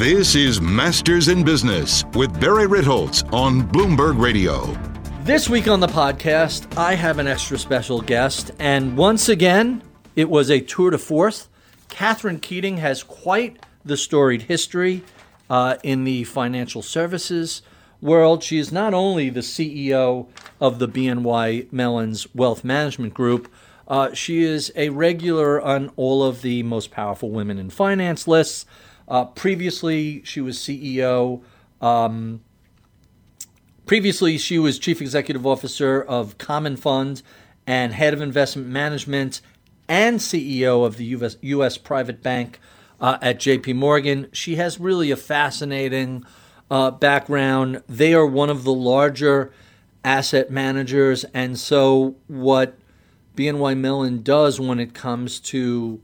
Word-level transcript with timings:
This 0.00 0.34
is 0.34 0.62
Masters 0.62 1.28
in 1.28 1.44
Business 1.44 2.06
with 2.14 2.40
Barry 2.40 2.66
Ritholtz 2.66 3.30
on 3.34 3.60
Bloomberg 3.60 4.18
Radio. 4.18 4.74
This 5.24 5.50
week 5.50 5.68
on 5.68 5.80
the 5.80 5.88
podcast, 5.88 6.74
I 6.78 6.94
have 6.94 7.18
an 7.18 7.26
extra 7.26 7.58
special 7.58 8.00
guest, 8.00 8.50
and 8.58 8.96
once 8.96 9.28
again, 9.28 9.82
it 10.16 10.30
was 10.30 10.50
a 10.50 10.60
tour 10.60 10.88
de 10.88 10.96
force. 10.96 11.50
Catherine 11.90 12.40
Keating 12.40 12.78
has 12.78 13.02
quite 13.02 13.62
the 13.84 13.98
storied 13.98 14.40
history 14.40 15.04
uh, 15.50 15.76
in 15.82 16.04
the 16.04 16.24
financial 16.24 16.80
services 16.80 17.60
world. 18.00 18.42
She 18.42 18.56
is 18.56 18.72
not 18.72 18.94
only 18.94 19.28
the 19.28 19.40
CEO 19.40 20.28
of 20.62 20.78
the 20.78 20.88
BNY 20.88 21.70
Mellon's 21.70 22.34
Wealth 22.34 22.64
Management 22.64 23.12
Group, 23.12 23.52
uh, 23.86 24.14
she 24.14 24.44
is 24.44 24.72
a 24.76 24.88
regular 24.88 25.60
on 25.60 25.90
all 25.96 26.22
of 26.22 26.40
the 26.40 26.62
most 26.62 26.90
powerful 26.90 27.28
women 27.30 27.58
in 27.58 27.68
finance 27.68 28.26
lists. 28.26 28.64
Uh, 29.10 29.24
previously, 29.24 30.22
she 30.24 30.40
was 30.40 30.56
CEO. 30.56 31.42
Um, 31.80 32.42
previously, 33.84 34.38
she 34.38 34.56
was 34.58 34.78
chief 34.78 35.02
executive 35.02 35.44
officer 35.44 36.00
of 36.00 36.38
Commonfund 36.38 37.22
and 37.66 37.92
head 37.92 38.14
of 38.14 38.20
investment 38.20 38.68
management 38.68 39.40
and 39.88 40.20
CEO 40.20 40.86
of 40.86 40.96
the 40.96 41.04
US, 41.06 41.36
US 41.42 41.76
Private 41.76 42.22
Bank 42.22 42.60
uh, 43.00 43.18
at 43.20 43.40
JP 43.40 43.74
Morgan. 43.74 44.28
She 44.32 44.54
has 44.56 44.78
really 44.78 45.10
a 45.10 45.16
fascinating 45.16 46.24
uh, 46.70 46.92
background. 46.92 47.82
They 47.88 48.14
are 48.14 48.26
one 48.26 48.48
of 48.48 48.62
the 48.62 48.72
larger 48.72 49.52
asset 50.04 50.52
managers. 50.52 51.24
And 51.34 51.58
so, 51.58 52.14
what 52.28 52.78
BNY 53.36 53.76
Mellon 53.76 54.22
does 54.22 54.60
when 54.60 54.78
it 54.78 54.94
comes 54.94 55.40
to 55.40 56.00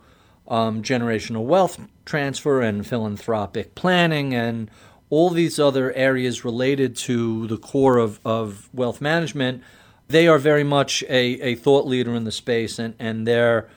um, 0.48 0.82
generational 0.82 1.44
wealth 1.44 1.78
transfer 2.04 2.60
and 2.60 2.86
philanthropic 2.86 3.74
planning 3.74 4.34
and 4.34 4.70
all 5.10 5.30
these 5.30 5.58
other 5.58 5.92
areas 5.92 6.44
related 6.44 6.96
to 6.96 7.46
the 7.46 7.56
core 7.56 7.98
of, 7.98 8.20
of 8.24 8.68
wealth 8.72 9.00
management, 9.00 9.62
they 10.08 10.26
are 10.26 10.38
very 10.38 10.64
much 10.64 11.02
a, 11.04 11.40
a 11.40 11.54
thought 11.54 11.86
leader 11.86 12.14
in 12.14 12.24
the 12.24 12.32
space, 12.32 12.78
and, 12.78 12.94
and 12.98 13.26
their 13.26 13.68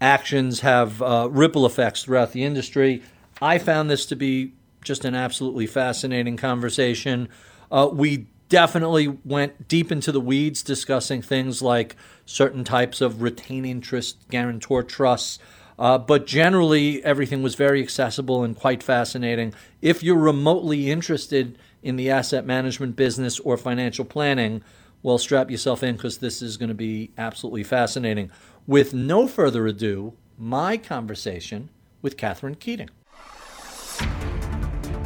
actions 0.00 0.60
have 0.60 1.00
uh, 1.02 1.28
ripple 1.30 1.66
effects 1.66 2.04
throughout 2.04 2.32
the 2.32 2.44
industry. 2.44 3.02
I 3.40 3.58
found 3.58 3.90
this 3.90 4.06
to 4.06 4.16
be 4.16 4.52
just 4.82 5.04
an 5.04 5.14
absolutely 5.14 5.66
fascinating 5.66 6.36
conversation. 6.36 7.28
Uh, 7.70 7.88
we 7.92 8.26
definitely 8.48 9.08
went 9.24 9.66
deep 9.66 9.90
into 9.90 10.12
the 10.12 10.20
weeds 10.20 10.62
discussing 10.62 11.22
things 11.22 11.62
like 11.62 11.96
certain 12.26 12.62
types 12.62 13.00
of 13.00 13.22
retained 13.22 13.66
interest 13.66 14.16
grantor 14.28 14.82
trusts 14.82 15.38
uh, 15.78 15.98
but 15.98 16.26
generally, 16.26 17.04
everything 17.04 17.42
was 17.42 17.54
very 17.54 17.82
accessible 17.82 18.44
and 18.44 18.56
quite 18.56 18.82
fascinating. 18.82 19.54
If 19.82 20.02
you're 20.02 20.16
remotely 20.16 20.90
interested 20.90 21.58
in 21.82 21.96
the 21.96 22.10
asset 22.10 22.46
management 22.46 22.96
business 22.96 23.40
or 23.40 23.56
financial 23.56 24.04
planning, 24.04 24.62
well, 25.02 25.18
strap 25.18 25.50
yourself 25.50 25.82
in 25.82 25.96
because 25.96 26.18
this 26.18 26.40
is 26.40 26.56
going 26.56 26.70
to 26.70 26.74
be 26.74 27.10
absolutely 27.18 27.64
fascinating. 27.64 28.30
With 28.66 28.94
no 28.94 29.28
further 29.28 29.66
ado, 29.66 30.14
my 30.38 30.76
conversation 30.76 31.68
with 32.00 32.16
Catherine 32.16 32.54
Keating. 32.54 32.88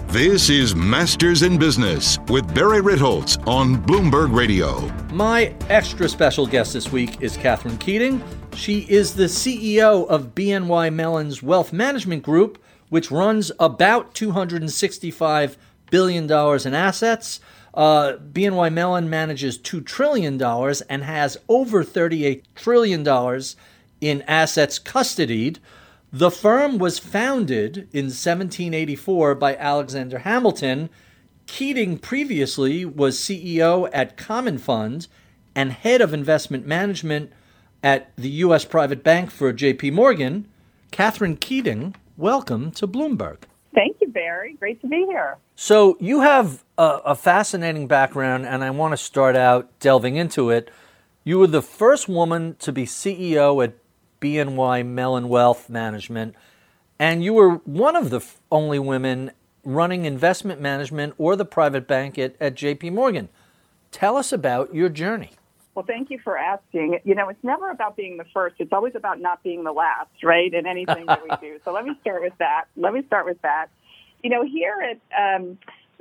This 0.08 0.48
is 0.48 0.74
Masters 0.74 1.42
in 1.42 1.58
Business 1.58 2.18
with 2.28 2.54
Barry 2.54 2.80
Ritholtz 2.80 3.46
on 3.46 3.76
Bloomberg 3.76 4.34
Radio. 4.34 4.88
My 5.12 5.54
extra 5.68 6.08
special 6.08 6.46
guest 6.46 6.72
this 6.72 6.90
week 6.90 7.20
is 7.20 7.36
Catherine 7.36 7.76
Keating. 7.76 8.22
She 8.58 8.80
is 8.88 9.14
the 9.14 9.26
CEO 9.26 10.04
of 10.08 10.34
BNY 10.34 10.92
Mellon's 10.92 11.44
Wealth 11.44 11.72
Management 11.72 12.24
Group, 12.24 12.60
which 12.88 13.08
runs 13.08 13.52
about 13.60 14.16
$265 14.16 15.56
billion 15.92 16.24
in 16.24 16.74
assets. 16.74 17.38
Uh, 17.72 18.14
BNY 18.16 18.72
Mellon 18.72 19.08
manages 19.08 19.58
$2 19.58 19.86
trillion 19.86 20.42
and 20.42 21.04
has 21.04 21.38
over 21.48 21.84
$38 21.84 22.42
trillion 22.56 23.06
in 24.00 24.22
assets 24.22 24.80
custodied. 24.80 25.58
The 26.12 26.32
firm 26.32 26.78
was 26.78 26.98
founded 26.98 27.88
in 27.92 28.06
1784 28.06 29.36
by 29.36 29.54
Alexander 29.54 30.18
Hamilton. 30.18 30.90
Keating 31.46 31.96
previously 31.96 32.84
was 32.84 33.20
CEO 33.20 33.88
at 33.92 34.16
Commonfund 34.16 35.06
and 35.54 35.70
head 35.70 36.00
of 36.00 36.12
investment 36.12 36.66
management 36.66 37.32
at 37.82 38.10
the 38.16 38.28
U.S. 38.28 38.64
Private 38.64 39.02
Bank 39.02 39.30
for 39.30 39.52
JP 39.52 39.92
Morgan. 39.92 40.48
Catherine 40.90 41.36
Keating, 41.36 41.94
welcome 42.16 42.70
to 42.72 42.86
Bloomberg. 42.86 43.38
Thank 43.74 43.98
you, 44.00 44.08
Barry. 44.08 44.54
Great 44.54 44.80
to 44.80 44.88
be 44.88 45.04
here. 45.08 45.36
So, 45.54 45.96
you 46.00 46.20
have 46.20 46.64
a, 46.76 47.00
a 47.06 47.14
fascinating 47.14 47.86
background, 47.86 48.46
and 48.46 48.64
I 48.64 48.70
want 48.70 48.92
to 48.92 48.96
start 48.96 49.36
out 49.36 49.78
delving 49.78 50.16
into 50.16 50.50
it. 50.50 50.70
You 51.24 51.38
were 51.38 51.46
the 51.46 51.62
first 51.62 52.08
woman 52.08 52.56
to 52.60 52.72
be 52.72 52.84
CEO 52.86 53.62
at 53.62 53.74
BNY 54.20 54.86
Mellon 54.86 55.28
Wealth 55.28 55.68
Management, 55.68 56.34
and 56.98 57.22
you 57.22 57.34
were 57.34 57.56
one 57.56 57.94
of 57.94 58.10
the 58.10 58.20
only 58.50 58.78
women 58.78 59.30
running 59.62 60.06
investment 60.06 60.60
management 60.60 61.14
or 61.18 61.36
the 61.36 61.44
private 61.44 61.86
bank 61.86 62.18
at, 62.18 62.34
at 62.40 62.54
JP 62.54 62.94
Morgan. 62.94 63.28
Tell 63.90 64.16
us 64.16 64.32
about 64.32 64.74
your 64.74 64.88
journey. 64.88 65.32
Well, 65.78 65.86
thank 65.86 66.10
you 66.10 66.18
for 66.24 66.36
asking. 66.36 66.98
You 67.04 67.14
know, 67.14 67.28
it's 67.28 67.44
never 67.44 67.70
about 67.70 67.96
being 67.96 68.16
the 68.16 68.24
first. 68.34 68.56
It's 68.58 68.72
always 68.72 68.96
about 68.96 69.20
not 69.20 69.44
being 69.44 69.62
the 69.62 69.70
last, 69.70 70.10
right? 70.24 70.52
In 70.52 70.66
anything 70.66 71.06
that 71.06 71.22
we 71.22 71.30
do. 71.40 71.60
So 71.64 71.72
let 71.72 71.84
me 71.84 71.94
start 72.00 72.20
with 72.20 72.32
that. 72.40 72.64
Let 72.76 72.92
me 72.92 73.02
start 73.06 73.26
with 73.26 73.40
that. 73.42 73.68
You 74.24 74.30
know, 74.30 74.44
here 74.44 74.74
at 74.82 75.36
um, 75.36 75.56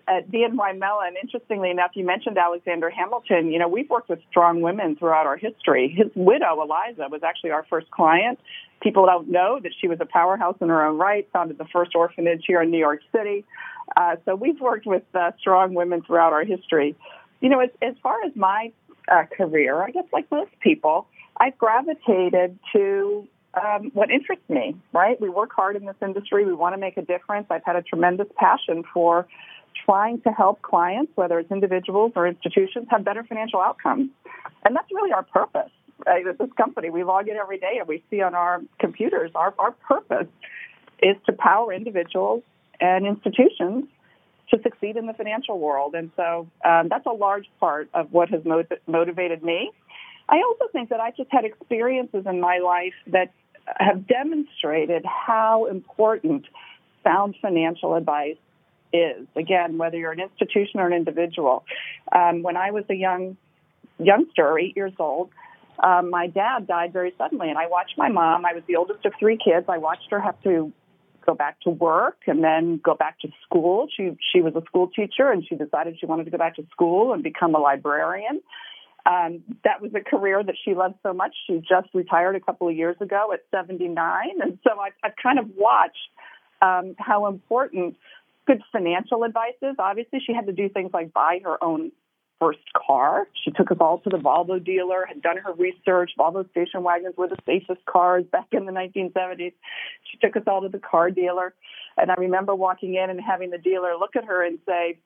at 0.07 0.31
BNY 0.31 0.79
Mellon, 0.79 1.13
interestingly 1.21 1.69
enough, 1.69 1.91
you 1.93 2.03
mentioned 2.03 2.39
Alexander 2.39 2.89
Hamilton. 2.89 3.51
You 3.51 3.59
know, 3.59 3.67
we've 3.67 3.87
worked 3.87 4.09
with 4.09 4.17
strong 4.31 4.61
women 4.61 4.95
throughout 4.95 5.27
our 5.27 5.37
history. 5.37 5.93
His 5.95 6.07
widow, 6.15 6.59
Eliza, 6.59 7.07
was 7.11 7.21
actually 7.21 7.51
our 7.51 7.67
first 7.69 7.91
client. 7.91 8.39
People 8.81 9.05
don't 9.05 9.29
know 9.29 9.59
that 9.61 9.73
she 9.79 9.87
was 9.87 9.99
a 10.01 10.07
powerhouse 10.07 10.57
in 10.59 10.69
her 10.69 10.87
own 10.87 10.97
right, 10.97 11.29
founded 11.31 11.59
the 11.59 11.67
first 11.71 11.93
orphanage 11.93 12.45
here 12.47 12.63
in 12.63 12.71
New 12.71 12.79
York 12.79 13.01
City. 13.15 13.45
Uh, 13.95 14.15
so 14.25 14.33
we've 14.33 14.59
worked 14.59 14.87
with 14.87 15.03
uh, 15.13 15.33
strong 15.39 15.75
women 15.75 16.01
throughout 16.01 16.33
our 16.33 16.43
history. 16.43 16.95
You 17.41 17.49
know, 17.49 17.59
as, 17.59 17.69
as 17.83 17.93
far 18.01 18.23
as 18.25 18.35
my 18.35 18.71
uh, 19.11 19.23
career, 19.35 19.81
I 19.81 19.91
guess 19.91 20.05
like 20.11 20.29
most 20.31 20.51
people, 20.59 21.07
I've 21.39 21.57
gravitated 21.57 22.57
to 22.73 23.27
um, 23.53 23.91
what 23.93 24.11
interests 24.11 24.47
me, 24.49 24.75
right? 24.93 25.19
We 25.19 25.29
work 25.29 25.51
hard 25.55 25.75
in 25.75 25.85
this 25.85 25.95
industry. 26.01 26.45
We 26.45 26.53
want 26.53 26.75
to 26.75 26.79
make 26.79 26.97
a 26.97 27.01
difference. 27.01 27.47
I've 27.49 27.63
had 27.63 27.75
a 27.75 27.81
tremendous 27.81 28.27
passion 28.35 28.83
for 28.93 29.27
trying 29.85 30.21
to 30.21 30.29
help 30.29 30.61
clients, 30.61 31.11
whether 31.15 31.39
it's 31.39 31.51
individuals 31.51 32.13
or 32.15 32.27
institutions, 32.27 32.87
have 32.89 33.03
better 33.03 33.23
financial 33.23 33.61
outcomes. 33.61 34.09
And 34.65 34.75
that's 34.75 34.91
really 34.91 35.11
our 35.11 35.23
purpose. 35.23 35.71
Right? 36.05 36.25
At 36.27 36.37
this 36.37 36.51
company, 36.57 36.89
we 36.89 37.03
log 37.03 37.27
in 37.27 37.37
every 37.37 37.57
day 37.57 37.77
and 37.79 37.87
we 37.87 38.03
see 38.09 38.21
on 38.21 38.35
our 38.35 38.61
computers 38.79 39.31
our, 39.33 39.53
our 39.57 39.71
purpose 39.71 40.27
is 41.01 41.15
to 41.25 41.33
power 41.33 41.73
individuals 41.73 42.43
and 42.79 43.05
institutions 43.05 43.85
to 44.49 44.61
succeed 44.63 44.95
in 44.95 45.05
the 45.05 45.13
financial 45.13 45.59
world. 45.59 45.93
And 45.95 46.11
so 46.15 46.47
um, 46.63 46.87
that's 46.89 47.05
a 47.05 47.11
large 47.11 47.49
part 47.59 47.89
of 47.93 48.11
what 48.11 48.29
has 48.29 48.43
motiv- 48.45 48.79
motivated 48.87 49.43
me. 49.43 49.71
I 50.29 50.37
also 50.37 50.65
think 50.71 50.89
that 50.89 50.99
I 50.99 51.11
just 51.11 51.31
had 51.31 51.45
experiences 51.45 52.25
in 52.25 52.39
my 52.39 52.59
life 52.59 52.93
that 53.07 53.31
have 53.77 54.07
demonstrated 54.07 55.05
how 55.05 55.65
important 55.65 56.45
sound 57.03 57.35
financial 57.41 57.95
advice 57.95 58.37
is. 58.93 59.27
Again, 59.35 59.77
whether 59.77 59.97
you're 59.97 60.11
an 60.11 60.19
institution 60.19 60.79
or 60.79 60.87
an 60.87 60.93
individual. 60.93 61.65
Um, 62.11 62.43
when 62.43 62.57
I 62.57 62.71
was 62.71 62.85
a 62.89 62.93
young 62.93 63.37
youngster, 63.99 64.57
eight 64.59 64.75
years 64.75 64.93
old, 64.99 65.29
um, 65.79 66.09
my 66.09 66.27
dad 66.27 66.67
died 66.67 66.93
very 66.93 67.13
suddenly, 67.17 67.49
and 67.49 67.57
I 67.57 67.67
watched 67.67 67.97
my 67.97 68.09
mom. 68.09 68.45
I 68.45 68.53
was 68.53 68.63
the 68.67 68.75
oldest 68.75 69.05
of 69.05 69.13
three 69.19 69.37
kids. 69.37 69.65
I 69.69 69.77
watched 69.77 70.09
her 70.09 70.19
have 70.19 70.41
to 70.43 70.71
go 71.27 71.35
back 71.35 71.59
to 71.61 71.69
work 71.69 72.17
and 72.25 72.43
then 72.43 72.79
go 72.83 72.95
back 72.95 73.19
to 73.19 73.27
school. 73.45 73.87
She 73.95 74.17
she 74.31 74.41
was 74.41 74.55
a 74.55 74.61
school 74.65 74.87
teacher, 74.87 75.29
and 75.31 75.45
she 75.47 75.55
decided 75.55 75.97
she 75.99 76.05
wanted 76.05 76.25
to 76.25 76.31
go 76.31 76.37
back 76.37 76.55
to 76.55 76.65
school 76.71 77.13
and 77.13 77.21
become 77.21 77.53
a 77.53 77.59
librarian. 77.59 78.41
Um, 79.05 79.43
that 79.63 79.81
was 79.81 79.91
a 79.95 80.01
career 80.01 80.43
that 80.43 80.55
she 80.65 80.73
loved 80.73 80.95
so 81.01 81.13
much. 81.13 81.33
She 81.47 81.59
just 81.59 81.87
retired 81.93 82.35
a 82.35 82.41
couple 82.41 82.67
of 82.67 82.75
years 82.75 82.97
ago 82.99 83.31
at 83.33 83.39
79, 83.51 83.95
and 84.41 84.59
so 84.63 84.79
I've, 84.79 84.93
I've 85.01 85.15
kind 85.21 85.39
of 85.39 85.45
watched 85.55 85.95
um, 86.61 86.95
how 86.97 87.27
important 87.27 87.95
good 88.45 88.61
financial 88.71 89.23
advice 89.23 89.55
is. 89.61 89.75
Obviously, 89.79 90.19
she 90.25 90.33
had 90.33 90.47
to 90.47 90.51
do 90.51 90.67
things 90.67 90.91
like 90.93 91.13
buy 91.13 91.39
her 91.43 91.61
own 91.63 91.91
first 92.39 92.59
car. 92.75 93.27
She 93.43 93.51
took 93.51 93.71
us 93.71 93.77
all 93.79 93.99
to 93.99 94.09
the 94.09 94.17
Volvo 94.17 94.63
dealer, 94.63 95.05
had 95.07 95.21
done 95.21 95.37
her 95.37 95.53
research. 95.53 96.11
Volvo 96.17 96.49
station 96.51 96.83
wagons 96.83 97.15
were 97.17 97.27
the 97.27 97.37
safest 97.45 97.85
cars 97.85 98.25
back 98.31 98.47
in 98.51 98.65
the 98.65 98.71
1970s. 98.71 99.53
She 100.03 100.17
took 100.21 100.35
us 100.37 100.43
all 100.47 100.61
to 100.61 100.69
the 100.69 100.79
car 100.79 101.09
dealer. 101.11 101.53
And 101.97 102.11
I 102.11 102.15
remember 102.15 102.53
walking 102.53 102.95
in 102.95 103.09
and 103.09 103.19
having 103.19 103.49
the 103.49 103.57
dealer 103.57 103.95
look 103.97 104.15
at 104.15 104.25
her 104.25 104.45
and 104.45 104.59
say, 104.65 104.99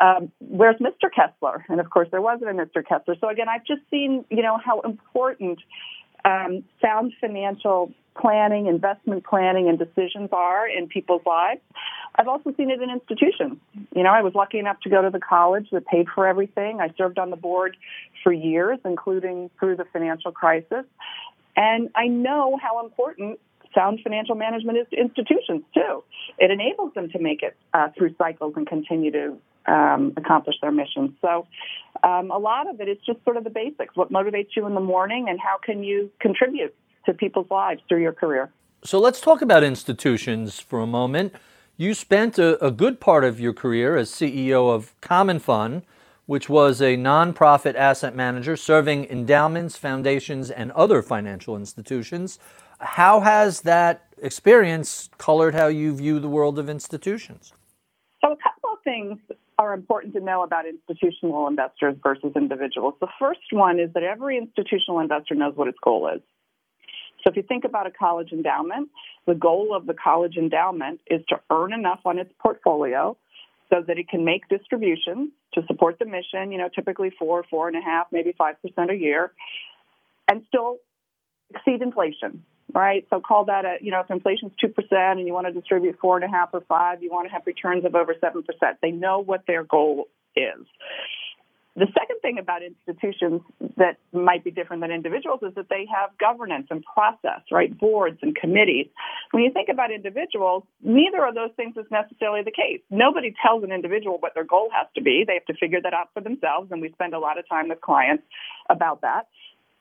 um, 0.00 0.30
where's 0.38 0.76
Mr. 0.76 1.10
Kessler? 1.14 1.64
And 1.68 1.80
of 1.80 1.90
course, 1.90 2.08
there 2.10 2.22
wasn't 2.22 2.50
a 2.50 2.54
Mr. 2.54 2.86
Kessler. 2.86 3.16
So 3.20 3.28
again, 3.28 3.48
I've 3.48 3.64
just 3.64 3.82
seen, 3.90 4.24
you 4.30 4.42
know, 4.42 4.58
how 4.64 4.80
important 4.80 5.58
um, 6.28 6.64
sound 6.80 7.12
financial 7.20 7.92
planning, 8.20 8.66
investment 8.66 9.24
planning, 9.24 9.68
and 9.68 9.78
decisions 9.78 10.30
are 10.32 10.68
in 10.68 10.88
people's 10.88 11.22
lives. 11.24 11.60
I've 12.16 12.28
also 12.28 12.52
seen 12.56 12.70
it 12.70 12.82
in 12.82 12.90
institutions. 12.90 13.58
You 13.94 14.02
know, 14.02 14.10
I 14.10 14.22
was 14.22 14.34
lucky 14.34 14.58
enough 14.58 14.80
to 14.80 14.90
go 14.90 15.02
to 15.02 15.10
the 15.10 15.20
college 15.20 15.68
that 15.70 15.86
paid 15.86 16.06
for 16.14 16.26
everything. 16.26 16.80
I 16.80 16.92
served 16.98 17.18
on 17.18 17.30
the 17.30 17.36
board 17.36 17.76
for 18.24 18.32
years, 18.32 18.78
including 18.84 19.50
through 19.58 19.76
the 19.76 19.84
financial 19.92 20.32
crisis. 20.32 20.84
And 21.56 21.90
I 21.94 22.06
know 22.06 22.58
how 22.60 22.84
important 22.84 23.40
sound 23.74 24.00
financial 24.02 24.34
management 24.34 24.78
institutions 24.92 25.62
too. 25.74 26.04
It 26.38 26.50
enables 26.50 26.94
them 26.94 27.10
to 27.10 27.18
make 27.18 27.42
it 27.42 27.56
uh, 27.74 27.88
through 27.96 28.14
cycles 28.16 28.54
and 28.56 28.66
continue 28.66 29.10
to 29.12 29.36
um, 29.66 30.12
accomplish 30.16 30.56
their 30.62 30.72
mission. 30.72 31.16
So, 31.20 31.46
um, 32.02 32.30
a 32.30 32.38
lot 32.38 32.68
of 32.68 32.80
it 32.80 32.88
is 32.88 32.98
just 33.04 33.22
sort 33.24 33.36
of 33.36 33.44
the 33.44 33.50
basics: 33.50 33.96
what 33.96 34.12
motivates 34.12 34.56
you 34.56 34.66
in 34.66 34.74
the 34.74 34.80
morning, 34.80 35.26
and 35.28 35.38
how 35.38 35.58
can 35.58 35.82
you 35.82 36.10
contribute 36.20 36.74
to 37.08 37.14
people's 37.14 37.50
lives 37.50 37.80
through 37.88 38.02
your 38.02 38.12
career. 38.12 38.50
So 38.84 39.00
let's 39.00 39.20
talk 39.20 39.42
about 39.42 39.64
institutions 39.64 40.60
for 40.60 40.80
a 40.80 40.86
moment. 40.86 41.34
You 41.76 41.94
spent 41.94 42.38
a, 42.38 42.64
a 42.64 42.70
good 42.70 43.00
part 43.00 43.24
of 43.24 43.40
your 43.40 43.52
career 43.52 43.96
as 43.96 44.10
CEO 44.10 44.72
of 44.72 44.94
Commonfund, 45.00 45.82
which 46.26 46.48
was 46.48 46.80
a 46.80 46.96
nonprofit 46.96 47.74
asset 47.74 48.14
manager 48.14 48.56
serving 48.56 49.06
endowments, 49.06 49.76
foundations, 49.76 50.50
and 50.50 50.70
other 50.72 51.02
financial 51.02 51.56
institutions. 51.56 52.38
How 52.80 53.20
has 53.20 53.62
that 53.62 54.04
experience 54.20 55.10
colored 55.18 55.54
how 55.54 55.66
you 55.66 55.94
view 55.94 56.18
the 56.20 56.28
world 56.28 56.58
of 56.58 56.68
institutions? 56.68 57.52
So, 58.20 58.32
a 58.32 58.36
couple 58.36 58.72
of 58.72 58.78
things 58.84 59.18
are 59.58 59.74
important 59.74 60.14
to 60.14 60.20
know 60.20 60.42
about 60.42 60.64
institutional 60.66 61.48
investors 61.48 61.96
versus 62.02 62.32
individuals. 62.36 62.94
The 63.00 63.08
first 63.18 63.40
one 63.50 63.80
is 63.80 63.92
that 63.94 64.04
every 64.04 64.38
institutional 64.38 65.00
investor 65.00 65.34
knows 65.34 65.56
what 65.56 65.66
its 65.66 65.78
goal 65.82 66.08
is. 66.14 66.22
So 67.24 67.30
if 67.30 67.36
you 67.36 67.42
think 67.42 67.64
about 67.64 67.86
a 67.86 67.90
college 67.90 68.30
endowment, 68.32 68.88
the 69.26 69.34
goal 69.34 69.74
of 69.74 69.86
the 69.86 69.94
college 69.94 70.36
endowment 70.36 71.00
is 71.10 71.20
to 71.28 71.40
earn 71.50 71.72
enough 71.72 72.00
on 72.04 72.18
its 72.18 72.32
portfolio 72.40 73.16
so 73.70 73.82
that 73.86 73.98
it 73.98 74.08
can 74.08 74.24
make 74.24 74.48
distributions 74.48 75.30
to 75.54 75.62
support 75.66 75.98
the 75.98 76.06
mission, 76.06 76.52
you 76.52 76.58
know, 76.58 76.68
typically 76.72 77.10
four, 77.18 77.44
four 77.50 77.68
and 77.68 77.76
a 77.76 77.80
half, 77.80 78.06
maybe 78.12 78.32
five 78.38 78.54
percent 78.62 78.90
a 78.90 78.94
year, 78.94 79.32
and 80.30 80.42
still 80.48 80.78
exceed 81.50 81.82
inflation. 81.82 82.44
Right? 82.74 83.06
So 83.08 83.20
call 83.20 83.46
that 83.46 83.64
a 83.64 83.76
you 83.80 83.90
know, 83.90 84.00
if 84.00 84.10
inflation's 84.10 84.52
two 84.60 84.68
percent 84.68 85.18
and 85.18 85.26
you 85.26 85.32
want 85.32 85.46
to 85.46 85.52
distribute 85.52 85.98
four 86.00 86.16
and 86.16 86.24
a 86.24 86.28
half 86.28 86.50
or 86.52 86.60
five, 86.68 87.02
you 87.02 87.10
want 87.10 87.26
to 87.26 87.32
have 87.32 87.42
returns 87.46 87.84
of 87.84 87.94
over 87.94 88.14
seven 88.20 88.42
percent. 88.42 88.78
They 88.82 88.90
know 88.90 89.20
what 89.20 89.44
their 89.46 89.64
goal 89.64 90.08
is. 90.36 90.66
The 91.78 91.86
second 91.96 92.18
thing 92.22 92.38
about 92.40 92.62
institutions 92.64 93.40
that 93.76 93.98
might 94.12 94.42
be 94.42 94.50
different 94.50 94.82
than 94.82 94.90
individuals 94.90 95.38
is 95.44 95.54
that 95.54 95.68
they 95.70 95.86
have 95.94 96.10
governance 96.18 96.66
and 96.70 96.82
process, 96.82 97.42
right? 97.52 97.70
Boards 97.78 98.18
and 98.20 98.34
committees. 98.34 98.88
When 99.30 99.44
you 99.44 99.52
think 99.52 99.68
about 99.68 99.92
individuals, 99.92 100.64
neither 100.82 101.24
of 101.24 101.36
those 101.36 101.50
things 101.54 101.76
is 101.76 101.86
necessarily 101.88 102.42
the 102.42 102.50
case. 102.50 102.80
Nobody 102.90 103.32
tells 103.40 103.62
an 103.62 103.70
individual 103.70 104.18
what 104.18 104.34
their 104.34 104.42
goal 104.42 104.70
has 104.74 104.88
to 104.96 105.02
be. 105.02 105.22
They 105.24 105.34
have 105.34 105.44
to 105.46 105.54
figure 105.54 105.80
that 105.80 105.94
out 105.94 106.08
for 106.12 106.20
themselves, 106.20 106.72
and 106.72 106.80
we 106.80 106.90
spend 106.90 107.14
a 107.14 107.20
lot 107.20 107.38
of 107.38 107.48
time 107.48 107.68
with 107.68 107.80
clients 107.80 108.24
about 108.68 109.02
that. 109.02 109.28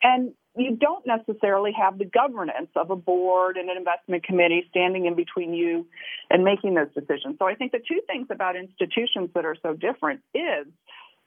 And 0.04 0.34
you 0.58 0.76
don't 0.76 1.06
necessarily 1.06 1.72
have 1.72 1.98
the 1.98 2.06
governance 2.06 2.70
of 2.76 2.90
a 2.90 2.96
board 2.96 3.58
and 3.58 3.70
an 3.70 3.78
investment 3.78 4.24
committee 4.24 4.66
standing 4.70 5.06
in 5.06 5.16
between 5.16 5.54
you 5.54 5.86
and 6.30 6.44
making 6.44 6.74
those 6.74 6.90
decisions. 6.94 7.36
So 7.40 7.48
I 7.48 7.56
think 7.56 7.72
the 7.72 7.80
two 7.80 8.02
things 8.08 8.28
about 8.30 8.56
institutions 8.56 9.30
that 9.36 9.46
are 9.46 9.56
so 9.62 9.74
different 9.74 10.22
is 10.34 10.66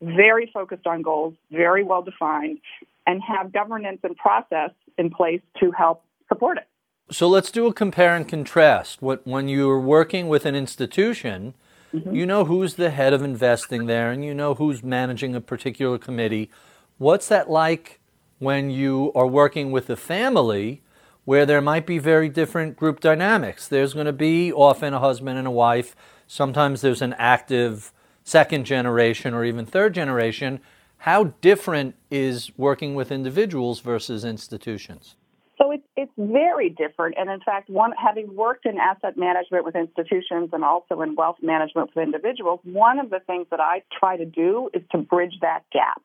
very 0.02 0.50
focused 0.52 0.86
on 0.86 1.02
goals, 1.02 1.34
very 1.50 1.84
well 1.84 2.02
defined, 2.02 2.58
and 3.06 3.22
have 3.22 3.52
governance 3.52 4.00
and 4.02 4.16
process 4.16 4.70
in 4.98 5.10
place 5.10 5.42
to 5.60 5.70
help 5.70 6.04
support 6.28 6.58
it. 6.58 6.66
So 7.12 7.28
let's 7.28 7.50
do 7.50 7.66
a 7.66 7.72
compare 7.72 8.14
and 8.14 8.26
contrast. 8.26 9.02
What, 9.02 9.26
when 9.26 9.48
you're 9.48 9.80
working 9.80 10.28
with 10.28 10.46
an 10.46 10.54
institution, 10.54 11.54
mm-hmm. 11.92 12.14
you 12.14 12.24
know 12.24 12.44
who's 12.44 12.74
the 12.74 12.90
head 12.90 13.12
of 13.12 13.22
investing 13.22 13.86
there 13.86 14.10
and 14.10 14.24
you 14.24 14.32
know 14.32 14.54
who's 14.54 14.82
managing 14.82 15.34
a 15.34 15.40
particular 15.40 15.98
committee. 15.98 16.50
What's 16.98 17.28
that 17.28 17.50
like 17.50 17.99
when 18.40 18.70
you 18.70 19.12
are 19.14 19.26
working 19.28 19.70
with 19.70 19.88
a 19.88 19.96
family 19.96 20.82
where 21.24 21.46
there 21.46 21.60
might 21.60 21.86
be 21.86 21.98
very 21.98 22.28
different 22.28 22.76
group 22.76 22.98
dynamics? 22.98 23.68
There's 23.68 23.94
going 23.94 24.06
to 24.06 24.12
be 24.12 24.52
often 24.52 24.92
a 24.92 24.98
husband 24.98 25.38
and 25.38 25.46
a 25.46 25.52
wife. 25.52 25.94
Sometimes 26.26 26.80
there's 26.80 27.02
an 27.02 27.14
active 27.18 27.92
second 28.24 28.64
generation 28.64 29.34
or 29.34 29.44
even 29.44 29.66
third 29.66 29.94
generation, 29.94 30.60
how 30.98 31.24
different 31.40 31.94
is 32.10 32.50
working 32.56 32.94
with 32.94 33.10
individuals 33.10 33.80
versus 33.80 34.24
institutions? 34.24 35.16
So 35.60 35.72
it's 35.72 35.84
it's 35.94 36.12
very 36.16 36.70
different, 36.70 37.16
and 37.18 37.28
in 37.28 37.40
fact, 37.40 37.68
one 37.68 37.92
having 37.92 38.34
worked 38.34 38.64
in 38.64 38.78
asset 38.78 39.18
management 39.18 39.64
with 39.64 39.76
institutions 39.76 40.50
and 40.54 40.64
also 40.64 41.02
in 41.02 41.14
wealth 41.16 41.36
management 41.42 41.90
with 41.94 42.02
individuals, 42.02 42.60
one 42.64 42.98
of 42.98 43.10
the 43.10 43.20
things 43.26 43.46
that 43.50 43.60
I 43.60 43.82
try 43.98 44.16
to 44.16 44.24
do 44.24 44.70
is 44.72 44.82
to 44.92 44.98
bridge 44.98 45.34
that 45.42 45.64
gap 45.70 46.00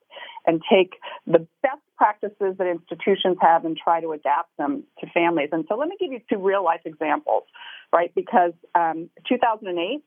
and 0.46 0.62
take 0.70 0.96
the 1.26 1.48
best 1.64 1.82
practices 1.96 2.58
that 2.58 2.68
institutions 2.68 3.38
have 3.40 3.64
and 3.64 3.78
try 3.78 4.02
to 4.02 4.12
adapt 4.12 4.50
them 4.58 4.84
to 5.00 5.08
families. 5.12 5.50
And 5.54 5.64
so, 5.70 5.76
let 5.76 5.88
me 5.88 5.96
give 5.98 6.12
you 6.12 6.20
two 6.30 6.40
real 6.40 6.64
life 6.64 6.82
examples, 6.84 7.44
right? 7.94 8.12
Because 8.14 8.52
um, 8.76 9.10
2008 9.30 10.04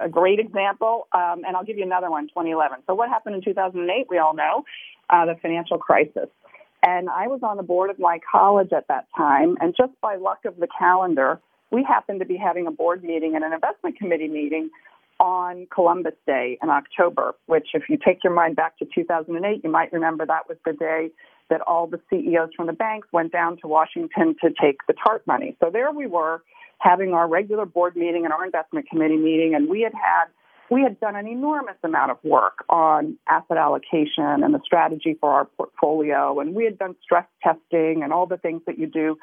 a 0.00 0.08
great 0.08 0.40
example, 0.40 1.06
um, 1.12 1.42
and 1.46 1.54
I'll 1.54 1.64
give 1.64 1.76
you 1.76 1.84
another 1.84 2.10
one, 2.10 2.26
2011. 2.28 2.78
So 2.86 2.94
what 2.94 3.10
happened 3.10 3.36
in 3.36 3.42
2008? 3.42 4.06
We 4.08 4.18
all 4.18 4.34
know 4.34 4.64
uh, 5.10 5.26
the 5.26 5.34
financial 5.42 5.78
crisis. 5.78 6.28
And 6.82 7.10
I 7.10 7.28
was 7.28 7.40
on 7.42 7.56
the 7.56 7.62
board 7.62 7.90
of 7.90 7.98
my 7.98 8.20
college 8.30 8.72
at 8.72 8.88
that 8.88 9.06
time, 9.16 9.56
and 9.60 9.74
just 9.76 9.92
by 10.00 10.16
luck 10.16 10.44
of 10.46 10.56
the 10.56 10.68
calendar, 10.78 11.40
we 11.70 11.84
happened 11.84 12.20
to 12.20 12.26
be 12.26 12.36
having 12.36 12.66
a 12.66 12.70
board 12.70 13.04
meeting 13.04 13.34
and 13.34 13.44
an 13.44 13.52
investment 13.52 13.96
committee 13.98 14.28
meeting 14.28 14.70
on 15.20 15.66
Columbus 15.72 16.14
Day 16.26 16.58
in 16.62 16.70
October, 16.70 17.34
which, 17.46 17.68
if 17.74 17.84
you 17.90 17.98
take 18.02 18.24
your 18.24 18.32
mind 18.32 18.56
back 18.56 18.78
to 18.78 18.86
2008, 18.94 19.62
you 19.62 19.70
might 19.70 19.92
remember 19.92 20.24
that 20.24 20.48
was 20.48 20.56
the 20.64 20.72
day 20.72 21.10
that 21.50 21.60
all 21.60 21.86
the 21.86 22.00
CEOs 22.08 22.50
from 22.56 22.66
the 22.66 22.72
banks 22.72 23.08
went 23.12 23.30
down 23.30 23.58
to 23.58 23.68
Washington 23.68 24.34
to 24.40 24.48
take 24.60 24.78
the 24.86 24.94
TARP 24.94 25.26
money. 25.26 25.56
So 25.62 25.68
there 25.70 25.90
we 25.92 26.06
were 26.06 26.42
having 26.78 27.12
our 27.12 27.28
regular 27.28 27.66
board 27.66 27.94
meeting 27.96 28.24
and 28.24 28.32
our 28.32 28.44
investment 28.44 28.88
committee 28.88 29.18
meeting, 29.18 29.54
and 29.54 29.68
we 29.68 29.82
had 29.82 29.92
had 29.92 30.26
we 30.70 30.82
had 30.82 31.00
done 31.00 31.16
an 31.16 31.26
enormous 31.26 31.74
amount 31.82 32.12
of 32.12 32.18
work 32.22 32.64
on 32.68 33.18
asset 33.28 33.56
allocation 33.56 34.44
and 34.44 34.54
the 34.54 34.60
strategy 34.64 35.16
for 35.20 35.32
our 35.32 35.44
portfolio, 35.44 36.38
and 36.38 36.54
we 36.54 36.64
had 36.64 36.78
done 36.78 36.94
stress 37.02 37.26
testing 37.42 38.02
and 38.04 38.12
all 38.12 38.24
the 38.24 38.36
things 38.36 38.62
that 38.66 38.78
you 38.78 38.86
do 38.86 39.18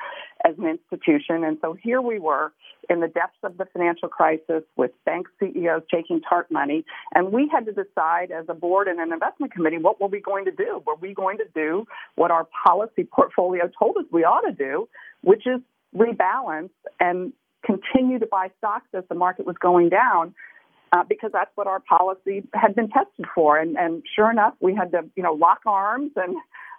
as 0.46 0.56
an 0.58 0.66
institution. 0.66 1.46
And 1.46 1.58
so 1.62 1.74
here 1.82 2.02
we 2.02 2.20
were 2.20 2.52
in 2.90 3.00
the 3.00 3.08
depths 3.08 3.38
of 3.44 3.58
the 3.58 3.66
financial 3.72 4.10
crisis 4.10 4.64
with 4.76 4.92
bank 5.06 5.28
CEOs 5.40 5.84
taking 5.92 6.20
TARP 6.22 6.52
money, 6.52 6.86
and 7.16 7.32
we 7.32 7.50
had 7.52 7.66
to 7.66 7.72
decide 7.72 8.30
as 8.32 8.46
a 8.50 8.54
board 8.54 8.90
and 8.90 9.00
an 9.00 9.14
investment 9.14 9.54
committee 9.54 9.78
what 9.78 10.02
were 10.02 10.08
we 10.08 10.20
going 10.20 10.44
to 10.46 10.52
do? 10.52 10.84
Were 10.86 10.96
we 11.00 11.14
going 11.14 11.38
to 11.38 11.48
do 11.56 11.86
what 12.16 12.30
our 12.30 12.46
policy 12.66 13.06
portfolio 13.06 13.70
told 13.80 13.96
us 13.98 14.04
we 14.12 14.26
ought 14.26 14.42
to 14.42 14.54
do, 14.54 14.90
which 15.22 15.48
is 15.48 15.62
rebalance 15.96 16.72
and 17.00 17.32
continue 17.66 18.20
to 18.20 18.28
buy 18.28 18.50
stocks 18.58 18.88
as 18.94 19.04
the 19.08 19.16
market 19.16 19.46
was 19.46 19.56
going 19.62 19.90
down 19.90 20.34
uh, 20.94 21.04
because 21.08 21.32
that's 21.34 21.52
what 21.56 21.68
our 21.68 21.80
policy 21.80 22.44
had 22.54 22.76
been 22.76 22.90
tested 22.90 23.26
for. 23.34 23.58
And, 23.58 23.78
and 23.78 24.04
sure 24.16 24.32
enough, 24.32 24.54
we 24.60 24.74
had 24.76 24.92
to, 24.92 25.04
you 25.16 25.24
know, 25.24 25.34
lock 25.34 25.62
arms 25.66 26.12
and 26.16 26.36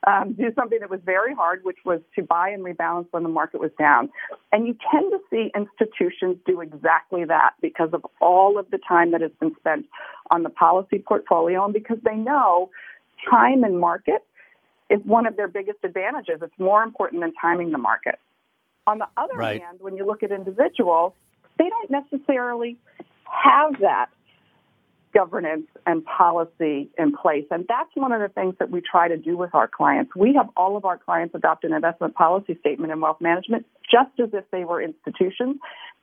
um, 0.07 0.35
do 0.35 0.50
something 0.55 0.79
that 0.81 0.91
was 0.91 1.00
very 1.05 1.35
hard, 1.35 1.61
which 1.65 1.79
was 1.85 2.00
to 2.15 2.23
buy 2.23 2.49
and 2.50 2.65
rebalance 2.65 3.07
when 3.11 3.23
the 3.23 3.29
market 3.29 3.61
was 3.61 3.71
down. 3.79 4.11
And 4.53 4.67
you 4.67 4.77
tend 4.91 5.11
to 5.11 5.19
see 5.31 5.50
institutions 5.57 6.37
do 6.47 6.61
exactly 6.61 7.25
that 7.25 7.55
because 7.61 7.91
of 7.93 8.07
all 8.21 8.59
of 8.59 8.71
the 8.71 8.79
time 8.79 9.12
that 9.12 9.21
has 9.21 9.33
been 9.41 9.55
spent 9.59 9.87
on 10.31 10.43
the 10.43 10.50
policy 10.50 10.99
portfolio 10.99 11.65
and 11.65 11.75
because 11.75 11.99
they 12.05 12.15
know 12.15 12.71
time 13.29 13.65
and 13.65 13.81
market 13.81 14.25
is 14.88 15.00
one 15.05 15.27
of 15.27 15.37
their 15.37 15.49
biggest 15.49 15.79
advantages. 15.85 16.38
It's 16.41 16.59
more 16.59 16.83
important 16.83 17.21
than 17.21 17.33
timing 17.41 17.73
the 17.73 17.79
market. 17.79 18.19
On 18.87 18.99
the 18.99 19.09
other 19.17 19.35
right. 19.35 19.61
hand, 19.62 19.79
when 19.81 19.97
you 19.97 20.07
look 20.07 20.23
at 20.23 20.31
individuals, 20.31 21.12
they 21.59 21.69
don't 21.69 21.91
necessarily 21.91 22.79
have 23.31 23.81
that 23.81 24.09
governance 25.15 25.67
and 25.87 26.05
policy 26.05 26.91
in 26.99 27.17
place. 27.17 27.45
And 27.51 27.65
that's 27.69 27.91
one 27.95 28.13
of 28.13 28.21
the 28.21 28.29
things 28.29 28.55
that 28.59 28.71
we 28.71 28.81
try 28.81 29.09
to 29.09 29.17
do 29.17 29.37
with 29.37 29.55
our 29.55 29.69
clients. 29.69 30.15
We 30.15 30.35
have 30.35 30.49
all 30.57 30.77
of 30.77 30.85
our 30.85 30.99
clients 30.99 31.35
adopt 31.35 31.65
an 31.65 31.73
investment 31.73 32.15
policy 32.15 32.57
statement 32.61 32.93
in 32.93 33.01
wealth 33.01 33.21
management 33.21 33.67
just 33.91 34.11
as 34.21 34.29
if 34.33 34.45
they 34.51 34.65
were 34.65 34.83
institutions. 34.83 35.57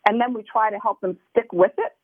And 0.07 0.19
then 0.19 0.33
we 0.33 0.43
try 0.43 0.71
to 0.71 0.77
help 0.79 1.01
them 1.01 1.17
stick 1.31 1.53
with 1.53 1.73
it 1.77 1.95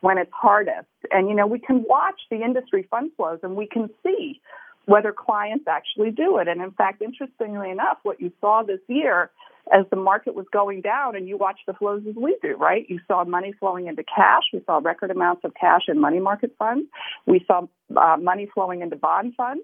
when 0.00 0.18
it's 0.18 0.30
hardest. 0.32 0.88
And, 1.10 1.28
you 1.28 1.34
know, 1.34 1.46
we 1.46 1.58
can 1.58 1.84
watch 1.88 2.20
the 2.30 2.42
industry 2.42 2.86
fund 2.90 3.12
flows 3.16 3.38
and 3.42 3.56
we 3.56 3.66
can 3.66 3.88
see 4.02 4.40
whether 4.86 5.12
clients 5.12 5.66
actually 5.68 6.10
do 6.10 6.38
it. 6.38 6.48
And 6.48 6.60
in 6.60 6.72
fact, 6.72 7.02
interestingly 7.02 7.70
enough, 7.70 7.98
what 8.02 8.20
you 8.20 8.32
saw 8.40 8.62
this 8.62 8.80
year 8.88 9.30
as 9.72 9.84
the 9.90 9.96
market 9.96 10.34
was 10.34 10.46
going 10.52 10.80
down 10.80 11.14
and 11.14 11.28
you 11.28 11.36
watch 11.36 11.60
the 11.66 11.74
flows 11.74 12.02
as 12.08 12.16
we 12.16 12.36
do, 12.42 12.56
right? 12.56 12.84
You 12.88 12.98
saw 13.06 13.24
money 13.24 13.52
flowing 13.60 13.86
into 13.86 14.02
cash. 14.02 14.42
We 14.52 14.62
saw 14.66 14.80
record 14.82 15.10
amounts 15.10 15.44
of 15.44 15.52
cash 15.54 15.82
in 15.88 16.00
money 16.00 16.18
market 16.18 16.54
funds. 16.58 16.88
We 17.26 17.44
saw 17.46 17.66
uh, 17.96 18.16
money 18.16 18.48
flowing 18.52 18.82
into 18.82 18.96
bond 18.96 19.34
funds. 19.36 19.62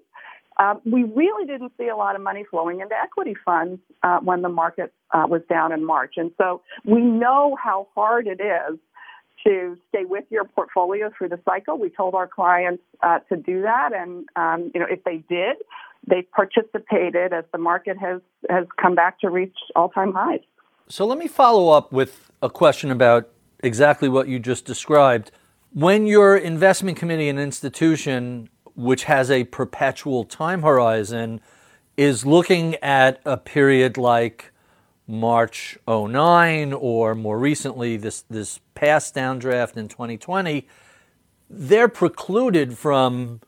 uh, 0.59 0.75
we 0.85 1.03
really 1.03 1.45
didn't 1.45 1.71
see 1.77 1.87
a 1.87 1.95
lot 1.95 2.15
of 2.15 2.21
money 2.21 2.45
flowing 2.49 2.81
into 2.81 2.93
equity 2.93 3.35
funds 3.45 3.79
uh, 4.03 4.19
when 4.19 4.41
the 4.41 4.49
market 4.49 4.93
uh, 5.11 5.25
was 5.27 5.41
down 5.49 5.71
in 5.71 5.85
March. 5.85 6.15
And 6.17 6.31
so 6.37 6.61
we 6.85 7.01
know 7.01 7.57
how 7.61 7.87
hard 7.95 8.27
it 8.27 8.41
is 8.41 8.77
to 9.47 9.77
stay 9.87 10.03
with 10.03 10.25
your 10.29 10.43
portfolio 10.43 11.09
through 11.17 11.29
the 11.29 11.39
cycle. 11.45 11.77
We 11.77 11.89
told 11.89 12.13
our 12.13 12.27
clients 12.27 12.83
uh, 13.01 13.19
to 13.29 13.37
do 13.37 13.61
that, 13.61 13.91
and 13.93 14.25
um, 14.35 14.69
you 14.73 14.81
know 14.81 14.87
if 14.89 15.01
they 15.05 15.23
did, 15.29 15.55
they 16.07 16.21
participated 16.21 17.33
as 17.33 17.43
the 17.51 17.57
market 17.57 17.97
has 17.97 18.21
has 18.49 18.65
come 18.81 18.95
back 18.95 19.19
to 19.19 19.29
reach 19.29 19.55
all 19.75 19.89
time 19.89 20.13
highs. 20.13 20.39
So 20.87 21.05
let 21.05 21.17
me 21.17 21.27
follow 21.27 21.69
up 21.69 21.91
with 21.91 22.31
a 22.41 22.49
question 22.49 22.89
about 22.89 23.29
exactly 23.63 24.09
what 24.09 24.27
you 24.27 24.39
just 24.39 24.65
described. 24.65 25.31
When 25.71 26.07
your 26.07 26.35
investment 26.35 26.97
committee 26.97 27.29
and 27.29 27.39
institution, 27.39 28.49
which 28.75 29.03
has 29.03 29.29
a 29.29 29.43
perpetual 29.45 30.23
time 30.23 30.63
horizon, 30.63 31.41
is 31.95 32.25
looking 32.25 32.75
at 32.77 33.21
a 33.25 33.37
period 33.37 33.97
like 33.97 34.51
March 35.05 35.77
09 35.87 36.73
or 36.73 37.13
more 37.13 37.37
recently 37.37 37.97
this, 37.97 38.21
this 38.29 38.59
past 38.73 39.13
downdraft 39.13 39.75
in 39.75 39.87
2020, 39.87 40.67
they're 41.49 41.89
precluded 41.89 42.77
from 42.77 43.41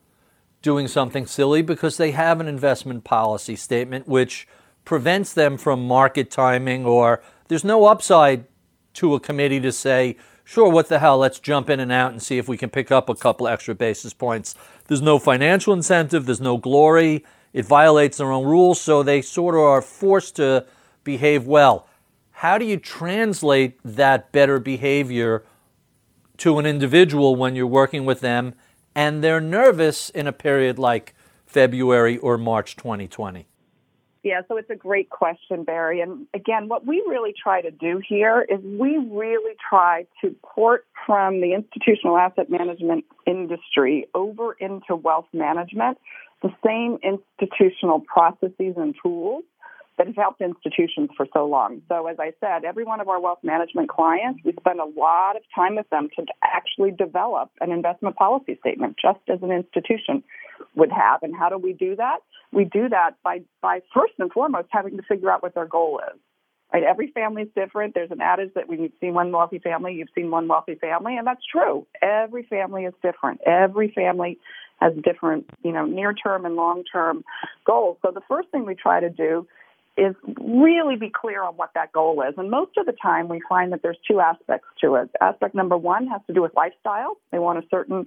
doing 0.62 0.88
something 0.88 1.26
silly 1.26 1.60
because 1.60 1.96
they 1.96 2.12
have 2.12 2.40
an 2.40 2.48
investment 2.48 3.04
policy 3.04 3.56
statement 3.56 4.08
which 4.08 4.48
prevents 4.84 5.32
them 5.32 5.58
from 5.58 5.86
market 5.86 6.30
timing 6.30 6.84
or 6.84 7.22
there's 7.48 7.64
no 7.64 7.84
upside 7.86 8.46
to 8.94 9.14
a 9.14 9.20
committee 9.20 9.60
to 9.60 9.72
say, 9.72 10.16
sure, 10.44 10.70
what 10.70 10.88
the 10.88 10.98
hell, 10.98 11.18
let's 11.18 11.38
jump 11.38 11.68
in 11.68 11.80
and 11.80 11.92
out 11.92 12.12
and 12.12 12.22
see 12.22 12.38
if 12.38 12.48
we 12.48 12.56
can 12.56 12.70
pick 12.70 12.90
up 12.90 13.08
a 13.08 13.14
couple 13.14 13.48
extra 13.48 13.74
basis 13.74 14.12
points. 14.12 14.54
There's 14.86 15.02
no 15.02 15.18
financial 15.18 15.72
incentive, 15.72 16.26
there's 16.26 16.40
no 16.40 16.56
glory. 16.56 17.24
It 17.52 17.66
violates 17.66 18.16
their 18.16 18.32
own 18.32 18.46
rules, 18.46 18.80
so 18.80 19.02
they 19.02 19.20
sort 19.20 19.54
of 19.54 19.60
are 19.60 19.82
forced 19.82 20.36
to 20.36 20.66
behave 21.04 21.46
well. 21.46 21.86
How 22.30 22.58
do 22.58 22.64
you 22.64 22.76
translate 22.76 23.78
that 23.84 24.32
better 24.32 24.58
behavior 24.58 25.44
to 26.38 26.58
an 26.58 26.66
individual 26.66 27.36
when 27.36 27.54
you're 27.54 27.66
working 27.66 28.04
with 28.04 28.20
them 28.20 28.54
and 28.94 29.22
they're 29.22 29.40
nervous 29.40 30.10
in 30.10 30.26
a 30.26 30.32
period 30.32 30.78
like 30.78 31.14
February 31.46 32.18
or 32.18 32.38
March 32.38 32.76
2020? 32.76 33.46
Yeah, 34.22 34.42
so 34.46 34.56
it's 34.56 34.70
a 34.70 34.76
great 34.76 35.10
question, 35.10 35.64
Barry. 35.64 36.00
And 36.00 36.26
again, 36.32 36.68
what 36.68 36.86
we 36.86 37.02
really 37.08 37.34
try 37.40 37.60
to 37.60 37.72
do 37.72 38.00
here 38.06 38.46
is 38.48 38.60
we 38.62 38.96
really 38.96 39.56
try 39.68 40.06
to 40.20 40.34
port 40.44 40.86
from 41.04 41.40
the 41.40 41.54
institutional 41.54 42.16
asset 42.16 42.48
management 42.48 43.04
industry 43.26 44.06
over 44.14 44.52
into 44.52 44.94
wealth 44.94 45.26
management 45.32 45.98
the 46.42 46.50
same 46.64 46.98
institutional 47.02 48.00
processes 48.00 48.74
and 48.76 48.94
tools 49.02 49.44
that 49.98 50.06
have 50.06 50.16
helped 50.16 50.40
institutions 50.40 51.10
for 51.16 51.26
so 51.32 51.46
long. 51.46 51.82
So, 51.88 52.06
as 52.06 52.16
I 52.18 52.32
said, 52.40 52.64
every 52.64 52.84
one 52.84 53.00
of 53.00 53.08
our 53.08 53.20
wealth 53.20 53.40
management 53.42 53.88
clients, 53.88 54.40
we 54.44 54.52
spend 54.58 54.80
a 54.80 54.84
lot 54.84 55.36
of 55.36 55.42
time 55.54 55.76
with 55.76 55.88
them 55.90 56.08
to 56.16 56.24
actually 56.42 56.92
develop 56.92 57.50
an 57.60 57.72
investment 57.72 58.16
policy 58.16 58.56
statement, 58.60 58.96
just 59.00 59.20
as 59.28 59.42
an 59.42 59.50
institution 59.50 60.24
would 60.74 60.90
have. 60.90 61.22
And 61.22 61.36
how 61.36 61.48
do 61.48 61.58
we 61.58 61.72
do 61.72 61.96
that? 61.96 62.18
We 62.52 62.64
do 62.64 62.88
that 62.88 63.16
by, 63.22 63.42
by 63.60 63.80
first 63.94 64.14
and 64.18 64.32
foremost 64.32 64.68
having 64.70 64.96
to 64.96 65.02
figure 65.02 65.30
out 65.30 65.42
what 65.42 65.54
their 65.54 65.66
goal 65.66 66.00
is. 66.12 66.18
Right? 66.72 66.84
Every 66.84 67.10
family 67.10 67.42
is 67.42 67.48
different. 67.54 67.94
There's 67.94 68.10
an 68.10 68.22
adage 68.22 68.54
that 68.54 68.68
when 68.68 68.80
you've 68.80 68.92
seen 68.98 69.12
one 69.12 69.30
wealthy 69.30 69.58
family, 69.58 69.92
you've 69.92 70.08
seen 70.14 70.30
one 70.30 70.48
wealthy 70.48 70.76
family, 70.76 71.18
and 71.18 71.26
that's 71.26 71.44
true. 71.44 71.86
Every 72.00 72.44
family 72.44 72.84
is 72.84 72.94
different. 73.02 73.42
Every 73.46 73.92
family 73.94 74.38
has 74.80 74.94
different, 75.04 75.50
you 75.62 75.72
know, 75.72 75.84
near-term 75.84 76.46
and 76.46 76.56
long-term 76.56 77.24
goals. 77.66 77.98
So 78.00 78.10
the 78.10 78.22
first 78.26 78.48
thing 78.48 78.64
we 78.64 78.74
try 78.74 79.00
to 79.00 79.10
do 79.10 79.46
is 79.96 80.14
really 80.40 80.96
be 80.96 81.10
clear 81.10 81.42
on 81.42 81.54
what 81.54 81.70
that 81.74 81.92
goal 81.92 82.22
is. 82.26 82.34
And 82.38 82.50
most 82.50 82.72
of 82.78 82.86
the 82.86 82.92
time, 82.92 83.28
we 83.28 83.42
find 83.46 83.72
that 83.72 83.82
there's 83.82 83.98
two 84.08 84.20
aspects 84.20 84.66
to 84.82 84.94
it. 84.94 85.10
Aspect 85.20 85.54
number 85.54 85.76
one 85.76 86.06
has 86.06 86.20
to 86.28 86.32
do 86.32 86.40
with 86.40 86.52
lifestyle. 86.56 87.18
They 87.30 87.38
want 87.38 87.58
a 87.58 87.68
certain, 87.70 88.06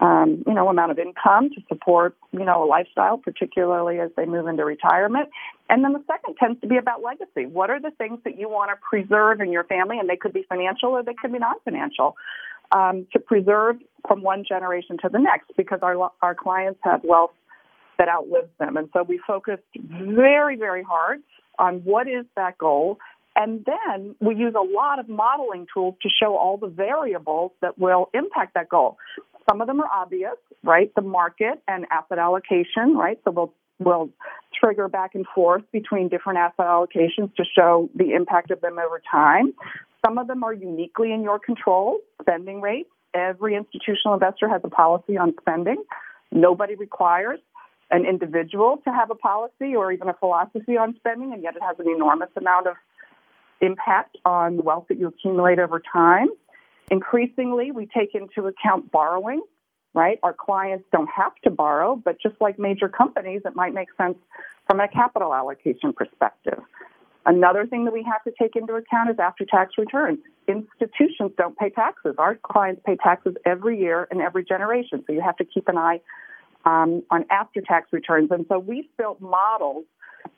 um, 0.00 0.42
you 0.44 0.54
know, 0.54 0.68
amount 0.68 0.90
of 0.90 0.98
income 0.98 1.50
to 1.50 1.62
support, 1.68 2.16
you 2.32 2.44
know, 2.44 2.64
a 2.64 2.66
lifestyle, 2.66 3.16
particularly 3.16 4.00
as 4.00 4.10
they 4.16 4.24
move 4.24 4.48
into 4.48 4.64
retirement. 4.64 5.28
And 5.68 5.84
then 5.84 5.92
the 5.92 6.02
second 6.06 6.34
tends 6.36 6.60
to 6.62 6.66
be 6.66 6.78
about 6.78 7.00
legacy. 7.00 7.46
What 7.46 7.70
are 7.70 7.80
the 7.80 7.92
things 7.92 8.18
that 8.24 8.36
you 8.36 8.48
want 8.48 8.70
to 8.72 8.76
preserve 8.82 9.40
in 9.40 9.52
your 9.52 9.64
family? 9.64 9.98
And 10.00 10.08
they 10.08 10.16
could 10.16 10.32
be 10.32 10.44
financial 10.48 10.90
or 10.90 11.04
they 11.04 11.14
could 11.14 11.32
be 11.32 11.38
non-financial. 11.38 12.16
Um, 12.72 13.08
to 13.12 13.18
preserve 13.18 13.78
from 14.06 14.22
one 14.22 14.44
generation 14.48 14.96
to 15.02 15.08
the 15.08 15.18
next, 15.18 15.50
because 15.56 15.80
our 15.82 16.12
our 16.22 16.36
clients 16.36 16.78
have 16.84 17.00
wealth 17.02 17.32
that 18.00 18.08
outlives 18.08 18.48
them. 18.58 18.78
And 18.78 18.88
so 18.94 19.02
we 19.02 19.20
focused 19.26 19.62
very, 19.76 20.56
very 20.56 20.82
hard 20.82 21.20
on 21.58 21.82
what 21.84 22.08
is 22.08 22.24
that 22.34 22.56
goal. 22.56 22.98
And 23.36 23.64
then 23.66 24.16
we 24.20 24.34
use 24.34 24.54
a 24.58 24.64
lot 24.64 24.98
of 24.98 25.08
modeling 25.08 25.66
tools 25.72 25.96
to 26.02 26.08
show 26.08 26.34
all 26.34 26.56
the 26.56 26.66
variables 26.66 27.52
that 27.60 27.78
will 27.78 28.08
impact 28.14 28.54
that 28.54 28.70
goal. 28.70 28.96
Some 29.48 29.60
of 29.60 29.66
them 29.66 29.82
are 29.82 29.90
obvious, 29.92 30.36
right? 30.64 30.90
The 30.94 31.02
market 31.02 31.62
and 31.68 31.84
asset 31.90 32.18
allocation, 32.18 32.96
right? 32.96 33.20
So 33.24 33.32
we'll 33.32 33.52
will 33.78 34.10
trigger 34.62 34.88
back 34.88 35.14
and 35.14 35.24
forth 35.34 35.62
between 35.72 36.08
different 36.08 36.38
asset 36.38 36.66
allocations 36.66 37.34
to 37.36 37.44
show 37.56 37.88
the 37.94 38.12
impact 38.12 38.50
of 38.50 38.60
them 38.60 38.78
over 38.78 39.00
time. 39.10 39.54
Some 40.04 40.18
of 40.18 40.26
them 40.26 40.42
are 40.42 40.52
uniquely 40.52 41.12
in 41.12 41.22
your 41.22 41.38
control, 41.38 42.00
spending 42.20 42.60
rates. 42.60 42.90
Every 43.14 43.54
institutional 43.54 44.14
investor 44.14 44.48
has 44.48 44.60
a 44.64 44.68
policy 44.68 45.16
on 45.16 45.34
spending. 45.40 45.82
Nobody 46.30 46.74
requires 46.74 47.40
an 47.90 48.06
individual 48.06 48.78
to 48.84 48.92
have 48.92 49.10
a 49.10 49.14
policy 49.14 49.74
or 49.74 49.92
even 49.92 50.08
a 50.08 50.14
philosophy 50.14 50.76
on 50.76 50.94
spending, 50.96 51.32
and 51.32 51.42
yet 51.42 51.56
it 51.56 51.62
has 51.62 51.76
an 51.78 51.88
enormous 51.88 52.30
amount 52.36 52.66
of 52.66 52.74
impact 53.60 54.16
on 54.24 54.56
the 54.56 54.62
wealth 54.62 54.86
that 54.88 54.98
you 54.98 55.08
accumulate 55.08 55.58
over 55.58 55.82
time. 55.92 56.28
Increasingly, 56.90 57.70
we 57.70 57.86
take 57.86 58.14
into 58.14 58.46
account 58.46 58.90
borrowing, 58.90 59.42
right? 59.94 60.18
Our 60.22 60.32
clients 60.32 60.84
don't 60.92 61.10
have 61.14 61.34
to 61.44 61.50
borrow, 61.50 61.96
but 61.96 62.16
just 62.20 62.36
like 62.40 62.58
major 62.58 62.88
companies, 62.88 63.42
it 63.44 63.54
might 63.54 63.74
make 63.74 63.88
sense 63.96 64.16
from 64.66 64.80
a 64.80 64.88
capital 64.88 65.34
allocation 65.34 65.92
perspective. 65.92 66.60
Another 67.26 67.66
thing 67.66 67.84
that 67.84 67.92
we 67.92 68.02
have 68.02 68.22
to 68.24 68.32
take 68.40 68.56
into 68.56 68.74
account 68.74 69.10
is 69.10 69.18
after 69.18 69.44
tax 69.44 69.74
returns. 69.76 70.18
Institutions 70.48 71.32
don't 71.36 71.56
pay 71.56 71.70
taxes. 71.70 72.14
Our 72.18 72.36
clients 72.36 72.80
pay 72.84 72.96
taxes 72.96 73.34
every 73.44 73.78
year 73.78 74.08
and 74.10 74.20
every 74.20 74.44
generation, 74.44 75.04
so 75.06 75.12
you 75.12 75.20
have 75.20 75.36
to 75.36 75.44
keep 75.44 75.68
an 75.68 75.76
eye 75.76 76.00
um, 76.64 77.02
on 77.10 77.24
after 77.30 77.60
tax 77.60 77.88
returns. 77.92 78.30
And 78.30 78.46
so 78.48 78.58
we've 78.58 78.88
built 78.96 79.20
models 79.20 79.84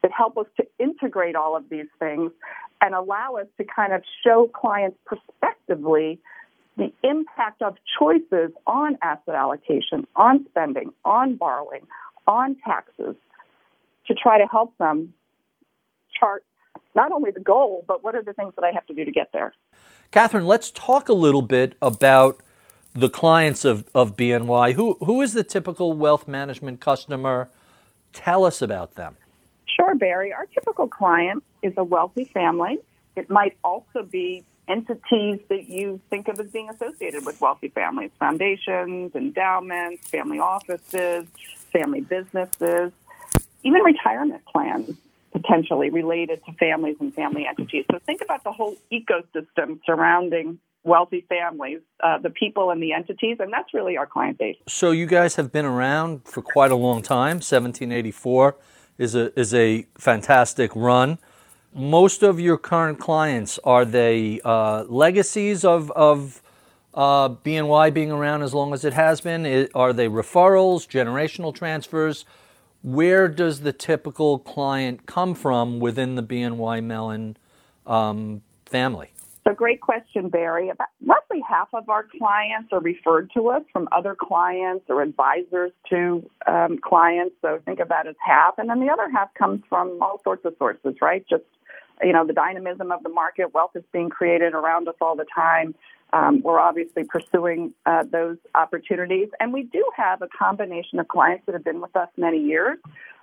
that 0.02 0.12
help 0.16 0.36
us 0.36 0.46
to 0.56 0.66
integrate 0.78 1.34
all 1.34 1.56
of 1.56 1.68
these 1.68 1.86
things 1.98 2.32
and 2.80 2.94
allow 2.94 3.36
us 3.36 3.46
to 3.58 3.64
kind 3.64 3.92
of 3.92 4.02
show 4.24 4.50
clients 4.52 4.96
prospectively 5.04 6.18
the 6.76 6.92
impact 7.02 7.62
of 7.62 7.76
choices 7.98 8.50
on 8.66 8.96
asset 9.02 9.34
allocation, 9.34 10.06
on 10.16 10.46
spending, 10.50 10.92
on 11.04 11.36
borrowing, 11.36 11.86
on 12.26 12.56
taxes 12.64 13.14
to 14.06 14.14
try 14.14 14.38
to 14.38 14.46
help 14.46 14.76
them 14.78 15.12
chart 16.18 16.44
not 16.94 17.12
only 17.12 17.30
the 17.30 17.40
goal, 17.40 17.84
but 17.86 18.02
what 18.02 18.14
are 18.14 18.22
the 18.22 18.32
things 18.32 18.52
that 18.56 18.64
I 18.64 18.70
have 18.72 18.86
to 18.86 18.94
do 18.94 19.04
to 19.04 19.10
get 19.10 19.30
there. 19.32 19.54
Catherine, 20.10 20.46
let's 20.46 20.70
talk 20.70 21.08
a 21.08 21.14
little 21.14 21.42
bit 21.42 21.74
about 21.80 22.42
the 22.94 23.08
clients 23.08 23.64
of, 23.64 23.88
of 23.94 24.16
BNY. 24.16 24.75
Who, 24.75 24.96
who 25.00 25.22
is 25.22 25.32
the 25.32 25.44
typical 25.44 25.92
wealth 25.94 26.28
management 26.28 26.80
customer? 26.80 27.49
Tell 28.12 28.44
us 28.44 28.61
about 28.61 28.94
them. 28.94 29.16
Sure, 29.66 29.94
Barry. 29.94 30.32
Our 30.32 30.46
typical 30.46 30.87
client 30.88 31.42
is 31.62 31.72
a 31.76 31.84
wealthy 31.84 32.25
family. 32.25 32.78
It 33.16 33.30
might 33.30 33.56
also 33.64 34.02
be 34.02 34.44
entities 34.68 35.40
that 35.49 35.68
you 35.68 36.00
think 36.08 36.28
of 36.28 36.38
as 36.38 36.50
being 36.50 36.68
associated 36.68 37.26
with 37.26 37.40
wealthy 37.40 37.68
families 37.68 38.11
foundations, 38.18 39.14
endowments, 39.14 40.08
family 40.08 40.38
offices, 40.38 41.26
family 41.72 42.00
businesses, 42.00 42.92
even 43.62 43.82
retirement 43.82 44.44
plans 44.44 44.96
potentially 45.32 45.90
related 45.90 46.44
to 46.44 46.52
families 46.52 46.96
and 47.00 47.14
family 47.14 47.46
entities. 47.46 47.84
So 47.90 47.99
think 48.00 48.20
about 48.20 48.44
the 48.44 48.52
whole 48.52 48.76
ecosystem 48.92 49.80
surrounding 49.84 50.58
wealthy 50.84 51.24
families, 51.28 51.80
uh, 52.02 52.18
the 52.18 52.30
people 52.30 52.70
and 52.70 52.82
the 52.82 52.92
entities, 52.92 53.36
and 53.40 53.52
that's 53.52 53.72
really 53.72 53.96
our 53.96 54.06
client 54.06 54.38
base. 54.38 54.56
So 54.68 54.90
you 54.90 55.06
guys 55.06 55.36
have 55.36 55.52
been 55.52 55.64
around 55.64 56.24
for 56.24 56.42
quite 56.42 56.70
a 56.70 56.76
long 56.76 57.02
time. 57.02 57.36
1784 57.36 58.56
is 58.98 59.14
a 59.14 59.38
is 59.38 59.54
a 59.54 59.86
fantastic 59.96 60.70
run. 60.74 61.18
Most 61.74 62.22
of 62.22 62.38
your 62.38 62.58
current 62.58 62.98
clients 62.98 63.58
are 63.64 63.84
they 63.84 64.40
uh, 64.44 64.84
legacies 64.84 65.64
of 65.64 65.90
of 65.92 66.42
uh, 66.94 67.30
BNY 67.30 67.94
being 67.94 68.12
around 68.12 68.42
as 68.42 68.52
long 68.52 68.74
as 68.74 68.84
it 68.84 68.92
has 68.92 69.20
been? 69.20 69.68
Are 69.74 69.92
they 69.92 70.08
referrals, 70.08 70.86
generational 70.86 71.54
transfers? 71.54 72.24
Where 72.82 73.28
does 73.28 73.60
the 73.60 73.72
typical 73.72 74.40
client 74.40 75.06
come 75.06 75.34
from 75.34 75.78
within 75.78 76.16
the 76.16 76.22
BNY 76.22 76.82
Mellon 76.82 77.36
um, 77.86 78.42
family? 78.66 79.12
So, 79.44 79.52
great 79.52 79.80
question, 79.80 80.28
Barry. 80.28 80.68
About 80.68 80.88
roughly 81.04 81.42
half 81.49 81.68
of 81.72 81.88
our 81.88 82.06
clients 82.18 82.72
are 82.72 82.80
referred 82.80 83.30
to 83.34 83.49
us 83.49 83.62
from 83.72 83.88
other 83.90 84.16
clients 84.18 84.84
or 84.88 85.02
advisors 85.02 85.72
to 85.90 86.28
um, 86.46 86.78
clients. 86.78 87.34
So, 87.42 87.61
think 87.64 87.80
of 87.80 87.88
that 87.88 88.06
as 88.06 88.14
half. 88.25 88.54
And 88.58 88.70
then 88.70 88.78
the 88.78 88.92
other 88.92 89.11
half 89.11 89.34
comes 89.34 89.62
from 89.68 89.99
all 90.00 90.20
sorts 90.22 90.44
of 90.44 90.54
sources, 90.58 90.94
right? 91.02 91.25
Just, 91.28 91.42
you 92.02 92.12
know, 92.12 92.25
the 92.25 92.32
dynamism 92.32 92.92
of 92.92 93.02
the 93.02 93.08
market, 93.08 93.52
wealth 93.52 93.72
is 93.75 93.82
being 93.92 94.11
created 94.11 94.54
around 94.54 94.87
us 94.87 94.94
all 95.00 95.16
the 95.16 95.26
time. 95.34 95.75
Um, 96.12 96.42
we're 96.42 96.61
obviously 96.61 97.04
pursuing 97.04 97.72
uh, 97.87 98.04
those 98.11 98.37
opportunities. 98.54 99.28
And 99.40 99.52
we 99.52 99.62
do 99.64 99.84
have 99.96 100.22
a 100.22 100.28
combination 100.28 101.00
of 101.00 101.08
clients 101.08 101.46
that 101.46 101.54
have 101.54 101.64
been 101.64 101.80
with 101.80 101.96
us 101.96 102.08
many 102.16 102.38
years. 102.38 102.78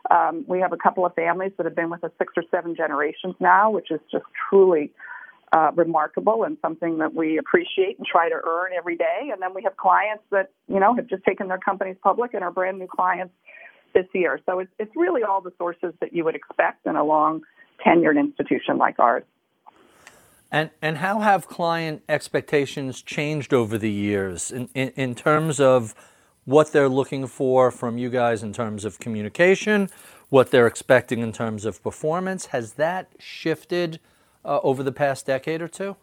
Um, 0.09 0.43
we 0.47 0.59
have 0.59 0.73
a 0.73 0.77
couple 0.77 1.05
of 1.05 1.13
families 1.13 1.51
that 1.57 1.65
have 1.65 1.75
been 1.75 1.89
with 1.89 2.03
us 2.03 2.11
six 2.17 2.33
or 2.35 2.43
seven 2.49 2.75
generations 2.75 3.35
now, 3.39 3.69
which 3.69 3.91
is 3.91 3.99
just 4.11 4.25
truly 4.49 4.91
uh, 5.51 5.71
remarkable 5.75 6.43
and 6.43 6.57
something 6.61 6.99
that 6.99 7.13
we 7.13 7.37
appreciate 7.37 7.97
and 7.97 8.05
try 8.05 8.29
to 8.29 8.35
earn 8.35 8.71
every 8.77 8.95
day. 8.95 9.29
And 9.31 9.41
then 9.41 9.53
we 9.53 9.63
have 9.63 9.75
clients 9.77 10.23
that, 10.31 10.51
you 10.67 10.79
know, 10.79 10.95
have 10.95 11.07
just 11.07 11.23
taken 11.23 11.47
their 11.47 11.57
companies 11.57 11.97
public 12.03 12.33
and 12.33 12.43
are 12.43 12.51
brand 12.51 12.79
new 12.79 12.87
clients 12.87 13.33
this 13.93 14.05
year. 14.13 14.39
So 14.45 14.59
it's, 14.59 14.71
it's 14.77 14.91
really 14.95 15.23
all 15.23 15.41
the 15.41 15.53
sources 15.57 15.93
that 16.01 16.13
you 16.13 16.23
would 16.23 16.35
expect 16.35 16.85
in 16.85 16.95
a 16.95 17.03
long 17.03 17.41
tenured 17.85 18.19
institution 18.19 18.77
like 18.77 18.99
ours. 18.99 19.23
And, 20.51 20.71
and 20.81 20.97
how 20.97 21.19
have 21.19 21.47
client 21.47 22.03
expectations 22.09 23.01
changed 23.01 23.53
over 23.53 23.77
the 23.77 23.91
years 23.91 24.51
in, 24.51 24.69
in, 24.73 24.89
in 24.89 25.15
terms 25.15 25.59
of 25.59 25.93
what 26.45 26.71
they're 26.71 26.89
looking 26.89 27.27
for 27.27 27.69
from 27.69 27.97
you 27.99 28.09
guys 28.09 28.41
in 28.41 28.53
terms 28.53 28.83
of 28.83 28.99
communication, 28.99 29.89
what 30.29 30.49
they're 30.49 30.65
expecting 30.65 31.19
in 31.19 31.31
terms 31.31 31.65
of 31.65 31.81
performance? 31.83 32.47
Has 32.47 32.73
that 32.73 33.11
shifted 33.19 33.99
uh, 34.45 34.59
over 34.63 34.83
the 34.83 34.91
past 34.91 35.25
decade 35.25 35.61
or 35.61 35.67
two? 35.67 35.95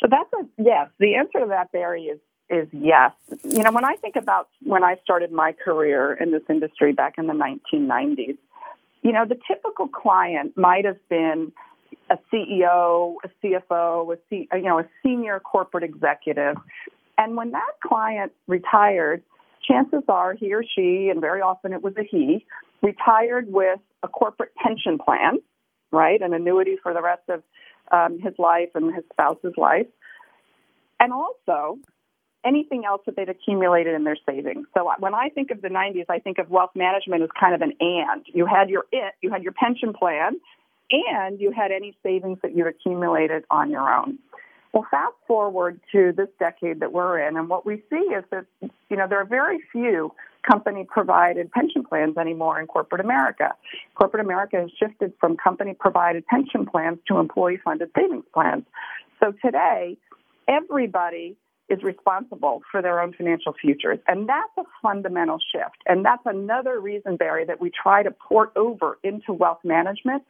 So 0.00 0.08
that's 0.10 0.32
a 0.32 0.62
yes. 0.62 0.88
The 0.98 1.16
answer 1.16 1.40
to 1.40 1.46
that, 1.48 1.72
Barry, 1.72 2.04
is 2.04 2.20
is 2.48 2.68
yes. 2.72 3.12
You 3.44 3.62
know, 3.62 3.70
when 3.70 3.84
I 3.84 3.96
think 3.96 4.16
about 4.16 4.48
when 4.62 4.82
I 4.82 4.96
started 5.02 5.30
my 5.30 5.52
career 5.52 6.14
in 6.14 6.32
this 6.32 6.42
industry 6.48 6.92
back 6.92 7.14
in 7.18 7.26
the 7.26 7.34
1990s, 7.34 8.38
you 9.02 9.12
know, 9.12 9.24
the 9.24 9.38
typical 9.46 9.88
client 9.88 10.56
might 10.56 10.84
have 10.84 10.98
been 11.08 11.52
a 12.08 12.18
CEO, 12.32 13.16
a 13.24 13.28
CFO, 13.42 14.14
a 14.14 14.18
C, 14.28 14.48
you 14.52 14.62
know, 14.62 14.78
a 14.78 14.88
senior 15.02 15.38
corporate 15.38 15.84
executive, 15.84 16.56
and 17.18 17.36
when 17.36 17.52
that 17.52 17.72
client 17.84 18.32
retired, 18.46 19.22
chances 19.62 20.02
are 20.08 20.34
he 20.34 20.52
or 20.54 20.64
she, 20.64 21.08
and 21.10 21.20
very 21.20 21.40
often 21.42 21.72
it 21.72 21.82
was 21.82 21.94
a 21.98 22.02
he, 22.02 22.46
retired 22.82 23.52
with 23.52 23.78
a 24.02 24.08
corporate 24.08 24.54
pension 24.54 24.98
plan 24.98 25.38
right? 25.92 26.20
An 26.20 26.32
annuity 26.32 26.76
for 26.82 26.94
the 26.94 27.02
rest 27.02 27.22
of 27.28 27.42
um, 27.92 28.18
his 28.20 28.34
life 28.38 28.70
and 28.74 28.94
his 28.94 29.04
spouse's 29.12 29.54
life. 29.56 29.86
And 30.98 31.12
also 31.12 31.78
anything 32.44 32.84
else 32.84 33.02
that 33.06 33.16
they've 33.16 33.28
accumulated 33.28 33.94
in 33.94 34.04
their 34.04 34.16
savings. 34.26 34.66
So 34.74 34.90
when 34.98 35.14
I 35.14 35.28
think 35.28 35.50
of 35.50 35.62
the 35.62 35.68
90s, 35.68 36.06
I 36.08 36.18
think 36.18 36.38
of 36.38 36.50
wealth 36.50 36.70
management 36.74 37.22
as 37.22 37.28
kind 37.38 37.54
of 37.54 37.60
an 37.60 37.72
and. 37.80 38.24
You 38.26 38.46
had 38.46 38.70
your 38.70 38.84
it, 38.92 39.14
you 39.20 39.30
had 39.30 39.42
your 39.42 39.52
pension 39.52 39.92
plan, 39.92 40.40
and 40.90 41.40
you 41.40 41.52
had 41.52 41.70
any 41.70 41.96
savings 42.02 42.38
that 42.42 42.56
you 42.56 42.66
accumulated 42.66 43.44
on 43.50 43.70
your 43.70 43.92
own. 43.92 44.18
Well, 44.72 44.86
fast 44.90 45.14
forward 45.26 45.80
to 45.92 46.12
this 46.16 46.28
decade 46.38 46.80
that 46.80 46.92
we're 46.92 47.18
in, 47.26 47.36
and 47.36 47.48
what 47.48 47.66
we 47.66 47.82
see 47.90 47.96
is 47.96 48.24
that, 48.30 48.46
you 48.60 48.96
know, 48.96 49.06
there 49.08 49.20
are 49.20 49.26
very 49.26 49.60
few 49.72 50.12
company 50.48 50.86
provided 50.88 51.50
pension 51.50 51.84
plans 51.84 52.16
anymore 52.16 52.60
in 52.60 52.66
corporate 52.66 53.00
America. 53.00 53.54
Corporate 53.94 54.24
America 54.24 54.56
has 54.56 54.70
shifted 54.78 55.12
from 55.20 55.36
company 55.36 55.74
provided 55.78 56.26
pension 56.26 56.66
plans 56.66 56.98
to 57.08 57.18
employee 57.18 57.60
funded 57.64 57.90
savings 57.96 58.24
plans. 58.32 58.64
So 59.22 59.32
today, 59.44 59.96
everybody 60.48 61.36
is 61.68 61.82
responsible 61.84 62.62
for 62.70 62.82
their 62.82 63.00
own 63.00 63.12
financial 63.12 63.54
futures. 63.60 63.98
And 64.08 64.28
that's 64.28 64.50
a 64.58 64.62
fundamental 64.82 65.38
shift. 65.52 65.76
And 65.86 66.04
that's 66.04 66.22
another 66.26 66.80
reason, 66.80 67.16
Barry, 67.16 67.44
that 67.44 67.60
we 67.60 67.70
try 67.70 68.02
to 68.02 68.10
port 68.10 68.52
over 68.56 68.98
into 69.04 69.32
wealth 69.32 69.60
management 69.62 70.24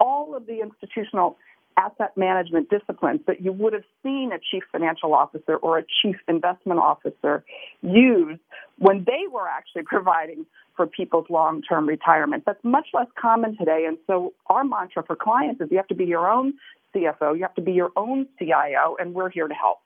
all 0.00 0.34
of 0.34 0.46
the 0.46 0.60
institutional 0.60 1.36
asset 1.78 2.16
management 2.16 2.68
disciplines 2.68 3.20
that 3.26 3.40
you 3.40 3.52
would 3.52 3.72
have 3.72 3.84
seen 4.02 4.30
a 4.34 4.38
chief 4.38 4.64
financial 4.72 5.14
officer 5.14 5.56
or 5.56 5.78
a 5.78 5.84
chief 6.02 6.16
investment 6.26 6.80
officer 6.80 7.44
use 7.82 8.38
when 8.78 9.04
they 9.06 9.26
were 9.30 9.46
actually 9.46 9.82
providing 9.84 10.44
for 10.76 10.86
people's 10.86 11.26
long 11.30 11.62
term 11.62 11.86
retirement. 11.86 12.42
That's 12.44 12.62
much 12.64 12.88
less 12.92 13.06
common 13.20 13.56
today. 13.56 13.84
And 13.86 13.96
so 14.06 14.32
our 14.46 14.64
mantra 14.64 15.04
for 15.04 15.16
clients 15.16 15.60
is 15.60 15.68
you 15.70 15.76
have 15.76 15.88
to 15.88 15.94
be 15.94 16.04
your 16.04 16.28
own 16.28 16.54
CFO, 16.94 17.36
you 17.36 17.42
have 17.42 17.54
to 17.54 17.62
be 17.62 17.72
your 17.72 17.90
own 17.96 18.26
CIO, 18.38 18.96
and 18.98 19.14
we're 19.14 19.30
here 19.30 19.46
to 19.46 19.54
help. 19.54 19.78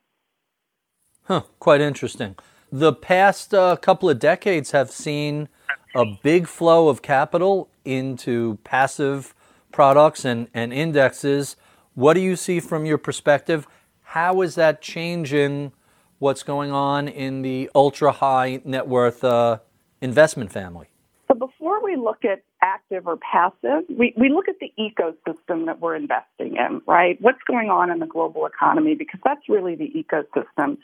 Huh, 1.24 1.42
quite 1.60 1.80
interesting. 1.80 2.36
The 2.70 2.92
past 2.92 3.52
uh, 3.52 3.76
couple 3.76 4.08
of 4.08 4.18
decades 4.18 4.70
have 4.70 4.90
seen 4.90 5.48
a 5.94 6.04
big 6.22 6.46
flow 6.46 6.88
of 6.88 7.02
capital 7.02 7.68
into 7.84 8.58
passive 8.64 9.34
products 9.72 10.24
and, 10.24 10.48
and 10.54 10.72
indexes 10.72 11.56
what 11.94 12.14
do 12.14 12.20
you 12.20 12.36
see 12.36 12.60
from 12.60 12.84
your 12.84 12.98
perspective? 12.98 13.66
How 14.02 14.42
is 14.42 14.54
that 14.56 14.80
changing 14.80 15.72
what's 16.18 16.42
going 16.42 16.70
on 16.70 17.08
in 17.08 17.42
the 17.42 17.70
ultra 17.74 18.12
high 18.12 18.60
net 18.64 18.86
worth 18.86 19.24
uh, 19.24 19.58
investment 20.00 20.52
family? 20.52 20.88
So, 21.28 21.34
before 21.38 21.82
we 21.82 21.96
look 21.96 22.24
at 22.24 22.42
active 22.62 23.06
or 23.06 23.16
passive, 23.16 23.84
we, 23.88 24.14
we 24.16 24.28
look 24.28 24.48
at 24.48 24.56
the 24.60 24.72
ecosystem 24.78 25.66
that 25.66 25.80
we're 25.80 25.96
investing 25.96 26.56
in, 26.56 26.82
right? 26.86 27.20
What's 27.20 27.42
going 27.46 27.70
on 27.70 27.90
in 27.90 27.98
the 27.98 28.06
global 28.06 28.46
economy? 28.46 28.94
Because 28.94 29.20
that's 29.24 29.48
really 29.48 29.74
the 29.74 29.90
ecosystem 29.96 30.78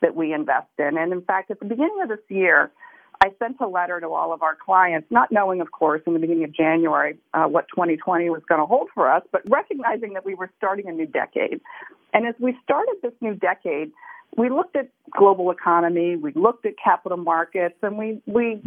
that 0.00 0.14
we 0.14 0.32
invest 0.32 0.68
in. 0.78 0.96
And 0.96 1.12
in 1.12 1.22
fact, 1.22 1.50
at 1.50 1.58
the 1.58 1.66
beginning 1.66 1.98
of 2.02 2.08
this 2.08 2.20
year, 2.28 2.70
I 3.20 3.30
sent 3.38 3.56
a 3.60 3.66
letter 3.66 4.00
to 4.00 4.08
all 4.08 4.32
of 4.32 4.42
our 4.42 4.54
clients, 4.54 5.08
not 5.10 5.32
knowing, 5.32 5.60
of 5.60 5.72
course, 5.72 6.02
in 6.06 6.12
the 6.12 6.18
beginning 6.20 6.44
of 6.44 6.52
January 6.54 7.18
uh, 7.34 7.44
what 7.44 7.66
2020 7.74 8.30
was 8.30 8.42
going 8.48 8.60
to 8.60 8.66
hold 8.66 8.88
for 8.94 9.10
us, 9.10 9.22
but 9.32 9.42
recognizing 9.48 10.12
that 10.14 10.24
we 10.24 10.34
were 10.34 10.50
starting 10.56 10.88
a 10.88 10.92
new 10.92 11.06
decade. 11.06 11.60
And 12.14 12.26
as 12.26 12.34
we 12.38 12.56
started 12.62 12.94
this 13.02 13.12
new 13.20 13.34
decade, 13.34 13.90
we 14.36 14.50
looked 14.50 14.76
at 14.76 14.88
global 15.10 15.50
economy, 15.50 16.16
we 16.16 16.32
looked 16.32 16.64
at 16.64 16.74
capital 16.82 17.18
markets, 17.18 17.74
and 17.82 17.98
we 17.98 18.22
we 18.26 18.62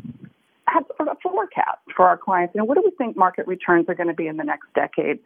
had 0.68 0.84
sort 0.98 1.08
of 1.10 1.18
a 1.18 1.20
forecast 1.22 1.80
for 1.96 2.06
our 2.08 2.18
clients. 2.18 2.54
You 2.56 2.60
know, 2.60 2.66
what 2.66 2.76
do 2.76 2.82
we 2.84 2.92
think 2.92 3.16
market 3.16 3.48
returns 3.48 3.88
are 3.90 3.96
going 3.96 4.08
to 4.08 4.14
be 4.14 4.28
in 4.28 4.38
the 4.38 4.44
next 4.44 4.68
decade? 4.74 5.20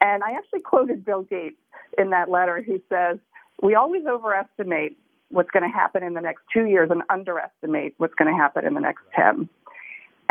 And 0.00 0.22
I 0.22 0.32
actually 0.32 0.60
quoted 0.60 1.04
Bill 1.04 1.22
Gates 1.22 1.56
in 1.98 2.10
that 2.10 2.30
letter, 2.30 2.62
who 2.62 2.80
says, 2.88 3.18
"We 3.62 3.74
always 3.74 4.06
overestimate 4.06 4.96
what's 5.34 5.50
going 5.50 5.62
to 5.62 5.76
happen 5.76 6.02
in 6.02 6.14
the 6.14 6.20
next 6.20 6.42
two 6.52 6.64
years 6.66 6.90
and 6.90 7.02
underestimate 7.10 7.94
what's 7.98 8.14
going 8.14 8.32
to 8.32 8.36
happen 8.36 8.66
in 8.66 8.74
the 8.74 8.80
next 8.80 9.02
10. 9.14 9.48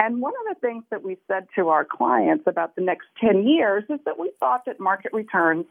And 0.02 0.22
one 0.22 0.34
of 0.34 0.56
the 0.56 0.60
things 0.60 0.84
that 0.90 1.04
we 1.04 1.18
said 1.28 1.48
to 1.56 1.70
our 1.70 1.86
clients 1.86 2.46
about 2.48 2.76
the 2.76 2.82
next 2.82 3.08
10 3.22 3.46
years 3.48 3.84
is 3.90 4.00
that 4.06 4.18
we 4.20 4.32
thought 4.40 4.66
that 4.66 4.80
market 4.80 5.14
returns 5.14 5.66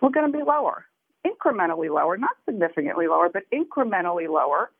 were 0.00 0.10
going 0.10 0.30
to 0.30 0.36
be 0.36 0.42
lower, 0.42 0.84
incrementally 1.26 1.94
lower, 1.94 2.16
not 2.16 2.36
significantly 2.46 3.06
lower, 3.06 3.28
but 3.28 3.44
incrementally 3.52 4.28
lower 4.28 4.70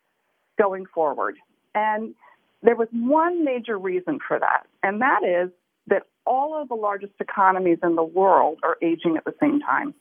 going 0.58 0.86
forward. 0.86 1.36
And 1.74 2.14
there 2.62 2.74
was 2.74 2.88
one 2.92 3.44
major 3.44 3.78
reason 3.78 4.18
for 4.26 4.38
that, 4.38 4.66
and 4.82 5.00
that 5.00 5.22
is 5.24 5.50
that 5.86 6.02
all 6.26 6.60
of 6.60 6.68
the 6.68 6.74
largest 6.74 7.14
economies 7.20 7.78
in 7.82 7.96
the 7.96 8.04
world 8.04 8.58
are 8.62 8.76
aging 8.82 9.16
at 9.16 9.24
the 9.24 9.34
same 9.40 9.60
time 9.60 9.94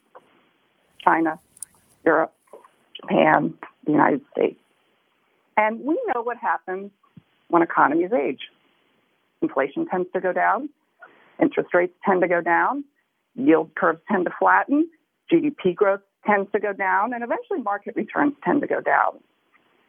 China, 1.03 1.39
Europe, 2.05 2.33
Japan, 2.95 3.53
the 3.85 3.91
United 3.91 4.21
States. 4.31 4.59
And 5.57 5.81
we 5.81 5.99
know 6.13 6.21
what 6.21 6.37
happens 6.37 6.91
when 7.49 7.61
economies 7.61 8.11
age. 8.13 8.41
Inflation 9.41 9.85
tends 9.87 10.09
to 10.13 10.21
go 10.21 10.33
down, 10.33 10.69
interest 11.41 11.73
rates 11.73 11.93
tend 12.05 12.21
to 12.21 12.27
go 12.27 12.41
down, 12.41 12.83
yield 13.35 13.73
curves 13.75 14.01
tend 14.11 14.25
to 14.25 14.31
flatten, 14.37 14.89
GDP 15.31 15.73
growth 15.73 16.01
tends 16.25 16.51
to 16.51 16.59
go 16.59 16.73
down, 16.73 17.13
and 17.13 17.23
eventually 17.23 17.61
market 17.61 17.95
returns 17.95 18.33
tend 18.43 18.61
to 18.61 18.67
go 18.67 18.81
down. 18.81 19.19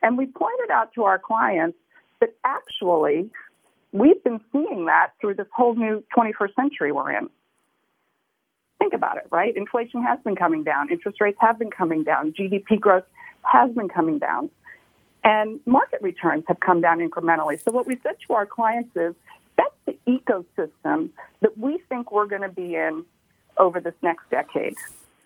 And 0.02 0.16
we 0.16 0.26
pointed 0.26 0.70
out 0.70 0.92
to 0.94 1.04
our 1.04 1.18
clients 1.18 1.76
that 2.20 2.34
actually 2.44 3.30
we've 3.92 4.22
been 4.22 4.40
seeing 4.52 4.86
that 4.86 5.12
through 5.20 5.34
this 5.34 5.46
whole 5.54 5.74
new 5.74 6.02
21st 6.16 6.54
century 6.54 6.92
we're 6.92 7.10
in. 7.10 7.28
Think 8.80 8.94
about 8.94 9.18
it, 9.18 9.26
right? 9.30 9.56
Inflation 9.56 10.02
has 10.02 10.18
been 10.24 10.34
coming 10.34 10.64
down, 10.64 10.90
interest 10.90 11.20
rates 11.20 11.38
have 11.40 11.58
been 11.58 11.70
coming 11.70 12.02
down, 12.02 12.32
GDP 12.32 12.80
growth 12.80 13.04
has 13.42 13.70
been 13.70 13.88
coming 13.88 14.18
down. 14.18 14.50
And 15.22 15.60
market 15.66 16.00
returns 16.00 16.44
have 16.48 16.60
come 16.60 16.80
down 16.80 16.98
incrementally. 16.98 17.62
So 17.62 17.72
what 17.72 17.86
we 17.86 17.98
said 18.02 18.16
to 18.26 18.32
our 18.32 18.46
clients 18.46 18.90
is 18.96 19.14
that's 19.56 19.74
the 19.84 19.98
ecosystem 20.08 21.10
that 21.42 21.56
we 21.58 21.78
think 21.90 22.10
we're 22.10 22.26
going 22.26 22.42
to 22.42 22.48
be 22.48 22.74
in 22.74 23.04
over 23.58 23.80
this 23.80 23.94
next 24.02 24.28
decade. 24.30 24.74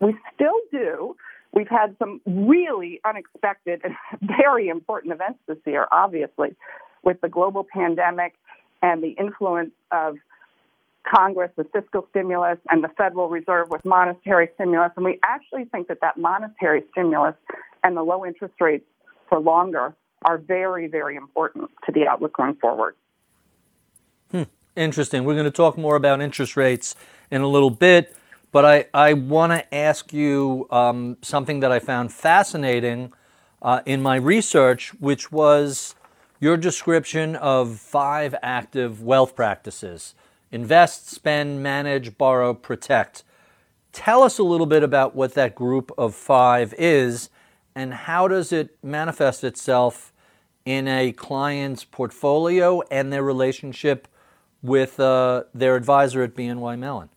We 0.00 0.16
still 0.34 0.60
do. 0.72 1.16
We've 1.52 1.68
had 1.68 1.94
some 2.00 2.20
really 2.26 3.00
unexpected 3.04 3.82
and 3.84 3.94
very 4.36 4.68
important 4.68 5.14
events 5.14 5.38
this 5.46 5.58
year, 5.64 5.86
obviously, 5.92 6.56
with 7.04 7.20
the 7.20 7.28
global 7.28 7.64
pandemic 7.64 8.34
and 8.82 9.02
the 9.02 9.10
influence 9.10 9.70
of 9.92 10.16
Congress 11.04 11.50
with 11.56 11.70
fiscal 11.72 12.06
stimulus 12.10 12.58
and 12.70 12.82
the 12.82 12.88
Federal 12.96 13.28
Reserve 13.28 13.68
with 13.70 13.84
monetary 13.84 14.48
stimulus. 14.54 14.92
And 14.96 15.04
we 15.04 15.18
actually 15.22 15.64
think 15.66 15.88
that 15.88 16.00
that 16.00 16.16
monetary 16.16 16.82
stimulus 16.92 17.34
and 17.82 17.96
the 17.96 18.02
low 18.02 18.24
interest 18.24 18.54
rates 18.60 18.84
for 19.28 19.38
longer 19.38 19.94
are 20.24 20.38
very, 20.38 20.86
very 20.86 21.16
important 21.16 21.70
to 21.86 21.92
the 21.92 22.06
outlook 22.06 22.36
going 22.36 22.54
forward. 22.54 22.94
Hmm. 24.30 24.44
Interesting. 24.74 25.24
We're 25.24 25.34
going 25.34 25.44
to 25.44 25.50
talk 25.50 25.76
more 25.76 25.96
about 25.96 26.20
interest 26.20 26.56
rates 26.56 26.96
in 27.30 27.42
a 27.42 27.48
little 27.48 27.70
bit, 27.70 28.16
but 28.50 28.64
I, 28.64 28.86
I 28.94 29.12
want 29.12 29.52
to 29.52 29.74
ask 29.74 30.12
you 30.12 30.66
um, 30.70 31.18
something 31.22 31.60
that 31.60 31.70
I 31.70 31.78
found 31.78 32.12
fascinating 32.12 33.12
uh, 33.62 33.80
in 33.86 34.02
my 34.02 34.16
research, 34.16 34.92
which 34.94 35.30
was 35.30 35.94
your 36.40 36.56
description 36.56 37.36
of 37.36 37.78
five 37.78 38.34
active 38.42 39.02
wealth 39.02 39.36
practices 39.36 40.14
invest, 40.54 41.10
spend, 41.10 41.62
manage, 41.62 42.16
borrow, 42.16 42.54
protect. 42.54 43.24
Tell 43.92 44.22
us 44.22 44.38
a 44.38 44.44
little 44.44 44.66
bit 44.66 44.84
about 44.84 45.14
what 45.16 45.34
that 45.34 45.56
group 45.56 45.90
of 45.98 46.14
five 46.14 46.72
is 46.78 47.28
and 47.74 47.92
how 47.92 48.28
does 48.28 48.52
it 48.52 48.78
manifest 48.80 49.42
itself 49.42 50.12
in 50.64 50.86
a 50.86 51.10
client's 51.12 51.84
portfolio 51.84 52.82
and 52.82 53.12
their 53.12 53.24
relationship 53.24 54.06
with 54.62 55.00
uh, 55.00 55.42
their 55.52 55.74
advisor 55.74 56.22
at 56.22 56.34
BNY 56.34 56.78
Mellon? 56.78 57.08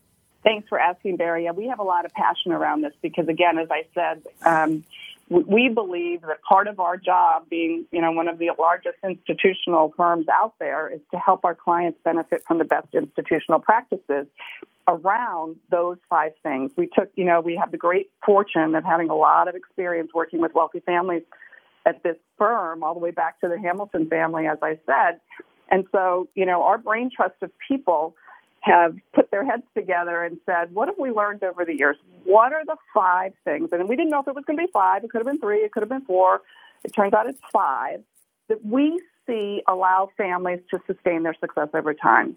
Thanks 0.43 0.67
for 0.67 0.79
asking, 0.79 1.17
Barry. 1.17 1.43
Yeah, 1.43 1.51
we 1.51 1.67
have 1.67 1.79
a 1.79 1.83
lot 1.83 2.05
of 2.05 2.13
passion 2.13 2.51
around 2.51 2.81
this 2.81 2.93
because, 3.01 3.27
again, 3.27 3.59
as 3.59 3.67
I 3.69 3.85
said, 3.93 4.23
um, 4.43 4.83
we 5.29 5.69
believe 5.69 6.21
that 6.21 6.41
part 6.47 6.67
of 6.67 6.79
our 6.79 6.97
job, 6.97 7.49
being 7.49 7.85
you 7.91 8.01
know 8.01 8.11
one 8.11 8.27
of 8.27 8.37
the 8.39 8.49
largest 8.57 8.97
institutional 9.03 9.93
firms 9.97 10.27
out 10.31 10.53
there, 10.59 10.89
is 10.89 11.01
to 11.11 11.19
help 11.19 11.43
our 11.43 11.55
clients 11.55 11.99
benefit 12.03 12.43
from 12.47 12.59
the 12.59 12.65
best 12.65 12.87
institutional 12.93 13.59
practices 13.59 14.27
around 14.87 15.57
those 15.69 15.97
five 16.09 16.31
things. 16.43 16.71
We 16.77 16.87
took, 16.87 17.09
you 17.15 17.25
know, 17.25 17.41
we 17.41 17.57
have 17.57 17.71
the 17.71 17.77
great 17.77 18.09
fortune 18.25 18.73
of 18.73 18.85
having 18.85 19.09
a 19.09 19.15
lot 19.15 19.49
of 19.49 19.55
experience 19.55 20.11
working 20.13 20.39
with 20.39 20.53
wealthy 20.53 20.79
families 20.79 21.23
at 21.85 22.03
this 22.03 22.15
firm, 22.37 22.83
all 22.83 22.93
the 22.93 22.99
way 22.99 23.11
back 23.11 23.39
to 23.41 23.49
the 23.49 23.59
Hamilton 23.59 24.07
family, 24.09 24.47
as 24.47 24.57
I 24.61 24.79
said. 24.85 25.19
And 25.69 25.85
so, 25.91 26.29
you 26.35 26.45
know, 26.45 26.63
our 26.63 26.77
brain 26.77 27.09
trust 27.13 27.35
of 27.41 27.51
people 27.67 28.15
have 28.61 28.95
put 29.13 29.31
their 29.31 29.45
heads 29.45 29.63
together 29.75 30.23
and 30.23 30.37
said, 30.45 30.73
what 30.73 30.87
have 30.87 30.97
we 30.99 31.11
learned 31.11 31.43
over 31.43 31.63
the 31.63 31.73
years? 31.73 31.95
What 32.25 32.53
are 32.53 32.65
the 32.65 32.75
five 32.93 33.33
things? 33.45 33.69
And 33.71 33.87
we 33.87 33.95
didn't 33.95 34.11
know 34.11 34.19
if 34.19 34.27
it 34.27 34.35
was 34.35 34.43
going 34.45 34.57
to 34.57 34.65
be 34.65 34.71
five. 34.71 35.03
It 35.03 35.09
could 35.09 35.19
have 35.19 35.27
been 35.27 35.39
three. 35.39 35.59
It 35.59 35.71
could 35.71 35.83
have 35.83 35.89
been 35.89 36.05
four. 36.05 36.41
It 36.83 36.89
turns 36.89 37.13
out 37.13 37.27
it's 37.27 37.39
five 37.51 38.01
that 38.49 38.65
we 38.65 39.01
see 39.25 39.61
allow 39.67 40.09
families 40.17 40.59
to 40.71 40.79
sustain 40.87 41.23
their 41.23 41.35
success 41.39 41.69
over 41.73 41.93
time. 41.93 42.35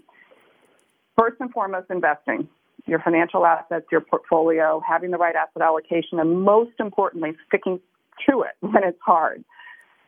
First 1.17 1.37
and 1.41 1.51
foremost, 1.51 1.91
investing 1.91 2.49
your 2.87 3.01
financial 3.01 3.45
assets, 3.45 3.87
your 3.93 4.01
portfolio, 4.01 4.83
having 4.87 5.11
the 5.11 5.19
right 5.19 5.35
asset 5.37 5.63
allocation, 5.63 6.19
and 6.19 6.43
most 6.43 6.73
importantly, 6.79 7.37
sticking 7.47 7.79
to 8.29 8.43
it 8.43 8.53
when 8.61 8.83
it's 8.85 8.99
hard. 9.05 9.45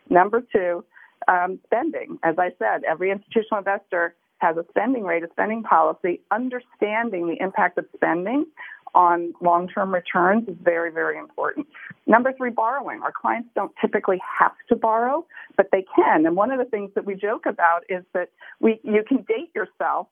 Number 0.09 0.43
two, 0.55 0.85
um, 1.29 1.61
spending. 1.67 2.19
As 2.23 2.37
I 2.39 2.51
said, 2.59 2.83
every 2.85 3.11
institutional 3.11 3.59
investor 3.59 4.15
has 4.43 4.57
a 4.57 4.65
spending 4.69 5.05
rate, 5.05 5.23
a 5.23 5.29
spending 5.31 5.63
policy. 5.63 6.21
Understanding 6.31 7.29
the 7.29 7.37
impact 7.41 7.79
of 7.79 7.87
spending 7.95 8.47
on 8.95 9.33
long 9.41 9.69
term 9.69 9.95
returns 9.95 10.49
is 10.49 10.57
very, 10.63 10.91
very 10.91 11.17
important. 11.19 11.67
Number 12.07 12.33
three, 12.37 12.51
borrowing. 12.51 13.01
Our 13.03 13.13
clients 13.13 13.49
don't 13.55 13.73
typically 13.81 14.21
have 14.39 14.53
to 14.69 14.77
borrow, 14.77 15.27
but 15.57 15.69
they 15.73 15.85
can. 15.97 16.27
And 16.27 16.37
one 16.37 16.51
of 16.51 16.59
the 16.59 16.67
things 16.67 16.91
that 16.95 17.07
we 17.07 17.15
joke 17.15 17.47
about 17.47 17.85
is 17.89 18.05
that 18.13 18.31
we 18.61 18.81
you 18.83 19.03
can 19.07 19.19
date 19.19 19.51
yourself 19.55 20.09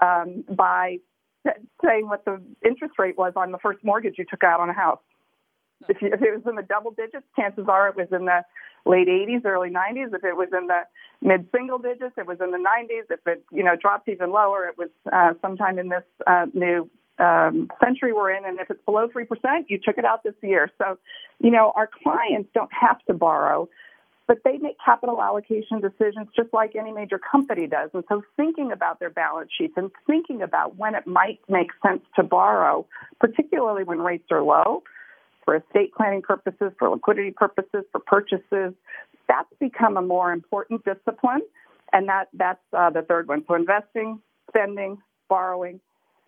um, 0.00 0.44
by 0.48 0.98
saying 1.84 2.08
what 2.08 2.24
the 2.24 2.40
interest 2.64 2.94
rate 2.98 3.18
was 3.18 3.32
on 3.36 3.50
the 3.50 3.58
first 3.58 3.82
mortgage 3.84 4.14
you 4.16 4.24
took 4.28 4.44
out 4.44 4.60
on 4.60 4.70
a 4.70 4.72
house. 4.72 5.00
If, 5.88 6.02
you, 6.02 6.08
if 6.12 6.22
it 6.22 6.32
was 6.32 6.42
in 6.48 6.56
the 6.56 6.62
double 6.62 6.92
digits, 6.92 7.24
chances 7.36 7.66
are 7.68 7.88
it 7.88 7.96
was 7.96 8.08
in 8.12 8.26
the 8.26 8.42
late 8.84 9.08
80s, 9.08 9.44
early 9.44 9.70
90s. 9.70 10.14
If 10.14 10.24
it 10.24 10.36
was 10.36 10.48
in 10.52 10.66
the 10.66 10.82
mid 11.20 11.48
single 11.54 11.78
digits, 11.78 12.14
it 12.16 12.26
was 12.26 12.38
in 12.40 12.50
the 12.50 12.58
90s. 12.58 13.10
If 13.10 13.20
it 13.26 13.44
you 13.52 13.62
know 13.62 13.76
dropped 13.80 14.08
even 14.08 14.30
lower, 14.30 14.66
it 14.66 14.78
was 14.78 14.88
uh, 15.12 15.34
sometime 15.40 15.78
in 15.78 15.88
this 15.88 16.04
uh, 16.26 16.46
new 16.52 16.90
um, 17.18 17.70
century 17.82 18.12
we're 18.12 18.30
in. 18.30 18.44
And 18.44 18.58
if 18.58 18.70
it's 18.70 18.84
below 18.84 19.08
three 19.08 19.24
percent, 19.24 19.66
you 19.68 19.78
took 19.78 19.98
it 19.98 20.04
out 20.04 20.22
this 20.22 20.34
year. 20.42 20.70
So, 20.78 20.98
you 21.40 21.50
know, 21.50 21.72
our 21.76 21.88
clients 22.02 22.50
don't 22.54 22.72
have 22.72 23.02
to 23.06 23.14
borrow. 23.14 23.68
But 24.28 24.44
they 24.44 24.56
make 24.56 24.76
capital 24.82 25.20
allocation 25.20 25.80
decisions 25.80 26.28
just 26.34 26.54
like 26.54 26.76
any 26.76 26.92
major 26.92 27.18
company 27.18 27.66
does. 27.66 27.90
And 27.92 28.04
so 28.08 28.22
thinking 28.36 28.70
about 28.70 29.00
their 29.00 29.10
balance 29.10 29.50
sheets 29.56 29.74
and 29.76 29.90
thinking 30.06 30.42
about 30.42 30.76
when 30.76 30.94
it 30.94 31.06
might 31.06 31.40
make 31.48 31.70
sense 31.84 32.02
to 32.16 32.22
borrow, 32.22 32.86
particularly 33.20 33.82
when 33.82 33.98
rates 33.98 34.28
are 34.30 34.42
low, 34.42 34.84
for 35.44 35.56
estate 35.56 35.92
planning 35.94 36.22
purposes, 36.22 36.72
for 36.78 36.88
liquidity 36.88 37.30
purposes, 37.30 37.84
for 37.92 38.00
purchases. 38.00 38.74
That's 39.28 39.48
become 39.60 39.96
a 39.96 40.02
more 40.02 40.32
important 40.32 40.84
discipline, 40.84 41.42
and 41.92 42.08
that 42.08 42.28
that's 42.34 42.60
uh, 42.72 42.90
the 42.90 43.02
third 43.02 43.28
one. 43.28 43.44
So 43.48 43.54
investing, 43.54 44.20
spending, 44.48 44.98
borrowing, 45.28 45.80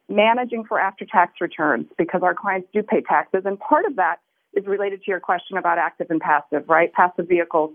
managing 0.08 0.64
for 0.64 0.78
after-tax 0.78 1.34
returns 1.40 1.86
because 1.98 2.22
our 2.22 2.34
clients 2.34 2.68
do 2.72 2.82
pay 2.82 3.02
taxes, 3.02 3.42
and 3.44 3.58
part 3.58 3.84
of 3.84 3.96
that 3.96 4.16
is 4.54 4.66
related 4.66 5.02
to 5.04 5.10
your 5.10 5.20
question 5.20 5.56
about 5.56 5.78
active 5.78 6.08
and 6.10 6.20
passive. 6.20 6.68
Right, 6.68 6.92
passive 6.92 7.28
vehicles 7.28 7.72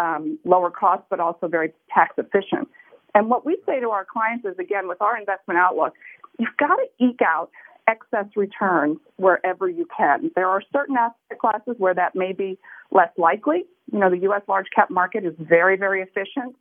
um, 0.00 0.38
lower 0.44 0.70
cost, 0.70 1.02
but 1.10 1.20
also 1.20 1.48
very 1.48 1.72
tax 1.92 2.14
efficient. 2.16 2.68
And 3.14 3.28
what 3.28 3.44
we 3.44 3.58
say 3.66 3.80
to 3.80 3.90
our 3.90 4.06
clients 4.10 4.44
is 4.44 4.58
again, 4.58 4.88
with 4.88 5.02
our 5.02 5.18
investment 5.18 5.58
outlook, 5.58 5.94
you've 6.38 6.56
got 6.58 6.76
to 6.76 6.86
eke 7.04 7.20
out 7.26 7.50
excess 7.90 8.26
returns 8.36 8.98
wherever 9.16 9.68
you 9.68 9.86
can. 9.96 10.30
There 10.36 10.48
are 10.48 10.62
certain 10.72 10.96
asset 10.96 11.38
classes 11.40 11.74
where 11.78 11.94
that 11.94 12.14
may 12.14 12.32
be 12.32 12.58
less 12.92 13.10
likely. 13.18 13.64
You 13.92 13.98
know, 13.98 14.10
the 14.10 14.18
U.S. 14.18 14.42
large 14.48 14.66
cap 14.74 14.90
market 14.90 15.24
is 15.24 15.34
very, 15.38 15.76
very 15.76 16.00
efficient. 16.02 16.54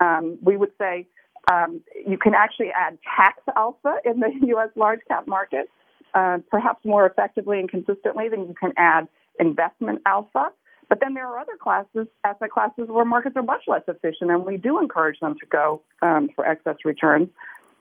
Um, 0.00 0.38
we 0.42 0.56
would 0.56 0.72
say 0.78 1.06
um, 1.50 1.80
you 2.06 2.18
can 2.18 2.34
actually 2.34 2.70
add 2.74 2.98
tax 3.16 3.38
alpha 3.56 3.96
in 4.04 4.20
the 4.20 4.30
U.S. 4.48 4.70
large 4.74 5.00
cap 5.06 5.26
market, 5.28 5.70
uh, 6.14 6.38
perhaps 6.50 6.84
more 6.84 7.06
effectively 7.06 7.60
and 7.60 7.70
consistently 7.70 8.28
than 8.28 8.40
you 8.40 8.54
can 8.58 8.72
add 8.76 9.06
investment 9.38 10.00
alpha. 10.06 10.48
But 10.88 10.98
then 11.00 11.14
there 11.14 11.26
are 11.26 11.38
other 11.38 11.56
classes, 11.58 12.06
asset 12.24 12.50
classes, 12.50 12.84
where 12.88 13.04
markets 13.04 13.36
are 13.36 13.42
much 13.42 13.62
less 13.66 13.82
efficient, 13.88 14.30
and 14.30 14.44
we 14.44 14.58
do 14.58 14.78
encourage 14.78 15.20
them 15.20 15.36
to 15.40 15.46
go 15.46 15.80
um, 16.02 16.28
for 16.34 16.46
excess 16.46 16.76
returns. 16.84 17.28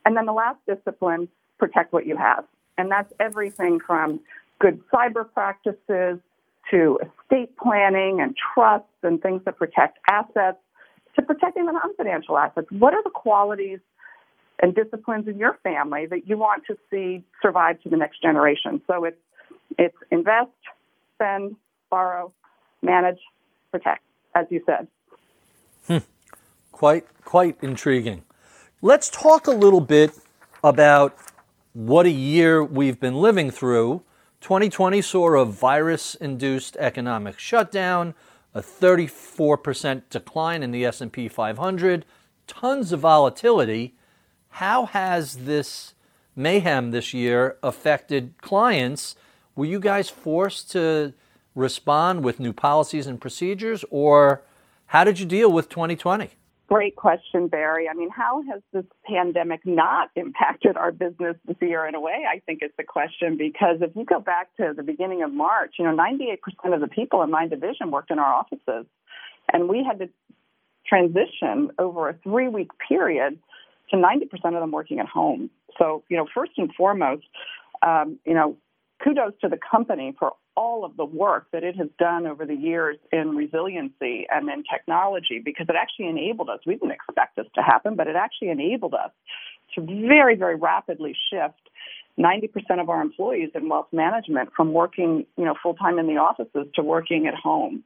And 0.05 0.15
then 0.15 0.25
the 0.25 0.33
last 0.33 0.59
discipline, 0.67 1.27
protect 1.59 1.91
what 1.91 2.07
you 2.07 2.15
have. 2.15 2.45
And 2.81 2.89
that's 2.89 3.13
everything 3.19 3.79
from 3.79 4.19
good 4.59 4.81
cyber 4.91 5.31
practices 5.31 6.17
to 6.71 6.99
estate 6.99 7.55
planning 7.55 8.19
and 8.21 8.35
trusts 8.35 8.87
and 9.03 9.21
things 9.21 9.43
that 9.45 9.57
protect 9.57 9.99
assets 10.09 10.57
to 11.15 11.21
protecting 11.21 11.67
the 11.67 11.73
non 11.73 11.95
financial 11.95 12.39
assets. 12.39 12.65
What 12.71 12.95
are 12.95 13.03
the 13.03 13.11
qualities 13.11 13.79
and 14.63 14.73
disciplines 14.73 15.27
in 15.27 15.37
your 15.37 15.59
family 15.61 16.07
that 16.07 16.27
you 16.27 16.39
want 16.39 16.63
to 16.67 16.77
see 16.89 17.23
survive 17.39 17.79
to 17.83 17.89
the 17.89 17.97
next 17.97 18.19
generation? 18.19 18.81
So 18.87 19.03
it's, 19.03 19.17
it's 19.77 19.95
invest, 20.09 20.49
spend, 21.13 21.55
borrow, 21.91 22.33
manage, 22.81 23.19
protect, 23.69 24.01
as 24.33 24.47
you 24.49 24.63
said. 24.65 24.87
Hmm. 25.85 26.03
Quite, 26.71 27.05
quite 27.25 27.57
intriguing. 27.61 28.23
Let's 28.81 29.07
talk 29.07 29.45
a 29.45 29.51
little 29.51 29.81
bit 29.81 30.17
about 30.63 31.15
what 31.73 32.05
a 32.05 32.11
year 32.11 32.63
we've 32.63 32.99
been 32.99 33.15
living 33.15 33.49
through. 33.49 34.03
2020 34.41 35.01
saw 35.01 35.37
a 35.37 35.45
virus 35.45 36.15
induced 36.15 36.75
economic 36.77 37.39
shutdown, 37.39 38.13
a 38.53 38.61
34% 38.61 40.03
decline 40.09 40.63
in 40.63 40.71
the 40.71 40.85
S&P 40.85 41.29
500, 41.29 42.05
tons 42.47 42.91
of 42.91 42.99
volatility. 42.99 43.95
How 44.49 44.85
has 44.87 45.45
this 45.45 45.93
mayhem 46.35 46.91
this 46.91 47.13
year 47.13 47.57
affected 47.63 48.33
clients? 48.41 49.15
Were 49.55 49.65
you 49.65 49.79
guys 49.79 50.09
forced 50.09 50.71
to 50.71 51.13
respond 51.55 52.23
with 52.23 52.39
new 52.39 52.51
policies 52.51 53.07
and 53.07 53.21
procedures 53.21 53.85
or 53.89 54.43
how 54.87 55.05
did 55.05 55.19
you 55.19 55.25
deal 55.25 55.49
with 55.49 55.69
2020? 55.69 56.31
Great 56.71 56.95
question, 56.95 57.49
Barry. 57.49 57.89
I 57.89 57.93
mean, 57.93 58.09
how 58.09 58.43
has 58.49 58.61
this 58.71 58.85
pandemic 59.05 59.59
not 59.65 60.09
impacted 60.15 60.77
our 60.77 60.93
business 60.93 61.35
this 61.45 61.57
year 61.59 61.85
in 61.85 61.95
a 61.95 61.99
way? 61.99 62.23
I 62.25 62.39
think 62.45 62.63
is 62.63 62.71
the 62.77 62.85
question 62.85 63.35
because 63.35 63.79
if 63.81 63.93
you 63.93 64.05
go 64.05 64.21
back 64.21 64.55
to 64.55 64.71
the 64.73 64.81
beginning 64.81 65.21
of 65.21 65.33
March, 65.33 65.73
you 65.77 65.83
know, 65.83 65.93
98% 65.93 66.37
of 66.73 66.79
the 66.79 66.87
people 66.87 67.23
in 67.23 67.29
my 67.29 67.45
division 67.45 67.91
worked 67.91 68.09
in 68.09 68.19
our 68.19 68.33
offices. 68.33 68.85
And 69.51 69.67
we 69.67 69.83
had 69.85 69.99
to 69.99 70.07
transition 70.87 71.71
over 71.77 72.07
a 72.07 72.13
three 72.23 72.47
week 72.47 72.69
period 72.87 73.37
to 73.89 73.97
90% 73.97 74.23
of 74.31 74.53
them 74.53 74.71
working 74.71 74.99
at 74.99 75.07
home. 75.07 75.49
So, 75.77 76.05
you 76.07 76.15
know, 76.15 76.25
first 76.33 76.53
and 76.55 76.73
foremost, 76.73 77.25
um, 77.85 78.17
you 78.25 78.33
know, 78.33 78.55
kudos 79.03 79.33
to 79.41 79.49
the 79.49 79.59
company 79.69 80.15
for 80.17 80.35
all 80.55 80.83
of 80.83 80.97
the 80.97 81.05
work 81.05 81.47
that 81.51 81.63
it 81.63 81.75
has 81.75 81.87
done 81.97 82.27
over 82.27 82.45
the 82.45 82.55
years 82.55 82.97
in 83.11 83.35
resiliency 83.35 84.27
and 84.29 84.49
in 84.49 84.63
technology 84.63 85.41
because 85.43 85.67
it 85.69 85.75
actually 85.75 86.07
enabled 86.07 86.49
us. 86.49 86.59
We 86.65 86.75
didn't 86.75 86.91
expect 86.91 87.35
this 87.37 87.47
to 87.55 87.61
happen, 87.61 87.95
but 87.95 88.07
it 88.07 88.15
actually 88.15 88.49
enabled 88.49 88.93
us 88.93 89.11
to 89.75 89.81
very, 89.81 90.35
very 90.35 90.55
rapidly 90.55 91.15
shift 91.31 91.59
90% 92.19 92.81
of 92.81 92.89
our 92.89 93.01
employees 93.01 93.49
in 93.55 93.69
wealth 93.69 93.87
management 93.91 94.49
from 94.55 94.73
working, 94.73 95.25
you 95.37 95.45
know, 95.45 95.55
full 95.63 95.73
time 95.73 95.97
in 95.97 96.07
the 96.07 96.17
offices 96.17 96.67
to 96.75 96.83
working 96.83 97.27
at 97.27 97.33
home. 97.33 97.83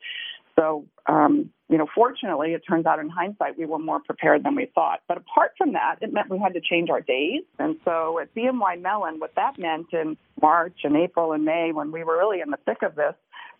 So, 0.58 0.86
um, 1.08 1.50
you 1.70 1.78
know, 1.78 1.88
fortunately, 1.94 2.54
it 2.54 2.62
turns 2.68 2.86
out 2.86 3.00
in 3.00 3.10
hindsight 3.10 3.58
we 3.58 3.66
were 3.66 3.80
more 3.80 4.00
prepared 4.00 4.44
than 4.44 4.56
we 4.56 4.68
thought. 4.74 5.02
But 5.08 5.18
apart 5.18 5.52
from 5.58 5.74
that, 5.74 5.98
it 6.02 6.14
meant 6.14 6.30
we 6.30 6.40
had 6.40 6.54
to 6.54 6.62
change 6.62 6.90
our 6.90 7.02
days. 7.02 7.42
And 7.60 7.78
so 7.84 8.20
at 8.20 8.34
BNY 8.36 8.82
Mellon, 8.82 9.20
what 9.20 9.34
that 9.36 9.58
meant 9.58 9.88
in 9.92 10.16
March 10.42 10.80
and 10.84 10.96
April 10.96 11.34
and 11.34 11.44
May, 11.44 11.72
when 11.74 11.92
we 11.92 12.04
were 12.04 12.18
really 12.18 12.42
in 12.42 12.52
the 12.52 12.58
thick 12.66 12.84
of 12.84 12.96
this, 12.96 13.16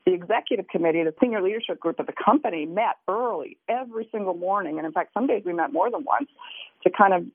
the 0.06 0.14
executive 0.14 0.68
committee, 0.68 1.04
the 1.04 1.16
senior 1.20 1.42
leadership 1.42 1.80
group 1.80 2.00
of 2.00 2.06
the 2.06 2.14
company 2.14 2.66
met 2.66 2.98
early 3.08 3.58
every 3.68 4.08
single 4.12 4.36
morning. 4.36 4.78
And 4.78 4.86
in 4.86 4.94
fact, 4.94 5.14
some 5.14 5.26
days 5.26 5.42
we 5.44 5.54
met 5.54 5.74
more 5.74 5.90
than 5.90 6.04
once 6.06 6.30
to 6.84 6.92
kind 6.92 7.14
of 7.14 7.26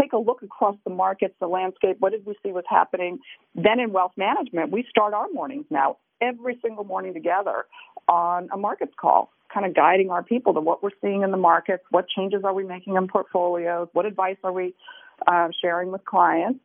take 0.00 0.12
a 0.12 0.18
look 0.18 0.42
across 0.42 0.76
the 0.84 0.90
markets, 0.90 1.34
the 1.40 1.46
landscape. 1.46 1.96
What 2.00 2.12
did 2.12 2.26
we 2.26 2.34
see 2.42 2.52
was 2.52 2.64
happening? 2.68 3.18
Then 3.54 3.80
in 3.80 3.92
wealth 3.92 4.12
management, 4.16 4.70
we 4.70 4.84
start 4.90 5.14
our 5.14 5.28
mornings 5.32 5.66
now 5.70 5.96
every 6.22 6.58
single 6.62 6.84
morning 6.84 7.12
together 7.12 7.66
on 8.08 8.48
a 8.52 8.56
markets 8.56 8.92
call, 8.98 9.30
kind 9.52 9.66
of 9.66 9.74
guiding 9.74 10.10
our 10.10 10.22
people 10.22 10.54
to 10.54 10.60
what 10.60 10.82
we're 10.82 10.90
seeing 11.00 11.22
in 11.22 11.30
the 11.30 11.36
markets, 11.36 11.82
what 11.90 12.08
changes 12.08 12.42
are 12.44 12.54
we 12.54 12.64
making 12.64 12.96
in 12.96 13.08
portfolios, 13.08 13.88
what 13.92 14.06
advice 14.06 14.36
are 14.44 14.52
we 14.52 14.74
uh, 15.26 15.48
sharing 15.60 15.90
with 15.90 16.04
clients. 16.04 16.60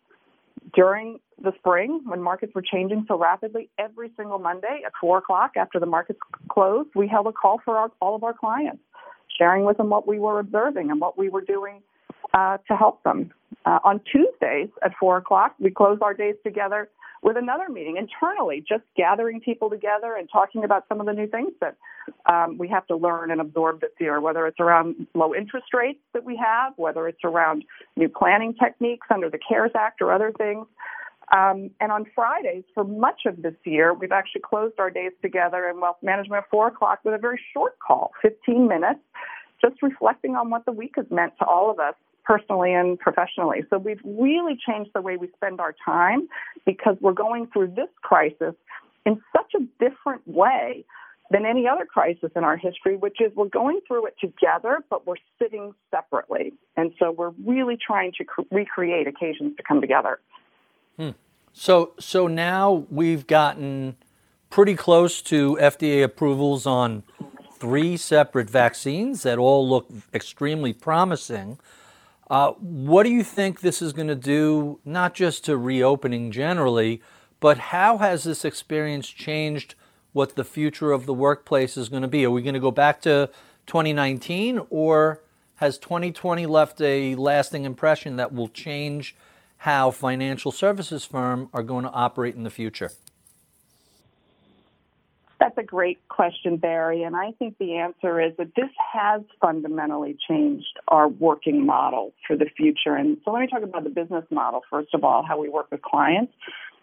During 0.74 1.20
the 1.42 1.54
spring, 1.60 2.02
when 2.06 2.22
markets 2.22 2.54
were 2.54 2.64
changing 2.64 3.06
so 3.08 3.18
rapidly, 3.18 3.70
every 3.78 4.12
single 4.18 4.40
Monday 4.40 4.82
at 4.86 4.92
4 5.00 5.20
o'clock 5.20 5.52
after 5.56 5.80
the 5.80 5.86
markets 5.86 6.20
closed, 6.50 6.90
we 6.96 7.08
held 7.08 7.28
a 7.28 7.32
call 7.32 7.62
for 7.64 7.78
our, 7.78 7.92
all 8.02 8.16
of 8.16 8.24
our 8.24 8.34
clients, 8.34 8.82
sharing 9.38 9.64
with 9.64 9.78
them 9.78 9.90
what 9.90 10.08
we 10.08 10.20
were 10.20 10.40
observing 10.40 10.92
and 10.92 11.00
what 11.00 11.18
we 11.18 11.30
were 11.30 11.42
doing 11.42 11.82
uh, 12.34 12.58
to 12.68 12.76
help 12.76 13.04
them. 13.04 13.32
Uh, 13.66 13.80
on 13.84 14.02
Tuesdays 14.12 14.70
at 14.84 14.92
4 15.00 15.18
o'clock, 15.18 15.56
we 15.60 15.72
close 15.72 16.00
our 16.02 16.14
days 16.14 16.36
together 16.44 16.90
with 17.22 17.38
another 17.38 17.70
meeting 17.70 17.98
internally, 17.98 18.64
just 18.68 18.84
gathering 18.96 19.40
people 19.40 19.70
together 19.70 20.16
and 20.18 20.30
talking 20.32 20.64
about 20.64 20.86
some 20.88 21.00
of 21.00 21.06
the 21.06 21.14
new 21.14 21.28
things 21.28 21.52
that 21.62 21.76
um, 22.32 22.58
we 22.58 22.68
have 22.68 22.86
to 22.88 22.96
learn 22.96 23.32
and 23.32 23.42
absorb 23.42 23.82
this 23.82 23.92
year, 24.00 24.22
whether 24.22 24.48
it's 24.48 24.60
around 24.60 25.08
low 25.14 25.34
interest 25.34 25.68
rates 25.74 26.00
that 26.14 26.24
we 26.24 26.38
have, 26.38 26.74
whether 26.78 27.08
it's 27.08 27.24
around 27.24 27.64
new 27.96 28.10
planning 28.10 28.54
techniques 28.54 29.08
under 29.14 29.30
the 29.30 29.40
CARES 29.40 29.72
Act 29.76 30.02
or 30.02 30.12
other 30.12 30.32
things. 30.38 30.66
Um, 31.36 31.72
and 31.82 31.92
on 31.92 32.06
Fridays, 32.16 32.64
for 32.74 32.86
much 32.86 33.22
of 33.26 33.42
this 33.42 33.56
year, 33.66 33.94
we've 33.94 34.14
actually 34.14 34.42
closed 34.42 34.80
our 34.80 34.90
days 34.90 35.12
together 35.22 35.68
in 35.68 35.82
wealth 35.82 35.98
management 36.02 36.44
at 36.44 36.50
4 36.50 36.68
o'clock 36.68 37.00
with 37.04 37.14
a 37.14 37.18
very 37.18 37.40
short 37.54 37.78
call, 37.80 38.12
15 38.22 38.68
minutes, 38.68 39.02
just 39.62 39.82
reflecting 39.82 40.36
on 40.36 40.50
what 40.50 40.66
the 40.66 40.72
week 40.72 40.94
has 40.96 41.06
meant 41.10 41.34
to 41.40 41.46
all 41.46 41.70
of 41.70 41.80
us 41.80 41.96
personally 42.28 42.74
and 42.74 43.00
professionally. 43.00 43.64
So 43.70 43.78
we've 43.78 44.02
really 44.04 44.58
changed 44.68 44.92
the 44.94 45.02
way 45.02 45.16
we 45.16 45.30
spend 45.38 45.62
our 45.62 45.74
time 45.86 46.28
because 46.66 46.98
we're 47.00 47.14
going 47.14 47.48
through 47.48 47.68
this 47.68 47.88
crisis 48.02 48.54
in 49.06 49.22
such 49.34 49.54
a 49.56 49.64
different 49.80 50.28
way 50.28 50.84
than 51.32 51.46
any 51.46 51.68
other 51.68 51.86
crisis 51.86 52.30
in 52.36 52.44
our 52.44 52.58
history, 52.58 52.98
which 52.98 53.22
is 53.22 53.32
we're 53.36 53.48
going 53.48 53.80
through 53.88 54.08
it 54.08 54.16
together, 54.20 54.80
but 54.90 55.08
we're 55.08 55.16
sitting 55.42 55.74
separately. 55.90 56.54
And 56.76 56.92
so 57.00 57.12
we're 57.12 57.34
really 57.46 57.78
trying 57.78 58.12
to 58.18 58.26
cre- 58.26 58.42
recreate 58.52 59.08
occasions 59.08 59.56
to 59.56 59.64
come 59.64 59.80
together. 59.80 60.20
Hmm. 60.98 61.12
So, 61.54 61.94
so 62.00 62.28
now 62.28 62.86
we've 62.90 63.26
gotten 63.26 63.96
pretty 64.50 64.76
close 64.76 65.22
to 65.24 65.58
FDA 65.62 66.04
approvals 66.04 66.66
on 66.66 67.04
three 67.54 67.98
separate 67.98 68.50
vaccines 68.50 69.24
that 69.24 69.38
all 69.38 69.68
look 69.68 69.90
extremely 70.14 70.74
promising. 70.74 71.58
Uh, 72.30 72.52
what 72.54 73.04
do 73.04 73.10
you 73.10 73.24
think 73.24 73.62
this 73.62 73.82
is 73.82 73.94
going 73.94 74.08
to 74.08 74.16
do, 74.16 74.80
not 74.84 75.14
just 75.14 75.46
to 75.46 75.56
reopening 75.56 76.32
generally, 76.32 77.02
but 77.40 77.58
how 77.58 78.00
has 78.00 78.24
this 78.24 78.44
experience 78.44 79.08
changed 79.08 79.76
what 80.12 80.36
the 80.36 80.44
future 80.44 80.92
of 80.92 81.06
the 81.06 81.14
workplace 81.14 81.78
is 81.78 81.90
going 81.90 82.02
to 82.02 82.08
be? 82.08 82.26
Are 82.26 82.32
we 82.32 82.42
going 82.42 82.54
to 82.54 82.60
go 82.60 82.72
back 82.72 83.02
to 83.02 83.30
2019, 83.68 84.62
or 84.70 85.22
has 85.56 85.78
2020 85.78 86.46
left 86.46 86.82
a 86.82 87.16
lasting 87.16 87.66
impression 87.66 88.16
that 88.18 88.34
will 88.34 88.48
change 88.50 89.16
how 89.58 89.92
financial 89.92 90.52
services 90.52 91.06
firms 91.06 91.50
are 91.54 91.64
going 91.64 91.84
to 91.84 91.92
operate 91.92 92.36
in 92.36 92.44
the 92.44 92.50
future? 92.50 92.92
That's 95.40 95.58
a 95.58 95.64
great 95.64 96.00
question, 96.10 96.58
Barry. 96.58 97.04
And 97.04 97.16
I 97.16 97.32
think 97.38 97.58
the 97.60 97.76
answer 97.76 98.20
is 98.20 98.34
that 98.38 98.56
this 98.56 98.70
has 98.94 99.22
fundamentally 99.40 100.18
changed 100.28 100.80
our 100.88 101.08
working 101.08 101.66
model 101.66 102.14
for 102.26 102.36
the 102.36 102.48
future. 102.58 102.96
And 102.96 103.18
so 103.24 103.32
let 103.32 103.42
me 103.42 103.48
talk 103.48 103.62
about 103.62 103.84
the 103.84 103.92
business 103.92 104.26
model, 104.32 104.62
first 104.70 104.96
of 104.96 105.04
all, 105.04 105.24
how 105.28 105.40
we 105.40 105.48
work 105.50 105.68
with 105.72 105.82
clients. 105.84 106.34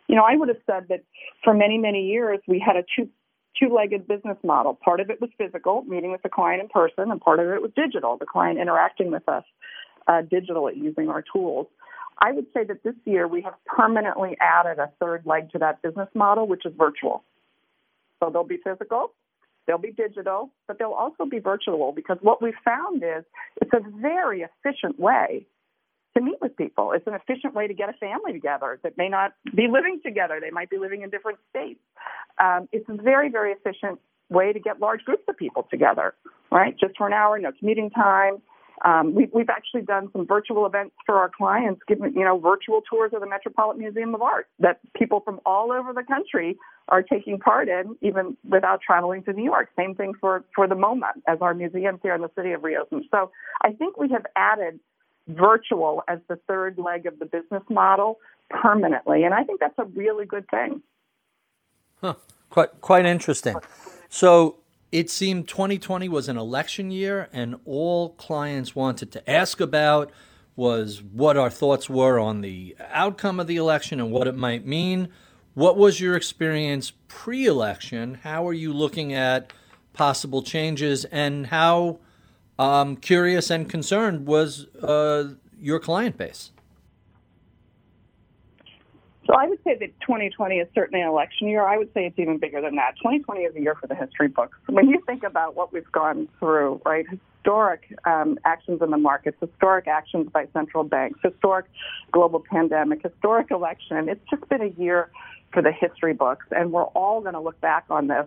You 0.06 0.14
know, 0.14 0.22
I 0.22 0.36
would 0.36 0.48
have 0.48 0.58
said 0.66 0.86
that 0.88 1.02
for 1.42 1.52
many, 1.52 1.78
many 1.78 2.06
years, 2.06 2.38
we 2.46 2.62
had 2.64 2.76
a 2.76 2.84
two 2.96 3.08
two-legged 3.58 4.08
business 4.08 4.36
model. 4.42 4.74
Part 4.74 4.98
of 4.98 5.10
it 5.10 5.20
was 5.20 5.30
physical, 5.38 5.82
meeting 5.82 6.10
with 6.10 6.22
the 6.22 6.28
client 6.28 6.60
in 6.60 6.68
person, 6.68 7.10
and 7.10 7.20
part 7.20 7.38
of 7.38 7.48
it 7.48 7.62
was 7.62 7.70
digital, 7.76 8.16
the 8.16 8.26
client 8.26 8.58
interacting 8.58 9.12
with 9.12 9.28
us 9.28 9.44
uh, 10.08 10.22
digitally 10.22 10.76
using 10.76 11.08
our 11.08 11.22
tools. 11.22 11.68
I 12.18 12.32
would 12.32 12.46
say 12.52 12.64
that 12.64 12.82
this 12.82 12.94
year 13.04 13.28
we 13.28 13.42
have 13.42 13.54
permanently 13.64 14.36
added 14.40 14.80
a 14.80 14.90
third 15.00 15.22
leg 15.24 15.50
to 15.52 15.58
that 15.58 15.82
business 15.82 16.08
model, 16.14 16.48
which 16.48 16.66
is 16.66 16.72
virtual. 16.76 17.22
So 18.24 18.30
they'll 18.30 18.44
be 18.44 18.58
physical, 18.64 19.12
they'll 19.66 19.78
be 19.78 19.92
digital, 19.92 20.50
but 20.66 20.78
they'll 20.78 20.92
also 20.92 21.26
be 21.26 21.40
virtual 21.40 21.92
because 21.92 22.16
what 22.22 22.40
we've 22.40 22.54
found 22.64 23.02
is 23.02 23.24
it's 23.60 23.72
a 23.74 23.80
very 24.00 24.42
efficient 24.42 24.98
way 24.98 25.46
to 26.16 26.22
meet 26.22 26.36
with 26.40 26.56
people. 26.56 26.92
It's 26.92 27.06
an 27.06 27.14
efficient 27.14 27.54
way 27.54 27.66
to 27.66 27.74
get 27.74 27.88
a 27.88 27.92
family 27.94 28.32
together 28.32 28.78
that 28.82 28.96
may 28.96 29.08
not 29.08 29.32
be 29.54 29.66
living 29.70 30.00
together. 30.04 30.38
They 30.40 30.50
might 30.50 30.70
be 30.70 30.78
living 30.78 31.02
in 31.02 31.10
different 31.10 31.38
states. 31.50 31.80
Um, 32.42 32.68
it's 32.72 32.88
a 32.88 32.94
very, 32.94 33.30
very 33.30 33.52
efficient 33.52 34.00
way 34.30 34.52
to 34.52 34.60
get 34.60 34.80
large 34.80 35.04
groups 35.04 35.24
of 35.28 35.36
people 35.36 35.66
together, 35.70 36.14
right? 36.50 36.74
Just 36.78 36.96
for 36.96 37.06
an 37.06 37.12
hour, 37.12 37.38
no 37.38 37.52
commuting 37.58 37.90
time. 37.90 38.40
Um, 38.84 39.14
we, 39.14 39.28
we've 39.32 39.50
actually 39.50 39.82
done 39.82 40.08
some 40.12 40.26
virtual 40.26 40.66
events 40.66 40.94
for 41.06 41.16
our 41.16 41.30
clients, 41.30 41.80
giving 41.86 42.12
you 42.14 42.24
know 42.24 42.38
virtual 42.38 42.82
tours 42.88 43.12
of 43.14 43.20
the 43.20 43.26
Metropolitan 43.26 43.80
Museum 43.80 44.14
of 44.14 44.22
Art 44.22 44.48
that 44.58 44.80
people 44.94 45.20
from 45.20 45.40
all 45.46 45.72
over 45.72 45.92
the 45.92 46.02
country 46.02 46.56
are 46.88 47.02
taking 47.02 47.38
part 47.38 47.68
in, 47.68 47.96
even 48.02 48.36
without 48.48 48.80
traveling 48.80 49.22
to 49.24 49.32
New 49.32 49.44
York. 49.44 49.68
Same 49.76 49.94
thing 49.94 50.12
for 50.20 50.44
for 50.54 50.66
the 50.66 50.74
MoMA 50.74 51.10
as 51.28 51.38
our 51.40 51.54
museums 51.54 52.00
here 52.02 52.14
in 52.14 52.22
the 52.22 52.30
city 52.36 52.52
of 52.52 52.64
reopened. 52.64 53.04
So 53.10 53.30
I 53.62 53.72
think 53.72 53.96
we 53.96 54.08
have 54.10 54.26
added 54.36 54.80
virtual 55.28 56.02
as 56.08 56.18
the 56.28 56.36
third 56.48 56.78
leg 56.78 57.06
of 57.06 57.18
the 57.18 57.26
business 57.26 57.62
model 57.70 58.18
permanently, 58.50 59.24
and 59.24 59.32
I 59.32 59.44
think 59.44 59.60
that's 59.60 59.78
a 59.78 59.84
really 59.84 60.26
good 60.26 60.46
thing. 60.50 60.82
Huh. 62.00 62.14
Quite 62.50 62.80
quite 62.80 63.06
interesting. 63.06 63.56
So 64.08 64.56
it 64.94 65.10
seemed 65.10 65.48
2020 65.48 66.08
was 66.08 66.28
an 66.28 66.38
election 66.38 66.92
year, 66.92 67.28
and 67.32 67.56
all 67.64 68.10
clients 68.10 68.76
wanted 68.76 69.10
to 69.10 69.28
ask 69.28 69.60
about 69.60 70.12
was 70.54 71.02
what 71.02 71.36
our 71.36 71.50
thoughts 71.50 71.90
were 71.90 72.20
on 72.20 72.42
the 72.42 72.76
outcome 72.92 73.40
of 73.40 73.48
the 73.48 73.56
election 73.56 73.98
and 73.98 74.12
what 74.12 74.28
it 74.28 74.36
might 74.36 74.64
mean. 74.64 75.08
What 75.54 75.76
was 75.76 76.00
your 76.00 76.14
experience 76.14 76.92
pre 77.08 77.44
election? 77.44 78.20
How 78.22 78.46
are 78.46 78.52
you 78.52 78.72
looking 78.72 79.12
at 79.12 79.52
possible 79.94 80.42
changes, 80.42 81.04
and 81.06 81.48
how 81.48 81.98
um, 82.56 82.94
curious 82.94 83.50
and 83.50 83.68
concerned 83.68 84.28
was 84.28 84.66
uh, 84.76 85.34
your 85.58 85.80
client 85.80 86.16
base? 86.16 86.52
So 89.26 89.34
I 89.34 89.46
would 89.46 89.58
say 89.64 89.76
that 89.78 89.88
2020 90.00 90.56
is 90.56 90.68
certainly 90.74 91.00
an 91.00 91.08
election 91.08 91.48
year. 91.48 91.66
I 91.66 91.78
would 91.78 91.92
say 91.94 92.06
it's 92.06 92.18
even 92.18 92.38
bigger 92.38 92.60
than 92.60 92.76
that. 92.76 92.96
2020 92.98 93.40
is 93.40 93.56
a 93.56 93.60
year 93.60 93.74
for 93.74 93.86
the 93.86 93.94
history 93.94 94.28
books. 94.28 94.58
When 94.68 94.88
you 94.88 95.02
think 95.06 95.22
about 95.22 95.56
what 95.56 95.72
we've 95.72 95.90
gone 95.92 96.28
through, 96.38 96.82
right? 96.84 97.06
Historic 97.08 97.96
um, 98.04 98.38
actions 98.44 98.82
in 98.82 98.90
the 98.90 98.98
markets, 98.98 99.38
historic 99.40 99.88
actions 99.88 100.28
by 100.32 100.46
central 100.52 100.84
banks, 100.84 101.20
historic 101.22 101.66
global 102.12 102.42
pandemic, 102.50 103.02
historic 103.02 103.50
election. 103.50 104.08
It's 104.08 104.24
just 104.28 104.46
been 104.48 104.62
a 104.62 104.80
year 104.80 105.10
for 105.52 105.62
the 105.62 105.72
history 105.72 106.12
books, 106.12 106.46
and 106.50 106.72
we're 106.72 106.84
all 106.84 107.20
going 107.20 107.34
to 107.34 107.40
look 107.40 107.60
back 107.60 107.84
on 107.88 108.08
this 108.08 108.26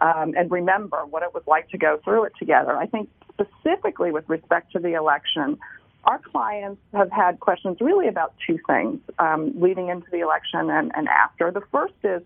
um, 0.00 0.34
and 0.36 0.50
remember 0.50 1.04
what 1.06 1.22
it 1.22 1.32
was 1.32 1.42
like 1.46 1.68
to 1.70 1.78
go 1.78 2.00
through 2.04 2.24
it 2.24 2.32
together. 2.38 2.76
I 2.76 2.86
think 2.86 3.08
specifically 3.32 4.10
with 4.10 4.28
respect 4.28 4.72
to 4.72 4.78
the 4.78 4.94
election, 4.94 5.58
our 6.04 6.18
clients 6.18 6.80
have 6.92 7.10
had 7.10 7.40
questions 7.40 7.78
really 7.80 8.08
about 8.08 8.34
two 8.46 8.58
things 8.66 9.00
um, 9.18 9.52
leading 9.60 9.88
into 9.88 10.06
the 10.10 10.20
election 10.20 10.70
and, 10.70 10.92
and 10.94 11.08
after. 11.08 11.50
The 11.50 11.62
first 11.72 11.94
is, 12.04 12.22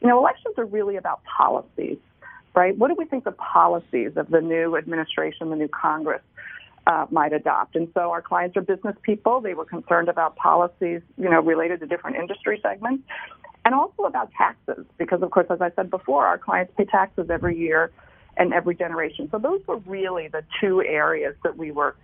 you 0.00 0.08
know, 0.08 0.18
elections 0.18 0.54
are 0.56 0.64
really 0.64 0.96
about 0.96 1.20
policies, 1.24 1.98
right? 2.54 2.76
What 2.76 2.88
do 2.88 2.94
we 2.96 3.04
think 3.04 3.24
the 3.24 3.32
policies 3.32 4.12
of 4.16 4.30
the 4.30 4.40
new 4.40 4.76
administration, 4.76 5.50
the 5.50 5.56
new 5.56 5.68
Congress, 5.68 6.22
uh, 6.86 7.06
might 7.10 7.32
adopt? 7.32 7.76
And 7.76 7.88
so 7.92 8.10
our 8.10 8.22
clients 8.22 8.56
are 8.56 8.62
business 8.62 8.96
people. 9.02 9.40
They 9.40 9.54
were 9.54 9.66
concerned 9.66 10.08
about 10.08 10.36
policies, 10.36 11.02
you 11.18 11.28
know, 11.28 11.40
related 11.40 11.80
to 11.80 11.86
different 11.86 12.16
industry 12.16 12.58
segments, 12.62 13.04
and 13.64 13.74
also 13.74 14.04
about 14.04 14.32
taxes, 14.32 14.86
because 14.96 15.20
of 15.20 15.30
course, 15.30 15.46
as 15.50 15.60
I 15.60 15.70
said 15.76 15.90
before, 15.90 16.26
our 16.26 16.38
clients 16.38 16.72
pay 16.78 16.86
taxes 16.86 17.28
every 17.28 17.58
year 17.58 17.90
and 18.38 18.54
every 18.54 18.74
generation. 18.74 19.28
So 19.30 19.38
those 19.38 19.60
were 19.66 19.78
really 19.78 20.28
the 20.28 20.44
two 20.60 20.80
areas 20.82 21.34
that 21.42 21.58
we 21.58 21.72
were 21.72 21.94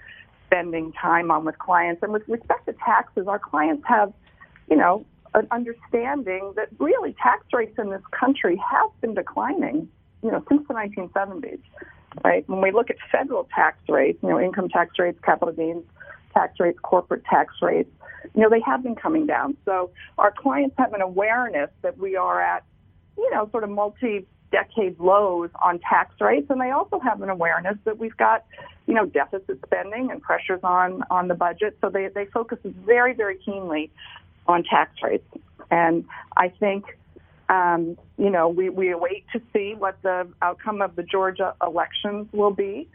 spending 0.54 0.92
time 0.92 1.30
on 1.30 1.44
with 1.44 1.58
clients. 1.58 2.02
And 2.02 2.12
with 2.12 2.22
respect 2.28 2.66
to 2.66 2.74
taxes, 2.84 3.26
our 3.26 3.38
clients 3.38 3.84
have, 3.88 4.12
you 4.70 4.76
know, 4.76 5.04
an 5.34 5.48
understanding 5.50 6.52
that 6.54 6.68
really 6.78 7.14
tax 7.20 7.44
rates 7.52 7.74
in 7.76 7.90
this 7.90 8.02
country 8.18 8.56
have 8.70 8.90
been 9.00 9.14
declining, 9.14 9.88
you 10.22 10.30
know, 10.30 10.44
since 10.48 10.66
the 10.68 10.74
1970s, 10.74 11.58
right? 12.24 12.48
When 12.48 12.60
we 12.60 12.70
look 12.70 12.88
at 12.88 12.96
federal 13.10 13.48
tax 13.52 13.78
rates, 13.88 14.18
you 14.22 14.28
know, 14.28 14.38
income 14.38 14.68
tax 14.68 14.92
rates, 14.98 15.18
capital 15.24 15.52
gains 15.52 15.84
tax 16.32 16.58
rates, 16.60 16.78
corporate 16.82 17.24
tax 17.24 17.54
rates, 17.60 17.90
you 18.34 18.42
know, 18.42 18.50
they 18.50 18.60
have 18.60 18.82
been 18.82 18.96
coming 18.96 19.26
down. 19.26 19.56
So 19.64 19.90
our 20.18 20.32
clients 20.36 20.74
have 20.78 20.92
an 20.92 21.00
awareness 21.00 21.70
that 21.82 21.98
we 21.98 22.16
are 22.16 22.40
at, 22.40 22.64
you 23.16 23.30
know, 23.30 23.48
sort 23.50 23.64
of 23.64 23.70
multi 23.70 24.26
decade 24.54 24.98
lows 25.00 25.50
on 25.60 25.80
tax 25.80 26.14
rates, 26.20 26.46
and 26.48 26.60
they 26.60 26.70
also 26.70 27.00
have 27.00 27.20
an 27.22 27.28
awareness 27.28 27.76
that 27.84 27.98
we've 27.98 28.16
got, 28.16 28.44
you 28.86 28.94
know, 28.94 29.04
deficit 29.04 29.58
spending 29.66 30.10
and 30.12 30.22
pressures 30.22 30.60
on 30.62 31.02
on 31.10 31.26
the 31.26 31.34
budget. 31.34 31.76
So 31.80 31.90
they 31.90 32.08
they 32.08 32.26
focus 32.26 32.58
very 32.64 33.14
very 33.14 33.36
keenly 33.44 33.90
on 34.46 34.62
tax 34.62 34.90
rates, 35.02 35.28
and 35.70 36.04
I 36.36 36.48
think. 36.48 36.84
Um, 37.46 37.98
you 38.16 38.30
know, 38.30 38.48
we, 38.48 38.70
we 38.70 38.90
await 38.90 39.26
to 39.34 39.42
see 39.52 39.74
what 39.76 40.00
the 40.00 40.26
outcome 40.40 40.80
of 40.80 40.96
the 40.96 41.02
Georgia 41.02 41.54
elections 41.60 42.26
will 42.32 42.52
be 42.52 42.88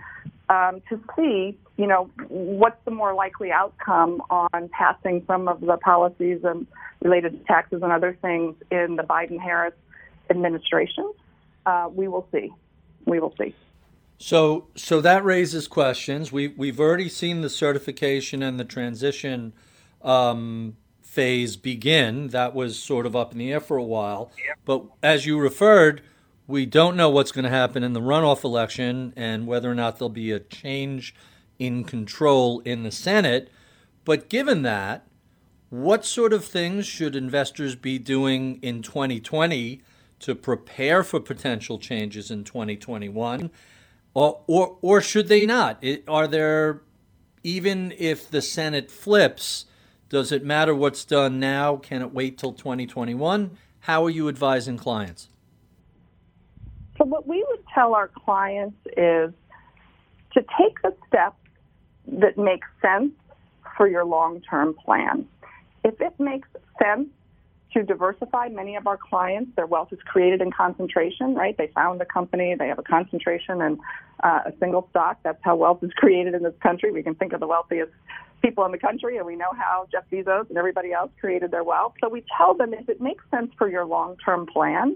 um, 0.49 0.81
to 0.89 0.99
see, 1.15 1.55
you 1.77 1.85
know, 1.85 2.09
what's 2.29 2.83
the 2.83 2.89
more 2.89 3.13
likely 3.13 3.51
outcome 3.51 4.23
on 4.31 4.69
passing 4.69 5.23
some 5.27 5.47
of 5.47 5.61
the 5.61 5.77
policies 5.77 6.39
and 6.43 6.65
related 7.03 7.33
to 7.33 7.45
taxes 7.45 7.83
and 7.83 7.91
other 7.91 8.17
things 8.23 8.55
in 8.71 8.95
the 8.95 9.03
Biden-Harris 9.03 9.75
administration 10.31 11.13
uh, 11.65 11.89
we 11.91 12.07
will 12.07 12.27
see. 12.31 12.51
We 13.05 13.19
will 13.19 13.33
see. 13.37 13.55
So, 14.17 14.67
so 14.75 14.99
that 15.01 15.23
raises 15.23 15.67
questions. 15.67 16.31
We 16.31 16.49
we've 16.49 16.79
already 16.79 17.09
seen 17.09 17.41
the 17.41 17.49
certification 17.49 18.43
and 18.43 18.59
the 18.59 18.65
transition 18.65 19.53
um, 20.01 20.75
phase 21.01 21.55
begin. 21.55 22.27
That 22.27 22.53
was 22.53 22.77
sort 22.77 23.05
of 23.05 23.15
up 23.15 23.31
in 23.31 23.37
the 23.37 23.51
air 23.51 23.61
for 23.61 23.77
a 23.77 23.83
while. 23.83 24.31
But 24.65 24.83
as 25.01 25.25
you 25.25 25.39
referred, 25.39 26.01
we 26.47 26.65
don't 26.65 26.97
know 26.97 27.09
what's 27.09 27.31
going 27.31 27.45
to 27.45 27.49
happen 27.49 27.83
in 27.83 27.93
the 27.93 28.01
runoff 28.01 28.43
election 28.43 29.13
and 29.15 29.47
whether 29.47 29.71
or 29.71 29.75
not 29.75 29.99
there'll 29.99 30.09
be 30.09 30.31
a 30.31 30.39
change 30.39 31.15
in 31.57 31.83
control 31.83 32.59
in 32.61 32.83
the 32.83 32.91
Senate. 32.91 33.49
But 34.03 34.29
given 34.29 34.63
that, 34.63 35.05
what 35.69 36.03
sort 36.05 36.33
of 36.33 36.43
things 36.43 36.85
should 36.87 37.15
investors 37.15 37.75
be 37.75 37.99
doing 37.99 38.59
in 38.61 38.81
2020 38.81 39.81
to 40.19 40.35
prepare 40.35 41.03
for 41.03 41.19
potential 41.19 41.79
changes 41.79 42.31
in 42.31 42.43
2021? 42.43 43.49
Or, 44.13 44.41
or, 44.47 44.77
or 44.81 45.01
should 45.01 45.27
they 45.27 45.45
not? 45.45 45.77
It, 45.81 46.03
are 46.07 46.27
there, 46.27 46.81
even 47.43 47.93
if 47.97 48.29
the 48.29 48.41
Senate 48.41 48.89
flips, 48.89 49.65
does 50.09 50.31
it 50.31 50.43
matter 50.43 50.73
what's 50.73 51.05
done 51.05 51.39
now? 51.39 51.77
Can 51.77 52.01
it 52.01 52.13
wait 52.13 52.37
till 52.37 52.53
2021? 52.53 53.57
How 53.81 54.05
are 54.05 54.09
you 54.09 54.27
advising 54.27 54.77
clients? 54.77 55.29
So, 56.97 57.05
what 57.05 57.27
we 57.27 57.45
would 57.49 57.63
tell 57.73 57.93
our 57.95 58.09
clients 58.09 58.77
is 58.97 59.31
to 60.33 60.45
take 60.57 60.81
the 60.81 60.93
steps 61.07 61.37
that 62.07 62.37
make 62.37 62.63
sense 62.81 63.11
for 63.77 63.87
your 63.87 64.03
long 64.03 64.41
term 64.41 64.73
plan. 64.73 65.25
If 65.83 66.01
it 66.01 66.19
makes 66.19 66.49
sense 66.81 67.07
to 67.73 67.83
diversify 67.83 68.49
many 68.49 68.75
of 68.75 68.87
our 68.87 68.97
clients. 68.97 69.51
Their 69.55 69.67
wealth 69.67 69.93
is 69.93 69.99
created 70.05 70.41
in 70.41 70.51
concentration, 70.51 71.35
right? 71.35 71.55
They 71.57 71.67
found 71.67 72.01
a 72.01 72.05
company, 72.05 72.55
they 72.57 72.67
have 72.67 72.79
a 72.79 72.83
concentration 72.83 73.61
in 73.61 73.79
uh, 74.23 74.39
a 74.47 74.53
single 74.59 74.87
stock. 74.89 75.19
That's 75.23 75.39
how 75.43 75.55
wealth 75.55 75.83
is 75.83 75.91
created 75.95 76.33
in 76.33 76.43
this 76.43 76.55
country. 76.61 76.91
We 76.91 77.03
can 77.03 77.15
think 77.15 77.33
of 77.33 77.39
the 77.39 77.47
wealthiest 77.47 77.91
people 78.41 78.65
in 78.65 78.71
the 78.71 78.77
country, 78.77 79.17
and 79.17 79.25
we 79.25 79.35
know 79.35 79.51
how 79.55 79.87
Jeff 79.91 80.03
Bezos 80.11 80.49
and 80.49 80.57
everybody 80.57 80.93
else 80.93 81.11
created 81.19 81.51
their 81.51 81.63
wealth. 81.63 81.93
So 82.01 82.09
we 82.09 82.23
tell 82.37 82.53
them 82.53 82.73
if 82.73 82.89
it 82.89 83.01
makes 83.01 83.23
sense 83.29 83.51
for 83.57 83.69
your 83.69 83.85
long 83.85 84.17
term 84.17 84.47
plan 84.47 84.95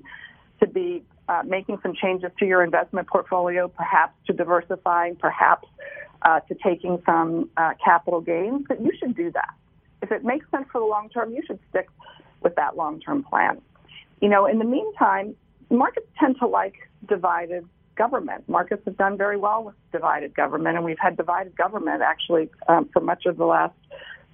to 0.59 0.67
be 0.67 1.03
uh, 1.29 1.43
making 1.45 1.77
some 1.83 1.93
changes 1.93 2.31
to 2.39 2.45
your 2.45 2.63
investment 2.63 3.07
portfolio, 3.07 3.67
perhaps 3.67 4.13
to 4.27 4.33
diversifying, 4.33 5.15
perhaps 5.15 5.67
uh, 6.23 6.39
to 6.41 6.55
taking 6.55 7.01
some 7.05 7.49
uh, 7.57 7.73
capital 7.83 8.21
gains, 8.21 8.65
that 8.67 8.81
you 8.81 8.91
should 8.99 9.15
do 9.15 9.31
that. 9.31 9.53
If 10.01 10.12
it 10.12 10.23
makes 10.23 10.49
sense 10.51 10.65
for 10.71 10.79
the 10.79 10.88
long 10.88 11.09
term, 11.09 11.31
you 11.31 11.41
should 11.45 11.59
stick 11.69 11.88
with 12.43 12.56
that 12.56 12.75
long 12.75 12.99
term 12.99 13.23
plan. 13.23 13.62
You 14.21 14.29
know, 14.29 14.45
in 14.45 14.60
the 14.60 14.65
meantime, 14.65 15.36
markets 15.69 16.08
tend 16.19 16.38
to 16.39 16.47
like 16.47 16.75
divided 17.08 17.67
government. 17.95 18.47
Markets 18.47 18.84
have 18.86 18.97
done 18.97 19.17
very 19.17 19.38
well 19.38 19.63
with 19.63 19.75
divided 19.91 20.36
government, 20.36 20.75
and 20.75 20.86
we've 20.86 20.99
had 20.99 21.17
divided 21.17 21.56
government 21.56 22.01
actually 22.01 22.49
um, 22.67 22.89
for 22.91 23.01
much 23.01 23.25
of 23.25 23.38
the 23.38 23.45
last 23.45 23.75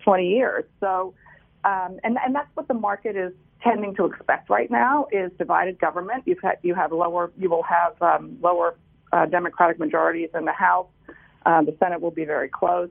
20 0.03 0.27
years. 0.27 0.63
So, 0.79 1.13
um, 1.63 1.99
and 2.03 2.17
and 2.23 2.33
that's 2.33 2.49
what 2.55 2.67
the 2.67 2.73
market 2.73 3.15
is 3.15 3.33
tending 3.61 3.95
to 3.95 4.05
expect 4.05 4.49
right 4.49 4.71
now 4.71 5.07
is 5.11 5.31
divided 5.37 5.79
government. 5.79 6.23
You've 6.25 6.41
had 6.41 6.57
you 6.61 6.75
have 6.75 6.91
lower 6.91 7.31
you 7.37 7.49
will 7.49 7.63
have 7.63 8.01
um, 8.01 8.37
lower 8.41 8.75
uh, 9.11 9.25
Democratic 9.25 9.79
majorities 9.79 10.29
in 10.33 10.45
the 10.45 10.53
House. 10.53 10.87
Uh, 11.45 11.63
the 11.63 11.75
Senate 11.79 12.01
will 12.01 12.11
be 12.11 12.25
very 12.25 12.49
close. 12.49 12.89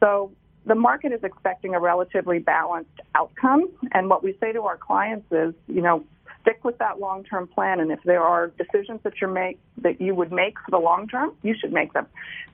So 0.00 0.32
the 0.66 0.74
market 0.74 1.12
is 1.12 1.24
expecting 1.24 1.74
a 1.74 1.80
relatively 1.80 2.38
balanced 2.38 3.00
outcome. 3.14 3.68
And 3.92 4.08
what 4.08 4.22
we 4.22 4.36
say 4.40 4.52
to 4.52 4.62
our 4.62 4.76
clients 4.76 5.26
is, 5.30 5.54
you 5.66 5.80
know, 5.80 6.04
stick 6.42 6.64
with 6.64 6.78
that 6.78 7.00
long-term 7.00 7.48
plan. 7.48 7.80
And 7.80 7.90
if 7.90 8.00
there 8.04 8.22
are 8.22 8.48
decisions 8.48 9.00
that 9.04 9.14
you 9.20 9.28
make 9.28 9.58
that 9.82 10.00
you 10.00 10.14
would 10.14 10.32
make 10.32 10.58
for 10.64 10.70
the 10.70 10.78
long 10.78 11.08
term, 11.08 11.32
you 11.42 11.54
should 11.58 11.72
make 11.72 11.92
them. 11.92 12.06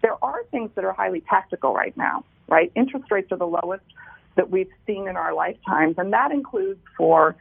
There 0.03 0.17
are 0.23 0.45
things 0.51 0.71
that 0.75 0.85
are 0.85 0.93
highly 0.93 1.23
tactical 1.23 1.75
right 1.75 1.97
now, 1.97 2.25
right? 2.49 2.71
Interest 2.75 3.05
rates 3.11 3.31
are 3.33 3.39
the 3.39 3.47
lowest 3.47 3.85
that 4.37 4.51
we've 4.51 4.71
seen 4.87 5.09
in 5.09 5.17
our 5.17 5.33
lifetimes, 5.33 5.95
and 5.97 6.13
that 6.13 6.33
includes 6.33 6.81
for 6.97 7.37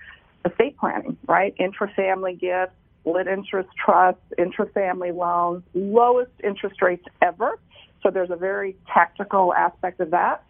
estate 0.45 0.77
planning, 0.77 1.17
right? 1.27 1.55
Intrafamily 1.57 2.39
gifts, 2.39 2.73
split 3.01 3.27
interest 3.27 3.69
trusts, 3.83 4.21
intrafamily 4.37 5.15
loans, 5.15 5.63
lowest 5.73 6.31
interest 6.43 6.81
rates 6.81 7.05
ever. 7.21 7.59
So 8.03 8.11
there's 8.11 8.29
a 8.29 8.35
very 8.35 8.75
tactical 8.93 9.53
aspect 9.53 9.99
of 10.01 10.11
that. 10.11 10.43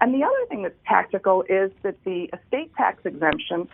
And 0.00 0.14
the 0.14 0.24
other 0.24 0.46
thing 0.48 0.62
that's 0.62 0.78
tactical 0.86 1.44
is 1.48 1.70
that 1.82 1.96
the 2.04 2.30
estate 2.32 2.74
tax 2.76 3.04
exemption 3.04 3.68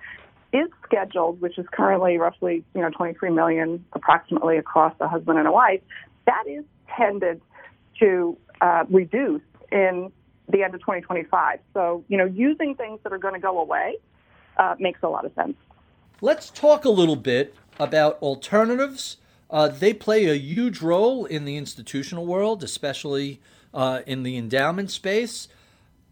is 0.53 0.69
scheduled, 0.85 1.41
which 1.41 1.59
is 1.59 1.67
currently 1.71 2.19
roughly, 2.19 2.65
you 2.75 2.81
know, 2.81 2.91
23 2.91 3.31
million 3.31 3.85
approximately 3.93 4.57
across 4.57 4.95
a 5.01 5.07
husband 5.07 5.39
and 5.39 5.47
a 5.47 5.53
wife. 5.53 5.81
That 6.27 6.45
is 6.49 6.65
tended 6.97 7.41
to 8.01 8.37
uh, 8.61 8.85
reduce 8.89 9.43
in 9.71 10.11
the 10.49 10.63
end 10.63 10.75
of 10.75 10.81
2025. 10.81 11.61
So, 11.75 12.05
you 12.09 12.17
know, 12.17 12.25
using 12.25 12.75
things 12.75 13.01
that 13.03 13.13
are 13.13 13.19
going 13.19 13.35
to 13.35 13.41
go 13.41 13.61
away 13.61 13.99
uh, 14.57 14.75
makes 14.79 15.01
a 15.03 15.09
lot 15.09 15.25
of 15.25 15.35
sense. 15.35 15.57
Let's 16.21 16.51
talk 16.51 16.85
a 16.85 16.91
little 16.91 17.17
bit 17.17 17.55
about 17.79 18.19
alternatives. 18.23 19.19
Uh, 19.51 19.69
they 19.69 19.93
play 19.93 20.27
a 20.27 20.35
huge 20.35 20.83
role 20.83 21.25
in 21.25 21.45
the 21.45 21.57
institutional 21.57 22.27
world, 22.27 22.63
especially 22.63 23.41
uh, 23.73 24.01
in 24.07 24.23
the 24.23 24.37
endowment 24.37 24.91
space. 24.91 25.49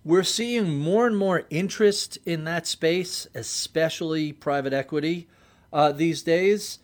We're 0.04 0.22
seeing 0.22 0.78
more 0.78 1.06
and 1.06 1.16
more 1.16 1.44
interest 1.50 2.18
in 2.26 2.44
that 2.44 2.66
space, 2.66 3.26
especially 3.34 4.32
private 4.32 4.72
equity 4.72 5.28
uh, 5.72 5.92
these 5.92 6.22
days. 6.22 6.78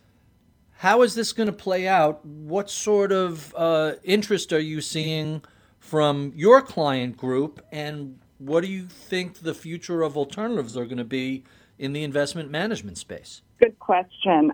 How 0.78 1.02
is 1.02 1.14
this 1.14 1.34
going 1.34 1.46
to 1.46 1.52
play 1.52 1.86
out? 1.86 2.24
What 2.24 2.70
sort 2.70 3.12
of 3.12 3.54
uh, 3.54 3.94
interest 4.02 4.52
are 4.52 4.60
you 4.60 4.80
seeing 4.80 5.42
from 5.78 6.32
your 6.34 6.62
client 6.62 7.18
group, 7.18 7.64
and 7.70 8.18
what 8.38 8.62
do 8.62 8.68
you 8.68 8.86
think 8.86 9.40
the 9.40 9.54
future 9.54 10.02
of 10.02 10.16
alternatives 10.16 10.76
are 10.76 10.86
going 10.86 10.98
to 10.98 11.04
be 11.04 11.44
in 11.78 11.92
the 11.92 12.02
investment 12.02 12.50
management 12.50 12.96
space? 12.96 13.42
Good 13.58 13.78
question. 13.78 14.52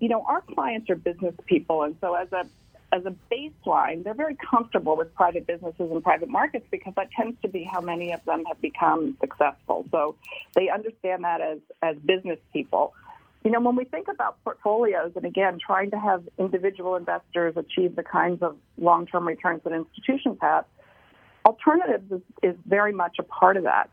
You 0.00 0.08
know, 0.08 0.24
our 0.26 0.42
clients 0.54 0.90
are 0.90 0.96
business 0.96 1.34
people, 1.46 1.82
and 1.82 1.94
so 2.00 2.14
as 2.14 2.32
a 2.32 2.46
as 2.92 3.04
a 3.06 3.14
baseline, 3.32 4.02
they're 4.02 4.14
very 4.14 4.36
comfortable 4.50 4.96
with 4.96 5.14
private 5.14 5.46
businesses 5.46 5.90
and 5.90 6.02
private 6.02 6.28
markets 6.28 6.66
because 6.70 6.92
that 6.96 7.10
tends 7.12 7.40
to 7.42 7.48
be 7.48 7.62
how 7.62 7.80
many 7.80 8.12
of 8.12 8.24
them 8.24 8.44
have 8.46 8.60
become 8.60 9.16
successful. 9.20 9.86
So 9.90 10.16
they 10.54 10.68
understand 10.70 11.24
that 11.24 11.40
as, 11.40 11.58
as 11.82 11.96
business 11.98 12.38
people. 12.52 12.92
You 13.44 13.50
know, 13.52 13.60
when 13.60 13.76
we 13.76 13.84
think 13.84 14.08
about 14.08 14.42
portfolios, 14.44 15.12
and 15.16 15.24
again, 15.24 15.58
trying 15.64 15.92
to 15.92 15.98
have 15.98 16.24
individual 16.38 16.96
investors 16.96 17.54
achieve 17.56 17.96
the 17.96 18.02
kinds 18.02 18.42
of 18.42 18.56
long 18.76 19.06
term 19.06 19.26
returns 19.26 19.62
that 19.64 19.72
institutions 19.72 20.38
have, 20.40 20.64
alternatives 21.46 22.10
is, 22.10 22.20
is 22.42 22.56
very 22.66 22.92
much 22.92 23.16
a 23.18 23.22
part 23.22 23.56
of 23.56 23.62
that. 23.62 23.88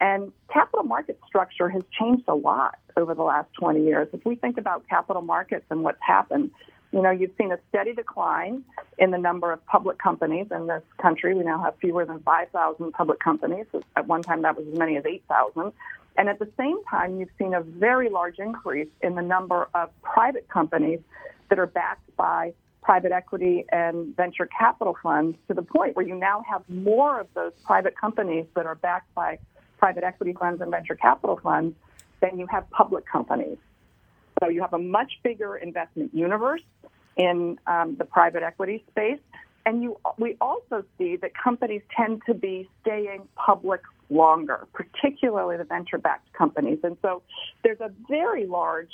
And 0.00 0.32
capital 0.52 0.84
market 0.84 1.18
structure 1.26 1.68
has 1.68 1.82
changed 1.98 2.24
a 2.28 2.34
lot 2.34 2.78
over 2.96 3.14
the 3.14 3.22
last 3.22 3.48
20 3.58 3.84
years. 3.84 4.08
If 4.12 4.24
we 4.24 4.36
think 4.36 4.58
about 4.58 4.88
capital 4.88 5.22
markets 5.22 5.64
and 5.70 5.82
what's 5.82 6.00
happened, 6.00 6.50
you 6.92 7.02
know, 7.02 7.10
you've 7.10 7.32
seen 7.36 7.52
a 7.52 7.58
steady 7.68 7.94
decline 7.94 8.64
in 8.96 9.10
the 9.10 9.18
number 9.18 9.52
of 9.52 9.64
public 9.66 9.98
companies 9.98 10.46
in 10.50 10.66
this 10.66 10.82
country. 11.00 11.34
We 11.34 11.44
now 11.44 11.62
have 11.62 11.74
fewer 11.80 12.04
than 12.04 12.20
5,000 12.20 12.92
public 12.92 13.20
companies. 13.20 13.66
At 13.96 14.06
one 14.06 14.22
time, 14.22 14.42
that 14.42 14.56
was 14.56 14.66
as 14.66 14.78
many 14.78 14.96
as 14.96 15.04
8,000. 15.04 15.72
And 16.16 16.28
at 16.28 16.38
the 16.38 16.48
same 16.56 16.82
time, 16.84 17.20
you've 17.20 17.30
seen 17.38 17.54
a 17.54 17.60
very 17.60 18.08
large 18.08 18.38
increase 18.38 18.88
in 19.02 19.14
the 19.14 19.22
number 19.22 19.68
of 19.74 19.90
private 20.02 20.48
companies 20.48 21.00
that 21.50 21.58
are 21.58 21.66
backed 21.66 22.16
by 22.16 22.54
private 22.82 23.12
equity 23.12 23.66
and 23.70 24.16
venture 24.16 24.46
capital 24.46 24.96
funds 25.02 25.36
to 25.46 25.54
the 25.54 25.62
point 25.62 25.94
where 25.94 26.06
you 26.06 26.14
now 26.14 26.42
have 26.50 26.62
more 26.68 27.20
of 27.20 27.26
those 27.34 27.52
private 27.64 27.96
companies 27.98 28.46
that 28.56 28.64
are 28.64 28.76
backed 28.76 29.14
by 29.14 29.38
private 29.78 30.04
equity 30.04 30.34
funds 30.38 30.60
and 30.60 30.70
venture 30.70 30.94
capital 30.94 31.38
funds 31.42 31.74
than 32.20 32.38
you 32.38 32.46
have 32.46 32.68
public 32.70 33.04
companies. 33.06 33.58
So 34.40 34.48
you 34.48 34.60
have 34.60 34.74
a 34.74 34.78
much 34.78 35.12
bigger 35.22 35.56
investment 35.56 36.14
universe 36.14 36.62
in 37.16 37.58
um, 37.66 37.96
the 37.98 38.04
private 38.04 38.42
equity 38.42 38.84
space. 38.90 39.18
And 39.66 39.82
you, 39.82 39.98
we 40.18 40.36
also 40.40 40.84
see 40.96 41.16
that 41.16 41.32
companies 41.36 41.82
tend 41.94 42.22
to 42.26 42.34
be 42.34 42.68
staying 42.82 43.28
public 43.36 43.82
longer, 44.08 44.66
particularly 44.72 45.56
the 45.56 45.64
venture 45.64 45.98
backed 45.98 46.32
companies. 46.32 46.78
And 46.82 46.96
so 47.02 47.22
there's 47.62 47.80
a 47.80 47.90
very 48.08 48.46
large 48.46 48.92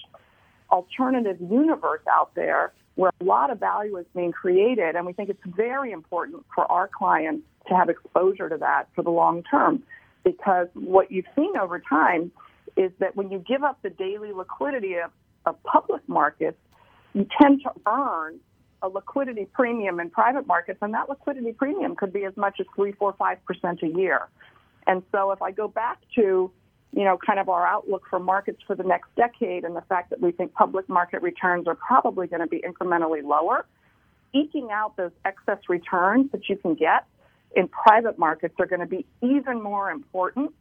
alternative 0.71 1.37
universe 1.41 2.03
out 2.11 2.35
there 2.35 2.73
where 2.97 3.13
a 3.21 3.25
lot 3.25 3.51
of 3.51 3.61
value 3.61 3.97
is 3.99 4.07
being 4.15 4.33
created. 4.33 4.97
And 4.97 5.07
we 5.07 5.13
think 5.13 5.29
it's 5.29 5.45
very 5.45 5.93
important 5.93 6.45
for 6.55 6.71
our 6.71 6.89
clients 6.89 7.45
to 7.69 7.75
have 7.75 7.89
exposure 7.89 8.49
to 8.49 8.57
that 8.59 8.89
for 8.95 9.03
the 9.03 9.11
long 9.11 9.43
term. 9.45 9.83
Because 10.25 10.69
what 10.75 11.13
you've 11.13 11.27
seen 11.37 11.57
over 11.57 11.79
time 11.79 12.33
is 12.77 12.91
that 12.99 13.15
when 13.15 13.31
you 13.31 13.39
give 13.39 13.63
up 13.63 13.79
the 13.83 13.91
daily 13.91 14.33
liquidity 14.33 14.95
of, 14.95 15.11
of 15.47 15.63
public 15.65 16.03
markets, 16.09 16.59
you 17.13 17.27
tend 17.41 17.63
to 17.63 17.71
earn 17.87 18.39
a 18.83 18.89
liquidity 18.89 19.47
premium 19.53 20.01
in 20.01 20.11
private 20.11 20.47
markets, 20.47 20.79
and 20.83 20.93
that 20.95 21.09
liquidity 21.09 21.53
premium 21.53 21.95
could 21.95 22.13
be 22.13 22.25
as 22.25 22.37
much 22.37 22.59
as 22.61 22.67
three, 22.75 22.93
four, 22.93 23.15
five 23.19 23.39
percent 23.45 23.83
a 23.83 23.89
year. 23.89 24.29
And 24.87 25.03
so, 25.13 25.31
if 25.31 25.41
I 25.41 25.53
go 25.53 25.69
back 25.69 25.99
to 26.17 26.51
you 26.95 27.03
know, 27.03 27.19
kind 27.19 27.41
of 27.41 27.49
our 27.49 27.67
outlook 27.67 28.05
for 28.09 28.21
markets 28.21 28.61
for 28.67 28.77
the 28.77 28.85
next 28.85 29.09
decade 29.17 29.65
and 29.65 29.75
the 29.75 29.83
fact 29.83 30.11
that 30.11 30.21
we 30.21 30.31
think 30.31 30.55
public 30.55 30.89
market 30.89 31.23
returns 31.23 31.67
are 31.67 31.75
probably 31.75 32.29
going 32.29 32.41
to 32.41 32.47
be 32.47 32.63
incrementally 32.63 33.23
lower, 33.23 33.67
eking 34.33 34.69
out 34.71 34.97
those 34.97 35.11
excess 35.25 35.59
returns 35.69 36.31
that 36.31 36.49
you 36.49 36.57
can 36.57 36.75
get 36.75 37.05
in 37.57 37.69
private 37.69 38.19
markets 38.19 38.55
are 38.59 38.67
going 38.67 38.81
to 38.81 38.87
be 38.87 39.07
even 39.23 39.63
more 39.63 39.91
important 39.91 40.53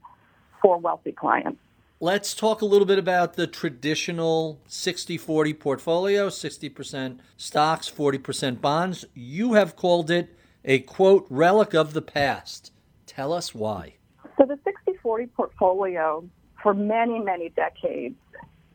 for 0.61 0.77
wealthy 0.77 1.11
clients. 1.11 1.59
Let's 1.99 2.33
talk 2.33 2.61
a 2.61 2.65
little 2.65 2.85
bit 2.85 2.99
about 2.99 3.35
the 3.35 3.47
traditional 3.47 4.59
60 4.67 5.17
40 5.17 5.53
portfolio 5.53 6.27
60% 6.27 7.19
stocks, 7.37 7.89
40% 7.89 8.59
bonds. 8.59 9.05
You 9.13 9.53
have 9.53 9.75
called 9.75 10.11
it 10.11 10.35
a 10.65 10.79
quote, 10.79 11.25
relic 11.29 11.73
of 11.73 11.93
the 11.93 12.01
past. 12.01 12.71
Tell 13.05 13.33
us 13.33 13.53
why. 13.53 13.95
So 14.37 14.45
the 14.45 14.57
60-40 15.05 15.29
portfolio 15.33 16.27
for 16.61 16.73
many, 16.73 17.19
many 17.19 17.49
decades 17.49 18.15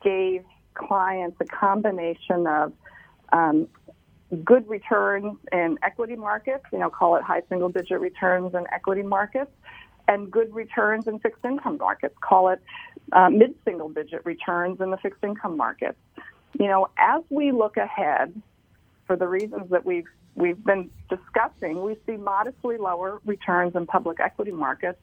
gave 0.01 0.43
clients 0.75 1.37
a 1.41 1.45
combination 1.45 2.47
of 2.47 2.71
um, 3.33 3.67
good 4.43 4.67
returns 4.67 5.37
in 5.51 5.77
equity 5.83 6.15
markets, 6.15 6.63
you 6.71 6.79
know, 6.79 6.89
call 6.89 7.15
it 7.15 7.23
high 7.23 7.41
single 7.49 7.69
digit 7.69 7.99
returns 7.99 8.53
in 8.53 8.65
equity 8.71 9.01
markets, 9.01 9.51
and 10.07 10.29
good 10.31 10.53
returns 10.53 11.07
in 11.07 11.19
fixed 11.19 11.43
income 11.43 11.77
markets, 11.77 12.15
call 12.21 12.49
it 12.49 12.61
uh, 13.11 13.29
mid 13.29 13.55
single 13.65 13.89
digit 13.89 14.25
returns 14.25 14.79
in 14.81 14.91
the 14.91 14.97
fixed 14.97 15.23
income 15.23 15.57
markets. 15.57 15.97
You 16.59 16.67
know, 16.67 16.87
as 16.97 17.23
we 17.29 17.51
look 17.51 17.77
ahead, 17.77 18.39
for 19.05 19.15
the 19.15 19.27
reasons 19.27 19.69
that 19.71 19.85
we've 19.85 20.07
we've 20.35 20.63
been 20.63 20.89
discussing, 21.09 21.81
we 21.81 21.97
see 22.05 22.15
modestly 22.15 22.77
lower 22.77 23.19
returns 23.25 23.75
in 23.75 23.85
public 23.87 24.19
equity 24.19 24.51
markets 24.51 24.99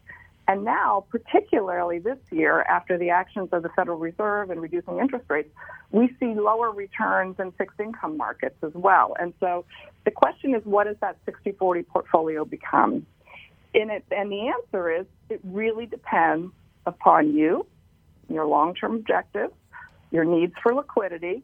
and 0.48 0.64
now, 0.64 1.04
particularly 1.10 1.98
this 1.98 2.18
year, 2.30 2.62
after 2.62 2.96
the 2.96 3.10
actions 3.10 3.48
of 3.52 3.64
the 3.64 3.68
Federal 3.70 3.98
Reserve 3.98 4.50
and 4.50 4.62
reducing 4.62 4.98
interest 4.98 5.24
rates, 5.28 5.48
we 5.90 6.14
see 6.20 6.34
lower 6.34 6.70
returns 6.70 7.36
in 7.40 7.50
fixed 7.52 7.80
income 7.80 8.16
markets 8.16 8.56
as 8.62 8.72
well. 8.74 9.16
And 9.18 9.34
so 9.40 9.64
the 10.04 10.12
question 10.12 10.54
is, 10.54 10.64
what 10.64 10.84
does 10.84 10.96
that 11.00 11.16
60 11.24 11.52
40 11.52 11.82
portfolio 11.82 12.44
become? 12.44 13.06
In 13.74 13.90
it, 13.90 14.04
and 14.10 14.30
the 14.30 14.48
answer 14.48 14.90
is, 14.90 15.06
it 15.28 15.40
really 15.42 15.86
depends 15.86 16.52
upon 16.86 17.34
you, 17.34 17.66
your 18.28 18.46
long 18.46 18.74
term 18.74 18.94
objectives, 18.94 19.52
your 20.12 20.24
needs 20.24 20.54
for 20.62 20.74
liquidity. 20.74 21.42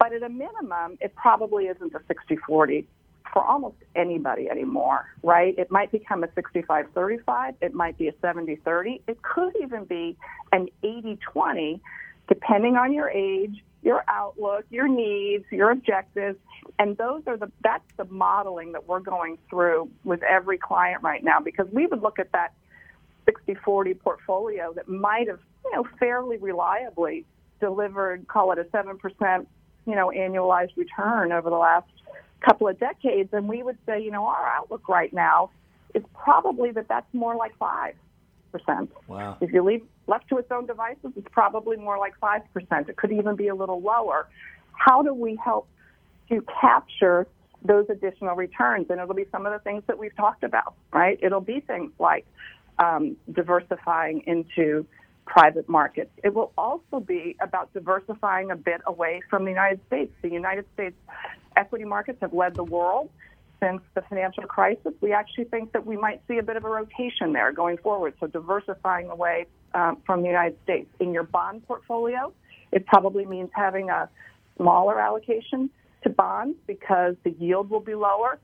But 0.00 0.12
at 0.12 0.22
a 0.22 0.28
minimum, 0.28 0.98
it 1.00 1.14
probably 1.14 1.66
isn't 1.66 1.94
a 1.94 2.00
60 2.08 2.36
40 2.46 2.86
for 3.32 3.44
almost 3.44 3.76
anybody 3.94 4.48
anymore, 4.48 5.06
right? 5.22 5.54
It 5.58 5.70
might 5.70 5.92
become 5.92 6.24
a 6.24 6.28
65 6.34 6.86
35, 6.94 7.54
it 7.60 7.74
might 7.74 7.98
be 7.98 8.08
a 8.08 8.12
70 8.20 8.56
30, 8.56 9.02
it 9.06 9.22
could 9.22 9.52
even 9.62 9.84
be 9.84 10.16
an 10.52 10.68
80 10.82 11.18
20, 11.32 11.80
depending 12.28 12.76
on 12.76 12.92
your 12.92 13.10
age, 13.10 13.62
your 13.82 14.04
outlook, 14.08 14.64
your 14.70 14.88
needs, 14.88 15.44
your 15.50 15.70
objectives. 15.70 16.38
And 16.78 16.96
those 16.96 17.22
are 17.26 17.36
the 17.36 17.50
that's 17.62 17.84
the 17.96 18.04
modeling 18.06 18.72
that 18.72 18.86
we're 18.86 19.00
going 19.00 19.38
through 19.48 19.90
with 20.04 20.22
every 20.22 20.58
client 20.58 21.02
right 21.02 21.22
now 21.22 21.40
because 21.40 21.68
we 21.72 21.86
would 21.86 22.02
look 22.02 22.18
at 22.18 22.32
that 22.32 22.52
60 23.26 23.54
40 23.54 23.94
portfolio 23.94 24.72
that 24.74 24.88
might 24.88 25.28
have, 25.28 25.40
you 25.64 25.72
know, 25.72 25.86
fairly 25.98 26.36
reliably 26.36 27.24
delivered, 27.60 28.26
call 28.28 28.52
it 28.52 28.58
a 28.58 28.64
7%, 28.64 29.46
you 29.86 29.94
know, 29.94 30.12
annualized 30.14 30.76
return 30.76 31.32
over 31.32 31.48
the 31.48 31.56
last 31.56 31.88
couple 32.46 32.68
of 32.68 32.78
decades, 32.78 33.30
and 33.32 33.48
we 33.48 33.62
would 33.62 33.78
say, 33.86 34.00
you 34.00 34.10
know, 34.10 34.24
our 34.26 34.46
outlook 34.56 34.88
right 34.88 35.12
now 35.12 35.50
is 35.94 36.04
probably 36.14 36.70
that 36.70 36.86
that's 36.88 37.12
more 37.12 37.34
like 37.36 37.54
five 37.58 37.94
percent. 38.52 38.90
Wow. 39.08 39.36
If 39.40 39.52
you 39.52 39.62
leave 39.62 39.82
left 40.06 40.28
to 40.28 40.38
its 40.38 40.50
own 40.50 40.66
devices, 40.66 41.10
it's 41.16 41.28
probably 41.32 41.76
more 41.76 41.98
like 41.98 42.14
five 42.18 42.42
percent. 42.54 42.88
It 42.88 42.96
could 42.96 43.12
even 43.12 43.34
be 43.36 43.48
a 43.48 43.54
little 43.54 43.80
lower. 43.80 44.28
How 44.72 45.02
do 45.02 45.12
we 45.12 45.38
help 45.42 45.66
to 46.28 46.44
capture 46.60 47.26
those 47.64 47.86
additional 47.90 48.36
returns? 48.36 48.86
And 48.90 49.00
it'll 49.00 49.14
be 49.14 49.26
some 49.32 49.46
of 49.46 49.52
the 49.52 49.58
things 49.58 49.82
that 49.88 49.98
we've 49.98 50.16
talked 50.16 50.44
about, 50.44 50.74
right? 50.92 51.18
It'll 51.22 51.40
be 51.40 51.60
things 51.60 51.90
like 51.98 52.26
um, 52.78 53.16
diversifying 53.32 54.22
into 54.26 54.86
private 55.24 55.68
markets. 55.68 56.10
It 56.22 56.34
will 56.34 56.52
also 56.56 57.00
be 57.00 57.36
about 57.40 57.72
diversifying 57.74 58.50
a 58.52 58.56
bit 58.56 58.80
away 58.86 59.22
from 59.28 59.44
the 59.44 59.50
United 59.50 59.80
States. 59.88 60.12
The 60.22 60.30
United 60.30 60.66
States 60.74 60.96
equity 61.56 61.84
markets 61.84 62.18
have 62.20 62.32
led 62.32 62.54
the 62.54 62.64
world 62.64 63.10
since 63.60 63.80
the 63.94 64.02
financial 64.02 64.44
crisis. 64.44 64.92
We 65.00 65.12
actually 65.12 65.44
think 65.44 65.72
that 65.72 65.86
we 65.86 65.96
might 65.96 66.20
see 66.28 66.38
a 66.38 66.42
bit 66.42 66.56
of 66.56 66.64
a 66.64 66.68
rotation 66.68 67.32
there 67.32 67.52
going 67.52 67.78
forward. 67.78 68.14
So 68.20 68.26
diversifying 68.26 69.10
away 69.10 69.46
um, 69.74 69.98
from 70.04 70.22
the 70.22 70.28
United 70.28 70.58
States. 70.64 70.88
In 71.00 71.12
your 71.12 71.22
bond 71.22 71.66
portfolio, 71.66 72.32
it 72.72 72.86
probably 72.86 73.24
means 73.24 73.50
having 73.54 73.90
a 73.90 74.08
smaller 74.56 75.00
allocation 75.00 75.70
to 76.02 76.10
bonds 76.10 76.58
because 76.66 77.14
the 77.24 77.30
yield 77.30 77.70
will 77.70 77.80
be 77.80 77.94
lower. 77.94 78.38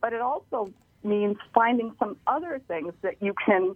But 0.00 0.12
it 0.12 0.20
also 0.20 0.72
means 1.02 1.36
finding 1.54 1.94
some 1.98 2.16
other 2.26 2.60
things 2.66 2.92
that 3.02 3.16
you 3.20 3.34
can 3.44 3.74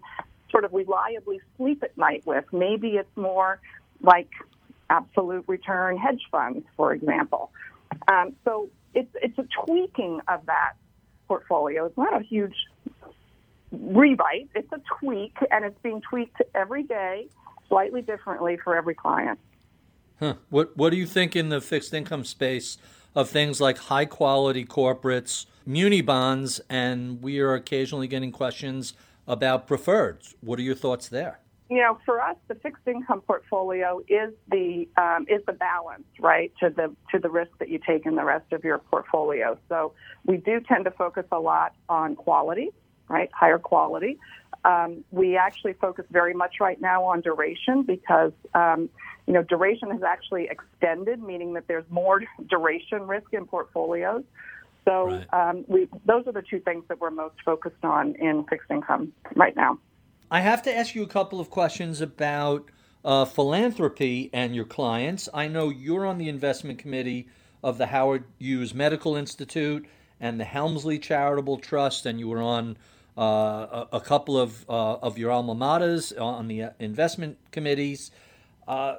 sort 0.50 0.64
of 0.64 0.72
reliably 0.72 1.40
sleep 1.56 1.82
at 1.82 1.96
night 1.98 2.22
with. 2.26 2.44
Maybe 2.52 2.88
it's 2.92 3.16
more 3.16 3.60
like 4.00 4.30
absolute 4.88 5.44
return 5.46 5.98
hedge 5.98 6.22
funds, 6.30 6.64
for 6.76 6.92
example. 6.94 7.50
Um, 8.06 8.34
so 8.44 8.70
it's 8.94 9.10
it's 9.22 9.38
a 9.38 9.46
tweaking 9.64 10.20
of 10.28 10.46
that 10.46 10.74
portfolio. 11.26 11.86
It's 11.86 11.98
not 11.98 12.18
a 12.18 12.24
huge 12.24 12.54
rewrite. 13.72 14.48
It's 14.54 14.72
a 14.72 14.80
tweak, 15.00 15.36
and 15.50 15.64
it's 15.64 15.78
being 15.82 16.00
tweaked 16.00 16.40
every 16.54 16.82
day, 16.82 17.28
slightly 17.68 18.02
differently 18.02 18.56
for 18.62 18.76
every 18.76 18.94
client. 18.94 19.38
Huh. 20.20 20.34
What 20.50 20.76
What 20.76 20.90
do 20.90 20.96
you 20.96 21.06
think 21.06 21.36
in 21.36 21.48
the 21.48 21.60
fixed 21.60 21.92
income 21.92 22.24
space 22.24 22.78
of 23.14 23.28
things 23.28 23.60
like 23.60 23.78
high 23.78 24.04
quality 24.04 24.64
corporates, 24.64 25.46
muni 25.66 26.00
bonds, 26.00 26.60
and 26.68 27.22
we 27.22 27.40
are 27.40 27.54
occasionally 27.54 28.06
getting 28.06 28.32
questions 28.32 28.94
about 29.26 29.68
preferreds. 29.68 30.34
What 30.40 30.58
are 30.58 30.62
your 30.62 30.74
thoughts 30.74 31.08
there? 31.08 31.40
You 31.70 31.82
know, 31.82 31.98
for 32.06 32.20
us, 32.22 32.36
the 32.48 32.54
fixed 32.54 32.86
income 32.86 33.20
portfolio 33.20 34.00
is 34.08 34.32
the 34.50 34.88
um, 34.96 35.26
is 35.28 35.42
the 35.46 35.52
balance, 35.52 36.06
right, 36.18 36.50
to 36.60 36.70
the 36.70 36.94
to 37.12 37.18
the 37.18 37.28
risk 37.28 37.50
that 37.58 37.68
you 37.68 37.78
take 37.78 38.06
in 38.06 38.14
the 38.14 38.24
rest 38.24 38.52
of 38.52 38.64
your 38.64 38.78
portfolio. 38.78 39.58
So 39.68 39.92
we 40.24 40.38
do 40.38 40.60
tend 40.60 40.86
to 40.86 40.90
focus 40.90 41.26
a 41.30 41.38
lot 41.38 41.74
on 41.88 42.16
quality, 42.16 42.70
right, 43.08 43.30
higher 43.34 43.58
quality. 43.58 44.18
Um, 44.64 45.04
we 45.10 45.36
actually 45.36 45.74
focus 45.74 46.06
very 46.10 46.32
much 46.32 46.56
right 46.58 46.80
now 46.80 47.04
on 47.04 47.20
duration 47.20 47.82
because 47.82 48.32
um, 48.54 48.88
you 49.26 49.34
know 49.34 49.42
duration 49.42 49.90
has 49.90 50.02
actually 50.02 50.48
extended, 50.50 51.22
meaning 51.22 51.52
that 51.52 51.68
there's 51.68 51.88
more 51.90 52.22
duration 52.48 53.06
risk 53.06 53.32
in 53.32 53.44
portfolios. 53.46 54.24
So 54.86 55.06
right. 55.06 55.34
um, 55.34 55.64
we, 55.68 55.86
those 56.06 56.26
are 56.26 56.32
the 56.32 56.40
two 56.40 56.60
things 56.60 56.84
that 56.88 56.98
we're 56.98 57.10
most 57.10 57.34
focused 57.44 57.84
on 57.84 58.14
in 58.14 58.44
fixed 58.44 58.70
income 58.70 59.12
right 59.36 59.54
now. 59.54 59.78
I 60.30 60.40
have 60.40 60.62
to 60.62 60.76
ask 60.76 60.94
you 60.94 61.02
a 61.02 61.08
couple 61.08 61.40
of 61.40 61.48
questions 61.48 62.02
about 62.02 62.70
uh, 63.02 63.24
philanthropy 63.24 64.28
and 64.34 64.54
your 64.54 64.66
clients. 64.66 65.26
I 65.32 65.48
know 65.48 65.70
you're 65.70 66.04
on 66.04 66.18
the 66.18 66.28
investment 66.28 66.78
committee 66.78 67.28
of 67.62 67.78
the 67.78 67.86
Howard 67.86 68.24
Hughes 68.38 68.74
Medical 68.74 69.16
Institute 69.16 69.86
and 70.20 70.38
the 70.38 70.44
Helmsley 70.44 70.98
Charitable 70.98 71.56
Trust, 71.58 72.04
and 72.04 72.20
you 72.20 72.28
were 72.28 72.42
on 72.42 72.76
uh, 73.16 73.22
a, 73.22 73.88
a, 73.92 74.00
couple 74.02 74.38
of 74.38 74.68
uh, 74.68 74.96
of 74.96 75.16
your 75.16 75.30
alma 75.30 75.54
maters 75.54 76.12
on 76.20 76.46
the 76.46 76.62
uh, 76.62 76.70
investment 76.78 77.38
committees. 77.50 78.10
Uh, 78.66 78.96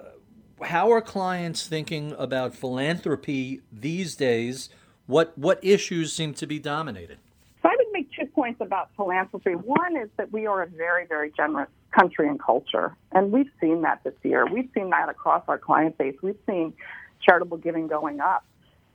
how 0.64 0.92
are 0.92 1.00
clients 1.02 1.68
thinking 1.68 2.14
about 2.18 2.56
philanthropy 2.56 3.62
these 3.72 4.16
days 4.16 4.70
What 5.06 5.38
what 5.38 5.60
issues 5.64 6.12
seem 6.12 6.34
to 6.34 6.48
be 6.48 6.60
dominated? 6.60 7.20
So 7.62 7.70
I 7.70 7.76
would 7.78 7.88
make 7.94 8.10
two 8.12 8.29
points 8.40 8.62
about 8.62 8.90
philanthropy. 8.96 9.52
One 9.52 9.98
is 9.98 10.08
that 10.16 10.32
we 10.32 10.48
are 10.48 10.64
a 10.64 10.68
very, 10.68 11.06
very 11.06 11.30
generous 11.36 11.68
country 11.92 12.30
and 12.30 12.42
culture, 12.42 12.96
and 13.12 13.34
we've 13.34 13.52
seen 13.60 13.82
that 13.82 14.02
this 14.06 14.14
year. 14.24 14.46
We've 14.46 14.70
seen 14.74 14.92
that 14.92 15.10
across 15.10 15.44
our 15.50 15.58
client 15.58 15.98
base. 15.98 16.16
We've 16.22 16.40
seen 16.48 16.74
charitable 17.22 17.58
giving 17.58 17.88
going 17.88 18.22
up 18.22 18.46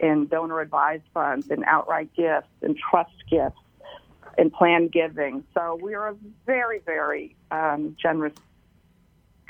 in 0.01 0.29
donor 0.29 0.61
advised 0.61 1.03
funds, 1.13 1.51
in 1.51 1.63
outright 1.65 2.09
gifts, 2.17 2.49
in 2.63 2.75
trust 2.75 3.13
gifts, 3.31 3.61
in 4.39 4.51
planned 4.51 4.93
giving. 4.93 5.45
So 5.53 5.79
we 5.83 5.93
are 5.93 6.09
a 6.09 6.17
very, 6.47 6.79
very 6.79 7.37
um, 7.51 7.97
generous 8.01 8.33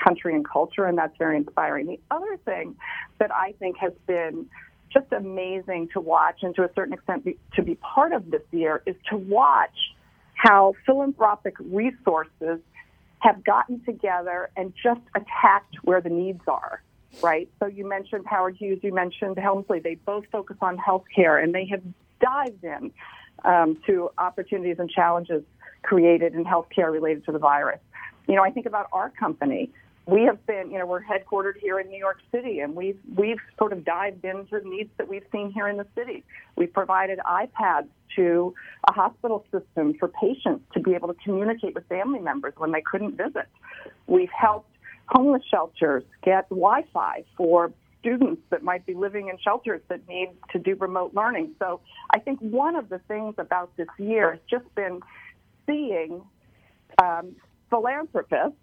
country 0.03 0.35
and 0.35 0.45
culture, 0.45 0.83
and 0.83 0.97
that's 0.97 1.17
very 1.17 1.37
inspiring. 1.37 1.85
The 1.85 2.01
other 2.11 2.35
thing 2.43 2.75
that 3.19 3.33
I 3.33 3.53
think 3.59 3.77
has 3.77 3.93
been 4.07 4.47
just 4.95 5.11
amazing 5.11 5.89
to 5.93 5.99
watch 5.99 6.39
and 6.41 6.55
to 6.55 6.63
a 6.63 6.69
certain 6.73 6.93
extent 6.93 7.25
be, 7.25 7.37
to 7.55 7.61
be 7.61 7.75
part 7.75 8.13
of 8.13 8.31
this 8.31 8.41
year 8.51 8.81
is 8.85 8.95
to 9.09 9.17
watch 9.17 9.77
how 10.33 10.73
philanthropic 10.85 11.55
resources 11.59 12.59
have 13.19 13.43
gotten 13.43 13.83
together 13.83 14.49
and 14.55 14.73
just 14.81 15.01
attacked 15.15 15.75
where 15.83 16.01
the 16.01 16.09
needs 16.09 16.41
are 16.47 16.81
right? 17.21 17.49
So 17.59 17.67
you 17.67 17.87
mentioned 17.87 18.25
Howard 18.27 18.55
Hughes, 18.55 18.79
you 18.83 18.93
mentioned 18.93 19.37
Helmsley. 19.37 19.79
They 19.79 19.95
both 19.95 20.25
focus 20.31 20.57
on 20.61 20.77
healthcare, 20.77 21.41
and 21.41 21.53
they 21.53 21.65
have 21.67 21.81
dived 22.19 22.63
in 22.63 22.91
um, 23.43 23.77
to 23.87 24.09
opportunities 24.17 24.77
and 24.79 24.89
challenges 24.89 25.43
created 25.83 26.33
in 26.33 26.43
healthcare 26.43 26.91
related 26.91 27.25
to 27.25 27.31
the 27.31 27.39
virus. 27.39 27.79
You 28.27 28.35
know, 28.35 28.43
I 28.43 28.51
think 28.51 28.65
about 28.65 28.87
our 28.91 29.09
company. 29.11 29.71
We 30.07 30.23
have 30.23 30.45
been, 30.45 30.69
you 30.71 30.77
know, 30.77 30.85
we're 30.85 31.03
headquartered 31.03 31.57
here 31.59 31.79
in 31.79 31.89
New 31.89 31.97
York 31.97 32.19
City, 32.31 32.59
and 32.59 32.75
we've 32.75 32.99
we've 33.15 33.39
sort 33.57 33.73
of 33.73 33.83
dived 33.83 34.23
into 34.23 34.59
the 34.59 34.69
needs 34.69 34.91
that 34.97 35.07
we've 35.07 35.25
seen 35.31 35.51
here 35.51 35.67
in 35.67 35.77
the 35.77 35.87
city. 35.95 36.23
We've 36.55 36.71
provided 36.71 37.19
iPads 37.19 37.87
to 38.15 38.53
a 38.87 38.93
hospital 38.93 39.45
system 39.51 39.95
for 39.97 40.07
patients 40.07 40.63
to 40.73 40.79
be 40.79 40.93
able 40.93 41.07
to 41.07 41.15
communicate 41.23 41.73
with 41.73 41.87
family 41.87 42.19
members 42.19 42.53
when 42.57 42.71
they 42.71 42.81
couldn't 42.81 43.17
visit. 43.17 43.47
We've 44.05 44.29
helped 44.29 44.69
homeless 45.07 45.43
shelters 45.49 46.03
get 46.23 46.47
Wi-Fi 46.49 47.23
for 47.35 47.73
students 47.99 48.41
that 48.51 48.61
might 48.63 48.85
be 48.85 48.93
living 48.93 49.29
in 49.29 49.37
shelters 49.39 49.81
that 49.89 50.07
need 50.07 50.29
to 50.51 50.59
do 50.59 50.75
remote 50.75 51.15
learning. 51.15 51.55
So 51.57 51.81
I 52.11 52.19
think 52.19 52.39
one 52.39 52.75
of 52.75 52.89
the 52.89 52.99
things 53.07 53.33
about 53.39 53.75
this 53.77 53.87
year 53.97 54.33
has 54.33 54.39
just 54.47 54.75
been 54.75 54.99
seeing 55.65 56.21
um, 57.01 57.35
philanthropists 57.71 58.59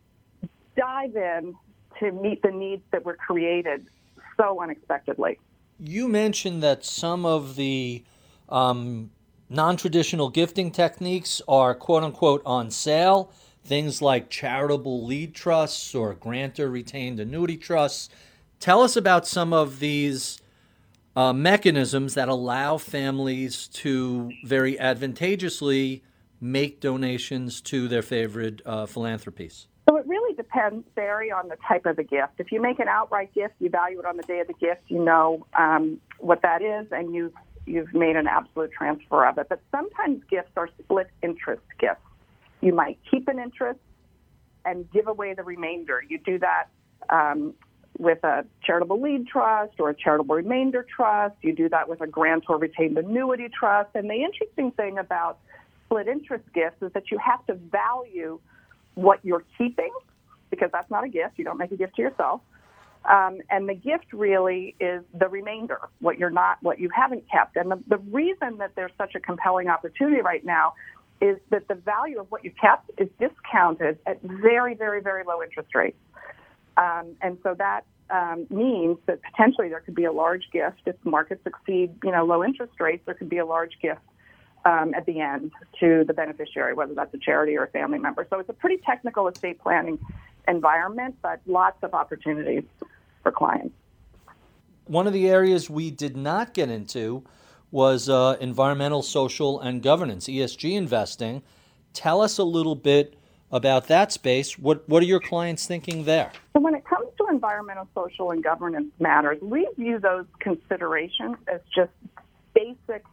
dive 0.77 1.17
in 1.17 1.55
to 2.01 2.13
meet 2.13 2.43
the 2.43 2.51
needs 2.51 2.83
that 2.91 3.05
were 3.05 3.17
created 3.17 3.87
so 4.37 4.61
unexpectedly. 4.61 5.39
You 5.79 6.09
mentioned 6.09 6.63
that 6.63 6.85
some 6.85 7.27
of 7.27 7.57
the 7.57 8.05
um, 8.49 9.11
non 9.49 9.77
traditional 9.77 10.31
gifting 10.31 10.71
techniques 10.71 11.43
are 11.49 11.75
quote 11.75 12.03
unquote 12.03 12.43
on 12.45 12.71
sale 12.71 13.33
things 13.65 14.03
like 14.03 14.29
charitable 14.29 15.05
lead 15.07 15.35
trusts 15.35 15.95
or 15.95 16.15
grantor 16.15 16.71
retained 16.71 17.21
annuity 17.21 17.57
trusts. 17.57 18.09
Tell 18.61 18.83
us 18.83 18.97
about 18.97 19.27
some 19.27 19.53
of 19.53 19.79
these 19.79 20.41
uh, 21.15 21.33
mechanisms 21.33 22.15
that 22.15 22.29
allow 22.29 22.79
families 22.79 23.69
to 23.69 24.31
very 24.45 24.79
advantageously 24.79 26.03
make 26.41 26.81
donations 26.81 27.61
to 27.61 27.87
their 27.87 28.03
favorite 28.03 28.61
uh, 28.67 28.87
philanthropies. 28.87 29.67
Depends, 30.53 30.87
Barry, 30.95 31.31
on 31.31 31.49
the 31.49 31.57
type 31.67 31.87
of 31.87 31.97
the 31.97 32.03
gift. 32.03 32.35
If 32.39 32.53
you 32.53 32.61
make 32.61 32.79
an 32.79 32.89
outright 32.89 33.33
gift, 33.35 33.55
you 33.59 33.71
value 33.71 33.99
it 34.01 34.05
on 34.05 34.17
the 34.17 34.23
day 34.23 34.41
of 34.41 34.49
the 34.49 34.55
gift, 34.55 34.83
you 34.89 35.03
know 35.03 35.47
um, 35.59 36.01
what 36.19 36.43
that 36.43 36.63
is, 36.63 36.87
and 36.91 37.15
you've 37.15 37.33
you've 37.65 37.95
made 37.95 38.17
an 38.17 38.27
absolute 38.27 38.73
transfer 38.73 39.27
of 39.27 39.39
it. 39.39 39.47
But 39.49 39.61
sometimes 39.71 40.23
gifts 40.29 40.51
are 40.57 40.69
split 40.83 41.09
interest 41.23 41.63
gifts. 41.79 42.01
You 42.61 42.75
might 42.75 42.99
keep 43.09 43.29
an 43.29 43.39
interest 43.39 43.79
and 44.65 44.91
give 44.91 45.07
away 45.07 45.33
the 45.35 45.45
remainder. 45.45 46.03
You 46.07 46.19
do 46.19 46.39
that 46.41 46.65
um, 47.09 47.55
with 47.99 48.23
a 48.25 48.45
charitable 48.65 49.01
lead 49.01 49.29
trust 49.29 49.75
or 49.79 49.91
a 49.91 49.95
charitable 49.95 50.35
remainder 50.35 50.85
trust. 50.95 51.37
You 51.41 51.55
do 51.55 51.69
that 51.69 51.89
with 51.89 52.01
a 52.01 52.07
grantor 52.07 52.59
retained 52.59 52.99
annuity 52.99 53.49
trust. 53.49 53.91
And 53.95 54.11
the 54.11 54.23
interesting 54.23 54.73
thing 54.73 54.99
about 54.99 55.39
split 55.87 56.09
interest 56.09 56.45
gifts 56.53 56.83
is 56.83 56.93
that 56.93 57.11
you 57.11 57.19
have 57.19 57.47
to 57.47 57.55
value 57.55 58.41
what 58.95 59.21
you're 59.23 59.45
keeping 59.57 59.93
because 60.53 60.71
that's 60.71 60.91
not 60.91 61.03
a 61.03 61.09
gift. 61.09 61.39
You 61.39 61.45
don't 61.45 61.59
make 61.59 61.73
a 61.73 61.77
gift 61.77 61.97
to 61.97 62.03
yourself. 62.03 62.43
Um, 63.05 63.41
and 63.51 63.69
the 63.69 63.75
gift 63.75 64.13
really 64.13 64.77
is 64.79 65.03
the 65.13 65.29
remainder, 65.29 65.81
what 65.99 66.19
you're 66.19 66.31
not, 66.31 66.59
what 66.63 66.79
you 66.79 66.89
haven't 66.95 67.25
kept. 67.29 67.57
And 67.57 67.73
the, 67.73 67.83
the 67.89 67.97
reason 67.97 68.59
that 68.59 68.77
there's 68.77 68.93
such 68.97 69.17
a 69.17 69.21
compelling 69.21 69.69
opportunity 69.69 70.21
right 70.21 70.45
now 70.45 70.75
is 71.21 71.39
that 71.51 71.67
the 71.69 71.75
value 71.75 72.21
of 72.21 72.31
what 72.31 72.45
you 72.45 72.53
kept 72.53 72.91
is 72.99 73.09
discounted 73.19 73.99
at 74.07 74.23
very, 74.23 74.75
very, 74.75 75.01
very 75.01 75.25
low 75.25 75.43
interest 75.43 75.75
rates. 75.75 75.97
Um, 76.77 77.17
and 77.21 77.39
so 77.43 77.55
that 77.59 77.85
um, 78.11 78.47
means 78.51 78.99
that 79.07 79.21
potentially 79.23 79.69
there 79.69 79.81
could 79.81 79.95
be 79.95 80.05
a 80.05 80.13
large 80.13 80.45
gift 80.53 80.83
if 80.87 80.95
markets 81.05 81.43
exceed, 81.47 81.95
you 82.05 82.13
know, 82.13 82.25
low 82.25 82.45
interest 82.45 82.75
rates. 82.79 83.03
There 83.07 83.15
could 83.15 83.31
be 83.31 83.39
a 83.39 83.47
large 83.47 83.73
gift 83.81 84.03
um, 84.65 84.95
at 84.95 85.07
the 85.07 85.21
end 85.21 85.51
to 85.81 86.05
the 86.07 86.13
beneficiary, 86.13 86.75
whether 86.75 86.95
that's 86.95 87.13
a 87.15 87.19
charity 87.19 87.57
or 87.57 87.65
a 87.65 87.71
family 87.71 87.99
member. 87.99 88.27
So 88.31 88.39
it's 88.39 88.49
a 88.49 88.53
pretty 88.53 88.79
technical 88.85 89.27
estate 89.29 89.59
planning 89.61 89.99
environment, 90.49 91.17
but 91.23 91.41
lots 91.47 91.83
of 91.83 91.95
opportunities 91.95 92.65
for 93.23 93.33
clients. 93.33 93.75
One 94.87 95.07
of 95.07 95.13
the 95.13 95.29
areas 95.29 95.71
we 95.71 95.91
did 95.91 96.17
not 96.17 96.55
get 96.55 96.69
into 96.69 97.25
was 97.71 98.09
uh, 98.09 98.37
environmental, 98.41 99.03
social, 99.03 99.61
and 99.61 99.83
governance, 99.83 100.27
ESG 100.27 100.73
investing. 100.73 101.43
Tell 101.95 102.21
us 102.21 102.39
a 102.39 102.45
little 102.45 102.75
bit 102.75 103.17
about 103.51 103.89
that 103.89 104.13
space. 104.13 104.59
What, 104.59 104.87
what 104.89 105.03
are 105.03 105.07
your 105.07 105.21
clients 105.21 105.67
thinking 105.67 106.05
there? 106.05 106.33
So, 106.53 106.61
when 106.61 106.75
it 106.75 106.85
comes 106.85 107.09
to 107.19 107.27
environmental, 107.31 107.89
social, 107.95 108.31
and 108.31 108.43
governance 108.43 108.93
matters, 108.99 109.39
we 109.41 109.69
view 109.79 109.99
those 109.99 110.27
considerations 110.41 111.37
as 111.49 111.61
just 111.75 111.93
basic 112.55 113.05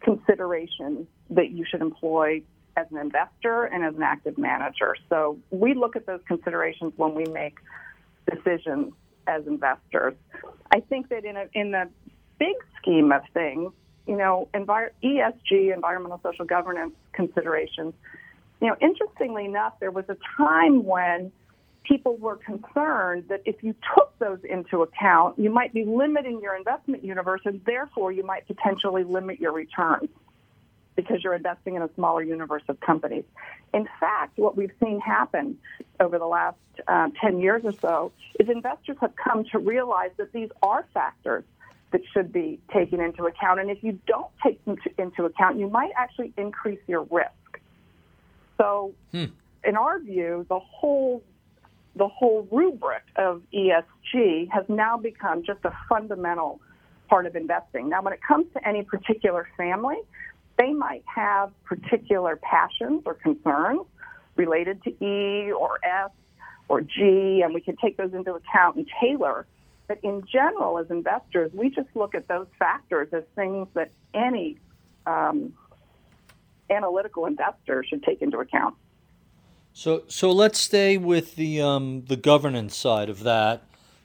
considerations 0.00 1.06
that 1.30 1.50
you 1.50 1.64
should 1.64 1.80
employ 1.80 2.42
as 2.76 2.86
an 2.90 2.98
investor 2.98 3.64
and 3.64 3.84
as 3.84 3.94
an 3.94 4.02
active 4.02 4.38
manager. 4.38 4.96
So, 5.08 5.38
we 5.50 5.74
look 5.74 5.96
at 5.96 6.06
those 6.06 6.20
considerations 6.26 6.92
when 6.96 7.14
we 7.14 7.24
make 7.24 7.58
decisions 8.30 8.92
as 9.26 9.46
investors. 9.46 10.14
I 10.74 10.80
think 10.80 11.08
that 11.10 11.24
in 11.24 11.36
a, 11.36 11.46
in 11.52 11.70
the 11.72 11.88
big 12.38 12.56
scheme 12.80 13.12
of 13.12 13.22
things, 13.34 13.72
you 14.06 14.16
know, 14.16 14.48
envir- 14.54 14.90
ESG, 15.02 15.72
environmental 15.72 16.20
social 16.22 16.44
governance 16.44 16.92
considerations, 17.12 17.94
you 18.60 18.68
know, 18.68 18.76
interestingly 18.80 19.44
enough, 19.44 19.74
there 19.80 19.90
was 19.90 20.04
a 20.08 20.16
time 20.36 20.84
when 20.84 21.32
people 21.84 22.16
were 22.16 22.36
concerned 22.36 23.24
that 23.28 23.42
if 23.44 23.62
you 23.62 23.74
took 23.94 24.16
those 24.18 24.38
into 24.44 24.82
account, 24.82 25.38
you 25.38 25.50
might 25.50 25.72
be 25.74 25.84
limiting 25.84 26.40
your 26.40 26.56
investment 26.56 27.04
universe 27.04 27.40
and 27.44 27.60
therefore 27.66 28.12
you 28.12 28.24
might 28.24 28.46
potentially 28.46 29.04
limit 29.04 29.40
your 29.40 29.52
returns 29.52 30.08
because 30.96 31.22
you're 31.22 31.34
investing 31.34 31.74
in 31.74 31.82
a 31.82 31.90
smaller 31.94 32.22
universe 32.22 32.62
of 32.68 32.78
companies. 32.80 33.24
In 33.72 33.88
fact, 33.98 34.38
what 34.38 34.56
we've 34.56 34.72
seen 34.82 35.00
happen 35.00 35.58
over 36.00 36.18
the 36.18 36.26
last 36.26 36.58
uh, 36.86 37.08
10 37.20 37.40
years 37.40 37.62
or 37.64 37.72
so 37.72 38.12
is 38.38 38.48
investors 38.48 38.96
have 39.00 39.14
come 39.16 39.44
to 39.52 39.58
realize 39.58 40.10
that 40.18 40.32
these 40.32 40.50
are 40.62 40.86
factors 40.92 41.44
that 41.92 42.02
should 42.12 42.32
be 42.32 42.58
taken 42.72 43.00
into 43.00 43.24
account. 43.24 43.60
And 43.60 43.70
if 43.70 43.82
you 43.82 43.98
don't 44.06 44.30
take 44.42 44.62
them 44.64 44.76
to, 44.84 45.02
into 45.02 45.24
account, 45.24 45.58
you 45.58 45.68
might 45.68 45.92
actually 45.96 46.32
increase 46.36 46.80
your 46.86 47.06
risk. 47.10 47.60
So, 48.58 48.94
hmm. 49.12 49.26
in 49.64 49.76
our 49.76 49.98
view, 49.98 50.46
the 50.48 50.58
whole 50.58 51.22
the 51.94 52.08
whole 52.08 52.48
rubric 52.50 53.02
of 53.16 53.42
ESG 53.52 54.48
has 54.50 54.64
now 54.68 54.96
become 54.96 55.42
just 55.44 55.62
a 55.64 55.72
fundamental 55.90 56.58
part 57.08 57.26
of 57.26 57.36
investing. 57.36 57.90
Now, 57.90 58.00
when 58.00 58.14
it 58.14 58.20
comes 58.26 58.46
to 58.54 58.66
any 58.66 58.82
particular 58.82 59.46
family, 59.58 59.98
they 60.58 60.72
might 60.72 61.04
have 61.06 61.50
particular 61.64 62.36
passions 62.36 63.02
or 63.04 63.14
concerns 63.14 63.82
related 64.36 64.82
to 64.84 64.90
E 65.04 65.52
or 65.52 65.78
S 65.84 66.10
or 66.68 66.80
G, 66.80 67.42
and 67.44 67.52
we 67.54 67.60
can 67.60 67.76
take 67.76 67.96
those 67.96 68.14
into 68.14 68.34
account 68.34 68.76
and 68.76 68.86
tailor 69.00 69.46
but 69.92 69.98
in 70.02 70.22
general, 70.26 70.78
as 70.78 70.90
investors, 70.90 71.50
we 71.52 71.68
just 71.68 71.88
look 71.94 72.14
at 72.14 72.26
those 72.26 72.46
factors 72.58 73.08
as 73.12 73.24
things 73.34 73.68
that 73.74 73.90
any 74.14 74.56
um, 75.06 75.52
analytical 76.70 77.26
investor 77.26 77.84
should 77.86 78.02
take 78.02 78.22
into 78.22 78.38
account. 78.38 78.74
So, 79.74 80.04
so 80.08 80.32
let's 80.32 80.58
stay 80.58 80.96
with 80.96 81.36
the 81.36 81.60
um, 81.60 82.04
the 82.06 82.16
governance 82.16 82.74
side 82.74 83.10
of 83.10 83.22
that. 83.24 83.64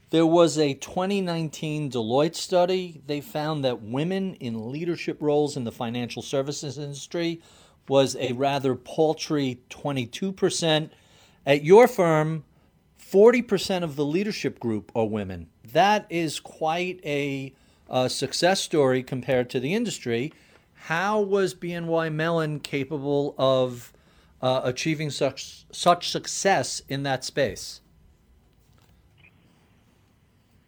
There 0.10 0.26
was 0.26 0.58
a 0.58 0.74
2019 0.74 1.92
Deloitte 1.92 2.36
study. 2.36 3.02
They 3.08 3.20
found 3.20 3.66
that 3.66 3.82
women 3.82 4.36
in 4.36 4.72
leadership 4.72 5.18
roles 5.20 5.58
in 5.58 5.66
the 5.66 5.72
financial 5.72 6.22
services 6.22 6.78
industry 6.78 7.42
was 7.90 8.16
a 8.18 8.32
rather 8.32 8.74
paltry 8.74 9.60
22%. 9.70 10.92
At 11.46 11.64
your 11.64 11.90
firm, 11.90 12.46
40% 13.02 13.84
of 13.84 13.98
the 13.98 14.06
leadership 14.06 14.60
group 14.60 14.94
are 14.96 15.06
women. 15.06 15.48
That 15.74 16.06
is 16.10 16.40
quite 16.40 17.02
a 17.04 17.54
uh, 17.90 18.08
success 18.08 18.62
story 18.62 19.04
compared 19.04 19.50
to 19.50 19.60
the 19.60 19.74
industry. 19.74 20.32
How 20.74 21.20
was 21.20 21.54
BNY 21.54 22.14
Mellon 22.14 22.62
capable 22.62 23.36
of 23.38 23.92
uh, 24.42 24.62
achieving 24.64 25.10
such 25.10 25.66
such 25.72 26.10
success 26.10 26.82
in 26.88 27.04
that 27.04 27.26
space? 27.26 27.82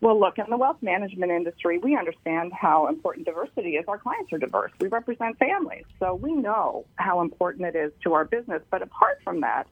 Well, 0.02 0.18
look, 0.18 0.38
in 0.38 0.45
the 0.50 0.58
wealth 0.58 0.78
management 0.82 1.32
industry, 1.32 1.78
we 1.78 1.97
understand 1.97 2.54
how 2.54 2.88
important 2.88 3.26
diversity 3.26 3.72
is. 3.72 3.86
Our 3.88 3.97
clients 3.97 4.32
are 4.32 4.38
diverse. 4.38 4.72
We 4.80 4.88
represent 4.88 5.38
families, 5.38 5.84
so 6.00 6.16
we 6.16 6.34
know 6.34 6.86
how 6.95 7.20
important 7.20 7.66
it 7.66 7.76
is 7.76 7.91
to 8.04 8.14
our 8.14 8.24
business. 8.24 8.62
But 8.72 8.82
apart 8.82 9.20
from 9.26 9.41
that, 9.41 9.68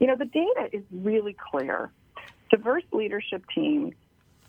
you 0.00 0.08
know, 0.08 0.16
the 0.16 0.24
data 0.24 0.68
is 0.72 0.82
really 0.90 1.36
clear. 1.52 1.92
Diverse 2.50 2.82
leadership 2.92 3.44
teams 3.54 3.94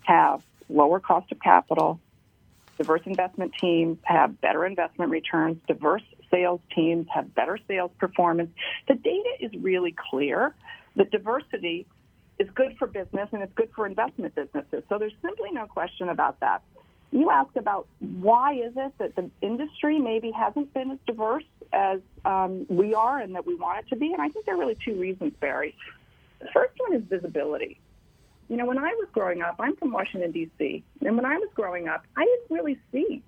have 0.02 0.42
lower 0.68 0.98
cost 0.98 1.30
of 1.30 1.38
capital. 1.40 2.00
Diverse 2.78 3.02
investment 3.06 3.52
teams 3.60 3.98
have 4.02 4.40
better 4.40 4.66
investment 4.66 5.12
returns. 5.12 5.58
Diverse 5.68 6.02
sales 6.32 6.60
teams 6.74 7.06
have 7.14 7.32
better 7.32 7.58
sales 7.68 7.92
performance. 8.00 8.50
The 8.88 8.94
data 8.94 9.30
is 9.38 9.52
really 9.62 9.94
clear 10.10 10.52
that 10.96 11.12
diversity 11.12 11.86
is 12.42 12.50
good 12.54 12.76
for 12.78 12.86
business 12.86 13.28
and 13.32 13.42
it's 13.42 13.52
good 13.54 13.70
for 13.74 13.86
investment 13.86 14.34
businesses. 14.34 14.82
So 14.88 14.98
there's 14.98 15.14
simply 15.22 15.50
no 15.52 15.66
question 15.66 16.08
about 16.08 16.40
that. 16.40 16.62
You 17.10 17.30
asked 17.30 17.56
about 17.56 17.86
why 18.00 18.54
is 18.54 18.72
it 18.76 18.92
that 18.98 19.14
the 19.16 19.30
industry 19.42 19.98
maybe 19.98 20.30
hasn't 20.30 20.72
been 20.74 20.90
as 20.90 20.98
diverse 21.06 21.44
as 21.72 22.00
um, 22.24 22.66
we 22.68 22.94
are 22.94 23.18
and 23.18 23.34
that 23.34 23.46
we 23.46 23.54
want 23.54 23.80
it 23.80 23.88
to 23.90 23.96
be, 23.96 24.12
and 24.12 24.20
I 24.20 24.28
think 24.28 24.46
there 24.46 24.54
are 24.54 24.58
really 24.58 24.78
two 24.82 24.94
reasons, 24.94 25.34
Barry. 25.40 25.74
The 26.40 26.48
first 26.52 26.72
one 26.78 26.94
is 26.94 27.02
visibility. 27.08 27.78
You 28.48 28.56
know, 28.56 28.66
when 28.66 28.78
I 28.78 28.88
was 28.94 29.08
growing 29.12 29.42
up, 29.42 29.56
I'm 29.58 29.76
from 29.76 29.92
Washington 29.92 30.32
D.C., 30.32 30.82
and 31.00 31.16
when 31.16 31.24
I 31.24 31.36
was 31.36 31.48
growing 31.54 31.86
up, 31.86 32.04
I 32.16 32.24
didn't 32.24 32.50
really 32.50 32.78
see 32.90 33.22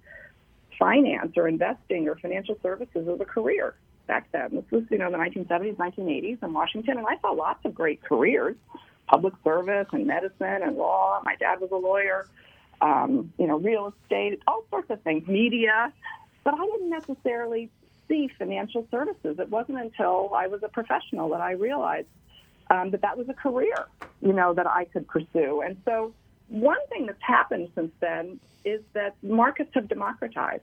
finance 0.79 1.33
or 1.37 1.47
investing 1.47 2.09
or 2.09 2.17
financial 2.17 2.59
services 2.63 3.07
as 3.09 3.21
a 3.21 3.25
career 3.25 3.75
back 4.07 4.29
then. 4.33 4.49
This 4.53 4.65
was, 4.71 4.85
you 4.91 4.99
know, 4.99 5.11
the 5.11 5.19
1970s, 5.19 5.77
1980s 5.77 6.43
in 6.43 6.53
Washington, 6.53 6.99
and 6.99 7.07
I 7.07 7.19
saw 7.21 7.31
lots 7.31 7.65
of 7.65 7.75
great 7.75 8.03
careers 8.03 8.57
public 9.07 9.35
service 9.45 9.87
and 9.93 10.07
medicine 10.07 10.63
and 10.63 10.77
law. 10.77 11.21
My 11.25 11.37
dad 11.37 11.61
was 11.61 11.71
a 11.71 11.77
lawyer, 11.77 12.27
um, 12.81 13.33
you 13.39 13.47
know, 13.47 13.59
real 13.59 13.93
estate, 14.03 14.41
all 14.47 14.65
sorts 14.71 14.91
of 14.91 15.01
things, 15.03 15.27
media. 15.29 15.93
But 16.43 16.55
I 16.55 16.67
didn't 16.67 16.91
necessarily 16.91 17.71
see 18.09 18.29
financial 18.39 18.87
services. 18.91 19.39
It 19.39 19.49
wasn't 19.51 19.79
until 19.79 20.33
I 20.35 20.47
was 20.47 20.63
a 20.63 20.69
professional 20.69 21.31
that 21.31 21.41
I 21.41 21.53
realized 21.53 22.09
um, 22.71 22.91
that 22.91 23.03
that 23.03 23.17
was 23.17 23.29
a 23.29 23.35
career, 23.35 23.87
you 24.21 24.33
know, 24.33 24.55
that 24.55 24.67
I 24.67 24.85
could 24.85 25.07
pursue. 25.07 25.63
And 25.65 25.77
so 25.85 26.13
one 26.49 26.79
thing 26.89 27.07
that's 27.07 27.23
happened 27.23 27.69
since 27.75 27.93
then 28.01 28.41
is 28.65 28.81
that 28.93 29.15
markets 29.23 29.71
have 29.75 29.89
democratized, 29.89 30.63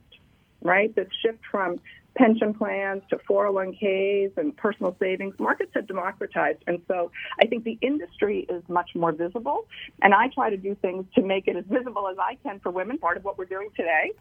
right? 0.61 0.93
This 0.95 1.07
shift 1.23 1.39
from 1.49 1.79
pension 2.15 2.53
plans 2.53 3.01
to 3.09 3.17
401ks 3.17 4.37
and 4.37 4.55
personal 4.57 4.95
savings. 4.99 5.33
Markets 5.39 5.71
have 5.75 5.87
democratized. 5.87 6.59
And 6.67 6.81
so 6.87 7.11
I 7.41 7.45
think 7.45 7.63
the 7.63 7.77
industry 7.81 8.45
is 8.49 8.63
much 8.67 8.91
more 8.95 9.11
visible. 9.11 9.67
And 10.01 10.13
I 10.13 10.27
try 10.27 10.49
to 10.49 10.57
do 10.57 10.75
things 10.81 11.05
to 11.15 11.21
make 11.21 11.47
it 11.47 11.55
as 11.55 11.63
visible 11.69 12.07
as 12.09 12.17
I 12.19 12.35
can 12.43 12.59
for 12.59 12.71
women, 12.71 12.97
part 12.97 13.17
of 13.17 13.23
what 13.23 13.37
we're 13.37 13.45
doing 13.45 13.69
today, 13.75 14.11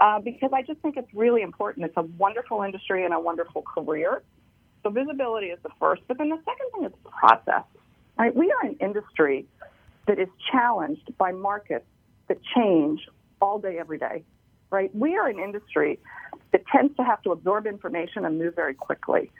uh, 0.00 0.20
because 0.20 0.50
I 0.52 0.62
just 0.62 0.80
think 0.80 0.96
it's 0.96 1.12
really 1.14 1.42
important. 1.42 1.86
It's 1.86 1.96
a 1.96 2.02
wonderful 2.02 2.62
industry 2.62 3.04
and 3.04 3.14
a 3.14 3.20
wonderful 3.20 3.62
career. 3.62 4.22
So 4.82 4.90
visibility 4.90 5.46
is 5.46 5.58
the 5.62 5.70
first. 5.78 6.02
But 6.08 6.18
then 6.18 6.30
the 6.30 6.40
second 6.44 6.70
thing 6.74 6.84
is 6.84 6.92
process. 7.04 7.64
Right? 8.18 8.34
We 8.34 8.50
are 8.50 8.68
an 8.68 8.76
industry 8.80 9.46
that 10.06 10.18
is 10.18 10.28
challenged 10.50 11.16
by 11.18 11.32
markets 11.32 11.86
that 12.28 12.38
change 12.56 13.06
all 13.40 13.58
day, 13.58 13.78
every 13.78 13.98
day 13.98 14.24
right? 14.70 14.94
We 14.94 15.16
are 15.16 15.28
an 15.28 15.38
industry 15.38 15.98
that 16.52 16.62
tends 16.66 16.96
to 16.96 17.02
have 17.04 17.22
to 17.22 17.32
absorb 17.32 17.66
information 17.66 18.24
and 18.24 18.38
move 18.38 18.54
very 18.54 18.74
quickly. 18.74 19.30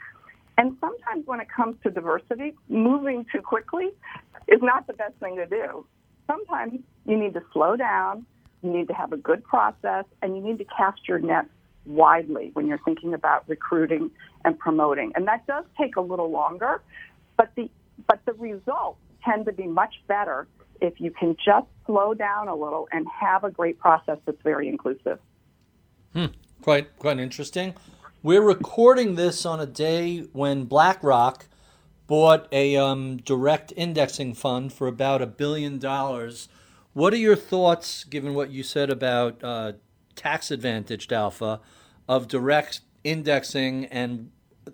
And 0.57 0.75
sometimes 0.81 1.27
when 1.27 1.39
it 1.39 1.47
comes 1.49 1.75
to 1.83 1.91
diversity, 1.91 2.55
moving 2.67 3.25
too 3.31 3.41
quickly 3.41 3.89
is 4.47 4.59
not 4.61 4.87
the 4.87 4.93
best 4.93 5.13
thing 5.19 5.35
to 5.35 5.45
do. 5.45 5.85
Sometimes 6.25 6.79
you 7.05 7.17
need 7.17 7.33
to 7.35 7.43
slow 7.53 7.75
down, 7.75 8.25
you 8.63 8.71
need 8.71 8.87
to 8.87 8.93
have 8.93 9.13
a 9.13 9.17
good 9.17 9.43
process, 9.43 10.05
and 10.21 10.35
you 10.35 10.41
need 10.41 10.57
to 10.57 10.65
cast 10.65 11.07
your 11.07 11.19
net 11.19 11.45
widely 11.85 12.49
when 12.53 12.67
you're 12.67 12.81
thinking 12.83 13.13
about 13.13 13.47
recruiting 13.47 14.11
and 14.43 14.57
promoting. 14.57 15.11
And 15.15 15.27
that 15.27 15.45
does 15.47 15.63
take 15.79 15.95
a 15.95 16.01
little 16.01 16.29
longer, 16.31 16.81
but 17.37 17.51
the 17.55 17.69
but 18.07 18.19
the 18.25 18.33
results 18.33 18.99
tend 19.23 19.45
to 19.45 19.51
be 19.51 19.67
much 19.67 19.95
better 20.07 20.47
if 20.81 20.99
you 20.99 21.11
can 21.11 21.35
just 21.43 21.67
slow 21.85 22.13
down 22.13 22.47
a 22.47 22.55
little 22.55 22.87
and 22.91 23.07
have 23.07 23.43
a 23.43 23.51
great 23.51 23.79
process 23.79 24.17
that's 24.25 24.41
very 24.43 24.67
inclusive. 24.67 25.19
Hmm. 26.13 26.27
Quite 26.61 26.97
quite 26.99 27.19
interesting. 27.19 27.75
We're 28.23 28.41
recording 28.41 29.15
this 29.15 29.45
on 29.45 29.59
a 29.59 29.65
day 29.65 30.19
when 30.33 30.65
BlackRock 30.65 31.45
bought 32.07 32.47
a 32.51 32.75
um, 32.75 33.17
direct 33.17 33.71
indexing 33.75 34.33
fund 34.33 34.73
for 34.73 34.87
about 34.87 35.21
a 35.21 35.27
billion 35.27 35.77
dollars. 35.77 36.49
What 36.93 37.13
are 37.13 37.17
your 37.17 37.35
thoughts, 37.35 38.03
given 38.05 38.33
what 38.33 38.49
you 38.49 38.63
said 38.63 38.89
about 38.89 39.43
uh, 39.43 39.73
tax 40.15 40.49
advantaged 40.49 41.13
alpha, 41.13 41.61
of 42.09 42.27
direct 42.27 42.81
indexing 43.03 43.85
and 43.85 44.31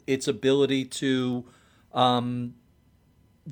its 0.08 0.28
ability 0.28 0.86
to 0.86 1.45
um, 1.93 2.56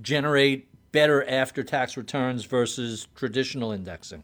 generate 0.02 0.70
better 0.92 1.28
after 1.28 1.64
tax 1.64 1.98
returns 1.98 2.46
versus 2.46 3.08
traditional 3.16 3.72
indexing? 3.72 4.24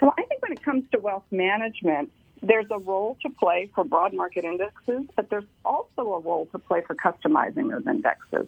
So 0.00 0.12
I 0.18 0.22
think 0.22 0.42
when 0.42 0.52
it 0.52 0.62
comes 0.62 0.84
to 0.92 0.98
wealth 0.98 1.24
management, 1.30 2.10
there's 2.42 2.66
a 2.70 2.78
role 2.78 3.16
to 3.22 3.30
play 3.30 3.70
for 3.74 3.84
broad 3.84 4.12
market 4.12 4.44
indexes, 4.44 5.04
but 5.16 5.30
there's 5.30 5.44
also 5.64 6.14
a 6.14 6.20
role 6.20 6.46
to 6.52 6.58
play 6.58 6.82
for 6.82 6.94
customizing 6.94 7.70
those 7.70 7.86
indexes, 7.86 8.46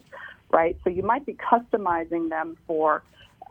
right? 0.51 0.77
So 0.83 0.89
you 0.89 1.03
might 1.03 1.25
be 1.25 1.33
customizing 1.33 2.29
them 2.29 2.57
for 2.67 3.03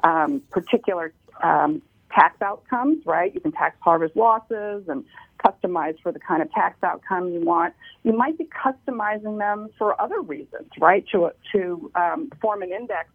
um, 0.04 0.42
particular 0.50 1.12
um, 1.42 1.82
tax 2.16 2.40
outcomes, 2.42 3.04
right? 3.06 3.34
You 3.34 3.40
can 3.40 3.52
tax 3.52 3.76
harvest 3.80 4.16
losses 4.16 4.84
and 4.88 5.04
customize 5.44 6.00
for 6.02 6.12
the 6.12 6.18
kind 6.18 6.42
of 6.42 6.50
tax 6.52 6.78
outcome 6.82 7.28
you 7.32 7.40
want. 7.40 7.74
You 8.04 8.12
might 8.12 8.38
be 8.38 8.46
customizing 8.46 9.38
them 9.38 9.68
for 9.78 10.00
other 10.00 10.20
reasons, 10.20 10.70
right? 10.80 11.04
To 11.12 11.30
to 11.52 11.90
um, 11.94 12.30
form 12.40 12.62
an 12.62 12.72
index 12.72 13.10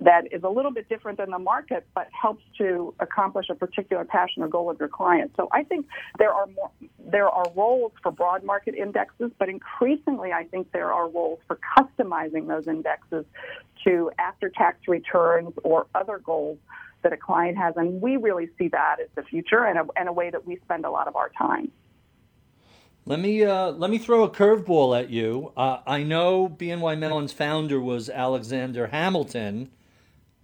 that 0.00 0.24
is 0.32 0.42
a 0.42 0.48
little 0.48 0.72
bit 0.72 0.88
different 0.88 1.18
than 1.18 1.30
the 1.30 1.38
market, 1.38 1.86
but 1.94 2.08
helps 2.10 2.42
to 2.58 2.94
accomplish 2.98 3.46
a 3.50 3.54
particular 3.54 4.04
passion 4.04 4.42
or 4.42 4.48
goal 4.48 4.68
of 4.68 4.78
your 4.80 4.88
client. 4.88 5.32
So 5.36 5.48
I 5.52 5.62
think 5.62 5.86
there 6.18 6.32
are 6.32 6.46
more, 6.48 6.70
there 6.98 7.28
are 7.28 7.44
roles 7.54 7.92
for 8.02 8.10
broad 8.10 8.42
market 8.42 8.74
indexes, 8.74 9.30
but 9.38 9.48
increasingly 9.48 10.32
I 10.32 10.44
think 10.44 10.72
there 10.72 10.92
are 10.92 11.08
roles 11.08 11.38
for 11.46 11.58
customizing 11.78 12.48
those 12.48 12.66
indexes 12.66 13.24
to 13.84 14.10
after 14.18 14.48
tax 14.48 14.88
returns 14.88 15.52
or 15.62 15.86
other 15.94 16.18
goals 16.18 16.58
that 17.02 17.12
a 17.12 17.16
client 17.16 17.56
has. 17.58 17.74
And 17.76 18.00
we 18.00 18.16
really 18.16 18.48
see 18.58 18.68
that 18.68 18.96
as 19.00 19.08
the 19.14 19.22
future 19.22 19.64
and 19.64 19.78
a, 19.78 19.86
and 19.96 20.08
a 20.08 20.12
way 20.12 20.30
that 20.30 20.46
we 20.46 20.56
spend 20.64 20.84
a 20.84 20.90
lot 20.90 21.08
of 21.08 21.16
our 21.16 21.30
time. 21.30 21.70
Let 23.04 23.18
me 23.18 23.44
uh, 23.44 23.72
let 23.72 23.90
me 23.90 23.98
throw 23.98 24.22
a 24.22 24.30
curveball 24.30 24.98
at 24.98 25.10
you. 25.10 25.52
Uh, 25.56 25.78
I 25.86 26.04
know 26.04 26.48
BNY 26.48 26.98
Mellon's 26.98 27.32
founder 27.32 27.80
was 27.80 28.08
Alexander 28.08 28.86
Hamilton. 28.88 29.70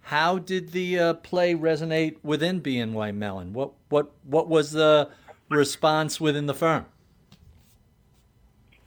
How 0.01 0.39
did 0.39 0.73
the 0.73 0.99
uh, 0.99 1.13
play 1.13 1.53
resonate 1.53 2.17
within 2.21 2.59
BNY 2.59 3.15
Mellon? 3.15 3.53
What 3.53 3.71
what 3.87 4.11
what 4.25 4.49
was 4.49 4.71
the 4.71 5.09
response 5.49 6.19
within 6.19 6.47
the 6.47 6.53
firm? 6.53 6.85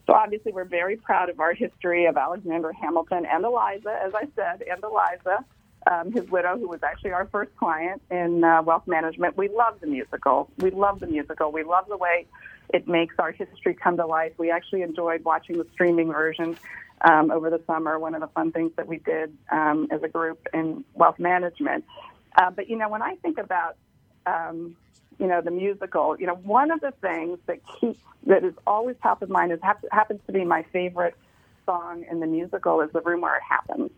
So 0.06 0.12
obviously, 0.12 0.52
we're 0.52 0.64
very 0.64 0.96
proud 0.96 1.30
of 1.30 1.40
our 1.40 1.54
history 1.54 2.04
of 2.04 2.18
Alexander 2.18 2.72
Hamilton 2.72 3.24
and 3.24 3.44
Eliza, 3.44 3.98
as 4.04 4.12
I 4.14 4.26
said, 4.36 4.62
and 4.70 4.82
Eliza 4.82 5.44
um, 5.90 6.12
his 6.12 6.28
widow, 6.30 6.58
who 6.58 6.68
was 6.68 6.82
actually 6.82 7.12
our 7.12 7.26
first 7.26 7.54
client 7.56 8.02
in 8.10 8.44
uh, 8.44 8.62
wealth 8.62 8.86
management. 8.86 9.36
We 9.36 9.48
love 9.48 9.80
the 9.80 9.86
musical. 9.86 10.48
We 10.58 10.70
love 10.70 11.00
the 11.00 11.06
musical. 11.06 11.50
We 11.52 11.64
love 11.64 11.86
the 11.88 11.96
way 11.96 12.26
it 12.72 12.88
makes 12.88 13.14
our 13.18 13.32
history 13.32 13.74
come 13.74 13.96
to 13.96 14.06
life. 14.06 14.32
We 14.38 14.50
actually 14.50 14.82
enjoyed 14.82 15.24
watching 15.24 15.58
the 15.58 15.66
streaming 15.72 16.12
version 16.12 16.56
um, 17.02 17.30
over 17.30 17.50
the 17.50 17.60
summer. 17.66 17.98
One 17.98 18.14
of 18.14 18.20
the 18.20 18.28
fun 18.28 18.52
things 18.52 18.72
that 18.76 18.86
we 18.86 18.98
did 18.98 19.36
um, 19.50 19.88
as 19.90 20.02
a 20.02 20.08
group 20.08 20.46
in 20.54 20.84
wealth 20.94 21.18
management. 21.18 21.84
Uh, 22.36 22.50
but 22.50 22.68
you 22.68 22.76
know, 22.76 22.88
when 22.88 23.02
I 23.02 23.16
think 23.16 23.38
about 23.38 23.76
um, 24.26 24.76
you 25.18 25.26
know 25.26 25.40
the 25.40 25.50
musical, 25.50 26.16
you 26.18 26.26
know, 26.26 26.34
one 26.34 26.70
of 26.70 26.80
the 26.80 26.92
things 27.00 27.38
that 27.46 27.58
keeps 27.80 28.00
that 28.26 28.44
is 28.44 28.54
always 28.66 28.96
top 29.02 29.22
of 29.22 29.28
mind 29.28 29.52
is 29.52 29.58
happens 29.90 30.20
to 30.26 30.32
be 30.32 30.44
my 30.44 30.64
favorite 30.72 31.16
song 31.66 32.04
in 32.10 32.20
the 32.20 32.26
musical 32.26 32.80
is 32.80 32.90
"The 32.92 33.00
Room 33.00 33.20
Where 33.20 33.36
It 33.36 33.42
Happens." 33.48 33.90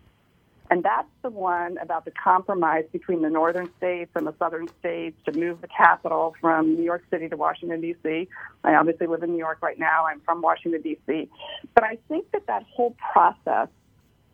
And 0.70 0.82
that's 0.82 1.08
the 1.22 1.30
one 1.30 1.76
about 1.78 2.04
the 2.04 2.10
compromise 2.10 2.84
between 2.90 3.22
the 3.22 3.28
northern 3.28 3.70
states 3.76 4.10
and 4.14 4.26
the 4.26 4.34
southern 4.38 4.66
states 4.80 5.16
to 5.26 5.38
move 5.38 5.60
the 5.60 5.68
capital 5.68 6.34
from 6.40 6.74
New 6.74 6.82
York 6.82 7.04
City 7.10 7.28
to 7.28 7.36
Washington, 7.36 7.80
D.C. 7.80 8.28
I 8.64 8.74
obviously 8.74 9.06
live 9.06 9.22
in 9.22 9.32
New 9.32 9.38
York 9.38 9.58
right 9.62 9.78
now. 9.78 10.06
I'm 10.06 10.20
from 10.20 10.40
Washington, 10.40 10.80
D.C. 10.80 11.28
But 11.74 11.84
I 11.84 11.98
think 12.08 12.30
that 12.32 12.46
that 12.46 12.62
whole 12.62 12.96
process 13.12 13.68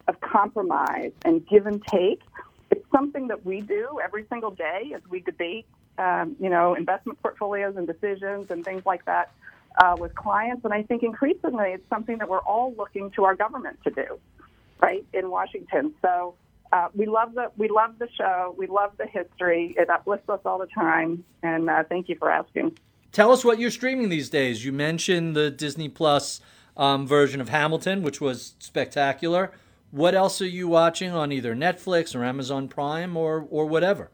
of 0.07 0.20
compromise 0.20 1.12
and 1.24 1.47
give 1.49 1.66
and 1.66 1.85
take, 1.85 2.20
it's 2.70 2.87
something 2.93 3.28
that 3.28 3.45
we 3.45 3.61
do 3.61 3.99
every 4.03 4.24
single 4.31 4.53
day 4.53 4.93
as 4.95 5.03
we 5.11 5.20
debate 5.20 5.66
um, 6.01 6.37
you 6.41 6.49
know, 6.49 6.74
investment 6.74 7.20
portfolios 7.20 7.76
and 7.76 7.87
decisions 7.87 8.51
and 8.51 8.64
things 8.64 8.83
like 8.87 9.05
that 9.05 9.33
uh, 9.78 9.97
with 9.99 10.14
clients. 10.14 10.64
And 10.64 10.72
I 10.72 10.83
think 10.83 11.03
increasingly 11.03 11.72
it's 11.72 11.89
something 11.89 12.18
that 12.18 12.28
we're 12.28 12.41
all 12.41 12.74
looking 12.76 13.11
to 13.12 13.24
our 13.24 13.35
government 13.35 13.78
to 13.85 13.91
do, 13.91 14.18
right, 14.81 15.05
in 15.12 15.31
Washington. 15.31 15.95
So 16.03 16.35
uh, 16.72 16.89
we 16.95 17.07
love 17.07 17.35
the 17.35 17.51
we 17.57 17.68
love 17.68 17.99
the 17.99 18.09
show. 18.16 18.55
We 18.57 18.66
love 18.66 18.93
the 18.99 19.07
history. 19.07 19.74
It 19.76 19.91
uplifts 19.91 20.28
us 20.28 20.41
all 20.45 20.59
the 20.59 20.66
time. 20.66 21.24
And 21.43 21.68
uh, 21.68 21.85
thank 21.89 22.09
you 22.09 22.16
for 22.16 22.31
asking. 22.31 22.78
Tell 23.12 23.33
us 23.33 23.45
what 23.45 23.59
you're 23.59 23.72
streaming 23.72 24.09
these 24.09 24.31
days. 24.31 24.64
You 24.64 24.72
mentioned 24.72 25.35
the 25.35 25.51
Disney 25.51 25.89
Plus 25.89 26.41
um, 26.76 27.07
version 27.07 27.41
of 27.41 27.49
Hamilton, 27.49 28.03
which 28.03 28.20
was 28.20 28.55
spectacular. 28.61 29.51
What 29.91 30.14
else 30.14 30.41
are 30.41 30.47
you 30.47 30.68
watching 30.68 31.11
on 31.11 31.33
either 31.33 31.57
Netflix 31.57 32.14
or 32.14 32.24
Amazon 32.24 32.68
Prime 32.68 33.16
or 33.16 33.47
or 33.51 33.66
whatever? 33.66 34.11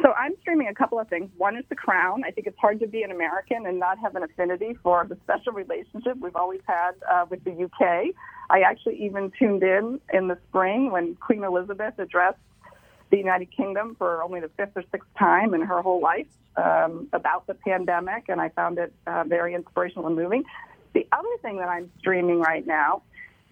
So 0.00 0.12
I'm 0.12 0.32
streaming 0.40 0.68
a 0.68 0.74
couple 0.74 0.98
of 0.98 1.08
things. 1.08 1.30
One 1.36 1.56
is 1.56 1.64
The 1.68 1.74
Crown. 1.74 2.22
I 2.24 2.30
think 2.30 2.46
it's 2.46 2.58
hard 2.58 2.80
to 2.80 2.86
be 2.86 3.02
an 3.02 3.10
American 3.10 3.66
and 3.66 3.78
not 3.78 3.98
have 3.98 4.16
an 4.16 4.22
affinity 4.22 4.74
for 4.82 5.06
the 5.06 5.18
special 5.22 5.52
relationship 5.52 6.16
we've 6.18 6.36
always 6.36 6.62
had 6.66 6.92
uh, 7.10 7.26
with 7.28 7.44
the 7.44 7.52
UK. 7.64 8.14
I 8.50 8.60
actually 8.60 9.04
even 9.04 9.32
tuned 9.38 9.62
in 9.62 10.00
in 10.12 10.28
the 10.28 10.38
spring 10.48 10.90
when 10.90 11.14
Queen 11.16 11.44
Elizabeth 11.44 11.98
addressed 11.98 12.38
the 13.10 13.18
United 13.18 13.50
Kingdom 13.50 13.94
for 13.96 14.22
only 14.22 14.40
the 14.40 14.48
fifth 14.56 14.76
or 14.76 14.84
sixth 14.90 15.08
time 15.18 15.54
in 15.54 15.62
her 15.62 15.82
whole 15.82 16.00
life 16.00 16.26
um, 16.56 17.08
about 17.12 17.46
the 17.46 17.54
pandemic, 17.54 18.24
and 18.28 18.40
I 18.40 18.48
found 18.50 18.78
it 18.78 18.92
uh, 19.06 19.24
very 19.24 19.54
inspirational 19.54 20.06
and 20.06 20.16
moving. 20.16 20.44
The 20.92 21.06
other 21.12 21.28
thing 21.40 21.58
that 21.58 21.68
I'm 21.68 21.90
streaming 21.98 22.40
right 22.40 22.66
now, 22.66 23.02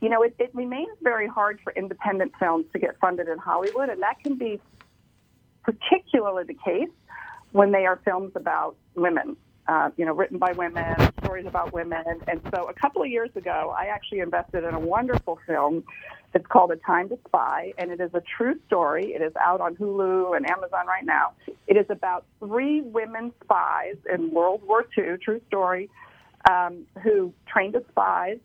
you 0.01 0.09
know, 0.09 0.23
it, 0.23 0.35
it 0.39 0.51
remains 0.55 0.97
very 1.03 1.27
hard 1.27 1.61
for 1.63 1.73
independent 1.75 2.33
films 2.39 2.67
to 2.73 2.79
get 2.79 2.99
funded 3.01 3.29
in 3.29 3.39
Hollywood, 3.39 3.89
and 3.89 4.03
that 4.03 4.19
can 4.23 4.37
be 4.37 4.61
particularly 5.63 6.45
the 6.45 6.55
case 6.55 6.89
when 7.53 7.73
they 7.73 7.87
are 7.87 8.01
films 8.05 8.33
about 8.35 8.77
women, 8.95 9.37
uh, 9.71 9.89
you 9.97 10.05
know, 10.05 10.13
written 10.13 10.37
by 10.37 10.51
women, 10.53 10.97
stories 11.23 11.47
about 11.47 11.73
women. 11.73 12.03
And 12.27 12.41
so 12.53 12.69
a 12.69 12.75
couple 12.75 13.03
of 13.03 13.09
years 13.09 13.31
ago, 13.37 13.73
I 13.79 13.87
actually 13.87 14.19
invested 14.19 14.65
in 14.65 14.75
a 14.75 14.81
wonderful 14.81 15.39
film. 15.47 15.85
It's 16.35 16.47
called 16.47 16.73
A 16.73 16.77
Time 16.77 17.09
to 17.11 17.19
Spy, 17.29 17.73
and 17.79 17.93
it 17.93 18.01
is 18.01 18.11
a 18.13 18.23
true 18.37 18.57
story. 18.67 19.13
It 19.15 19.23
is 19.23 19.33
out 19.37 19.61
on 19.61 19.77
Hulu 19.77 20.37
and 20.37 20.49
Amazon 20.51 20.89
right 20.89 21.05
now. 21.05 21.35
It 21.69 21.77
is 21.77 21.87
about 21.89 22.27
three 22.41 22.81
women 22.81 23.33
spies 23.45 23.95
in 24.13 24.33
World 24.33 24.63
War 24.67 24.85
II, 24.99 25.17
true 25.23 25.41
story, 25.47 25.89
um, 26.51 26.87
who 27.05 27.33
trained 27.47 27.77
as 27.77 27.83
spies 27.91 28.39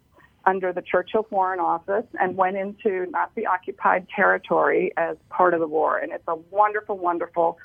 under 0.45 0.71
the 0.73 0.83
Churchill 0.83 1.25
Foreign 1.27 1.59
Office 1.59 2.05
and 2.19 2.37
went 2.37 2.55
into 2.55 3.07
Nazi 3.09 3.47
occupied 3.47 4.05
territory 4.15 4.91
as 4.95 5.17
part 5.29 5.55
of 5.55 5.59
the 5.59 5.67
war. 5.67 5.97
And 5.97 6.11
it's 6.11 6.27
a 6.27 6.35
wonderful, 6.51 6.99
wonderful 6.99 7.57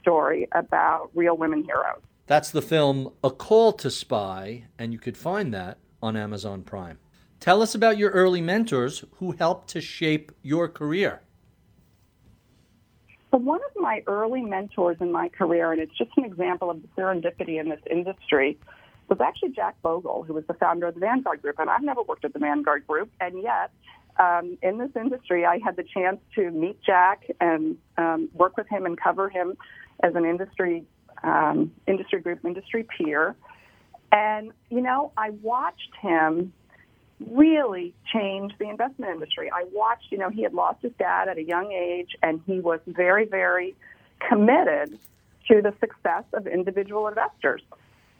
story 0.00 0.46
about 0.52 1.10
real 1.14 1.36
women 1.36 1.64
heroes. 1.64 2.00
That's 2.28 2.50
the 2.50 2.60
film 2.60 3.14
A 3.24 3.30
Call 3.30 3.72
to 3.72 3.90
Spy, 3.90 4.64
and 4.78 4.92
you 4.92 4.98
could 4.98 5.16
find 5.16 5.52
that 5.54 5.78
on 6.02 6.14
Amazon 6.14 6.62
Prime. 6.62 6.98
Tell 7.40 7.62
us 7.62 7.74
about 7.74 7.96
your 7.96 8.10
early 8.10 8.42
mentors 8.42 9.02
who 9.12 9.32
helped 9.32 9.68
to 9.68 9.80
shape 9.80 10.30
your 10.42 10.68
career. 10.68 11.22
So, 13.30 13.38
one 13.38 13.60
of 13.64 13.80
my 13.80 14.02
early 14.06 14.42
mentors 14.42 14.98
in 15.00 15.10
my 15.10 15.30
career, 15.30 15.72
and 15.72 15.80
it's 15.80 15.96
just 15.96 16.10
an 16.18 16.24
example 16.26 16.68
of 16.68 16.82
the 16.82 16.88
serendipity 16.88 17.58
in 17.58 17.70
this 17.70 17.80
industry, 17.90 18.58
was 19.08 19.22
actually 19.22 19.52
Jack 19.52 19.80
Bogle, 19.80 20.22
who 20.22 20.34
was 20.34 20.44
the 20.48 20.54
founder 20.54 20.86
of 20.86 20.94
the 20.96 21.00
Vanguard 21.00 21.40
Group. 21.40 21.58
And 21.58 21.70
I've 21.70 21.82
never 21.82 22.02
worked 22.02 22.26
at 22.26 22.34
the 22.34 22.40
Vanguard 22.40 22.86
Group, 22.86 23.10
and 23.22 23.42
yet 23.42 23.70
um, 24.18 24.58
in 24.60 24.76
this 24.76 24.90
industry, 24.96 25.46
I 25.46 25.60
had 25.64 25.76
the 25.76 25.84
chance 25.84 26.18
to 26.34 26.50
meet 26.50 26.78
Jack 26.82 27.22
and 27.40 27.78
um, 27.96 28.28
work 28.34 28.58
with 28.58 28.68
him 28.68 28.84
and 28.84 29.00
cover 29.00 29.30
him 29.30 29.56
as 30.02 30.14
an 30.14 30.26
industry 30.26 30.84
um, 31.22 31.72
industry 31.86 32.20
group, 32.20 32.44
industry 32.44 32.84
peer. 32.84 33.34
And 34.10 34.52
you 34.70 34.80
know, 34.80 35.12
I 35.16 35.30
watched 35.30 35.94
him 36.00 36.52
really 37.30 37.94
change 38.12 38.52
the 38.58 38.68
investment 38.68 39.12
industry. 39.12 39.50
I 39.52 39.64
watched, 39.72 40.10
you 40.10 40.18
know, 40.18 40.30
he 40.30 40.42
had 40.42 40.54
lost 40.54 40.82
his 40.82 40.92
dad 40.98 41.28
at 41.28 41.36
a 41.36 41.42
young 41.42 41.72
age, 41.72 42.16
and 42.22 42.40
he 42.46 42.60
was 42.60 42.80
very, 42.86 43.24
very 43.24 43.74
committed 44.28 44.98
to 45.48 45.62
the 45.62 45.74
success 45.80 46.24
of 46.32 46.46
individual 46.46 47.08
investors. 47.08 47.62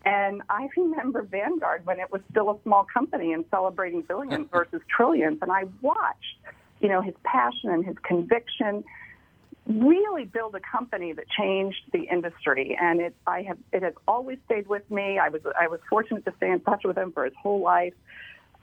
And 0.04 0.42
I 0.48 0.68
remember 0.76 1.22
Vanguard 1.22 1.86
when 1.86 2.00
it 2.00 2.10
was 2.10 2.22
still 2.30 2.50
a 2.50 2.56
small 2.62 2.86
company 2.92 3.32
and 3.32 3.44
celebrating 3.50 4.02
billions 4.02 4.48
versus 4.52 4.80
trillions. 4.94 5.38
And 5.42 5.52
I 5.52 5.64
watched, 5.80 6.38
you 6.80 6.88
know, 6.88 7.00
his 7.00 7.14
passion 7.24 7.70
and 7.70 7.84
his 7.84 7.96
conviction 8.02 8.84
really 9.68 10.24
build 10.24 10.54
a 10.54 10.60
company 10.60 11.12
that 11.12 11.26
changed 11.28 11.82
the 11.92 12.04
industry. 12.10 12.76
And 12.80 13.00
it, 13.00 13.14
I 13.26 13.42
have, 13.42 13.58
it 13.72 13.82
has 13.82 13.94
always 14.06 14.38
stayed 14.46 14.66
with 14.66 14.90
me. 14.90 15.18
I 15.18 15.28
was, 15.28 15.42
I 15.58 15.68
was 15.68 15.80
fortunate 15.88 16.24
to 16.24 16.32
stay 16.38 16.50
in 16.50 16.60
touch 16.60 16.82
with 16.84 16.96
him 16.96 17.12
for 17.12 17.24
his 17.24 17.34
whole 17.40 17.60
life. 17.60 17.94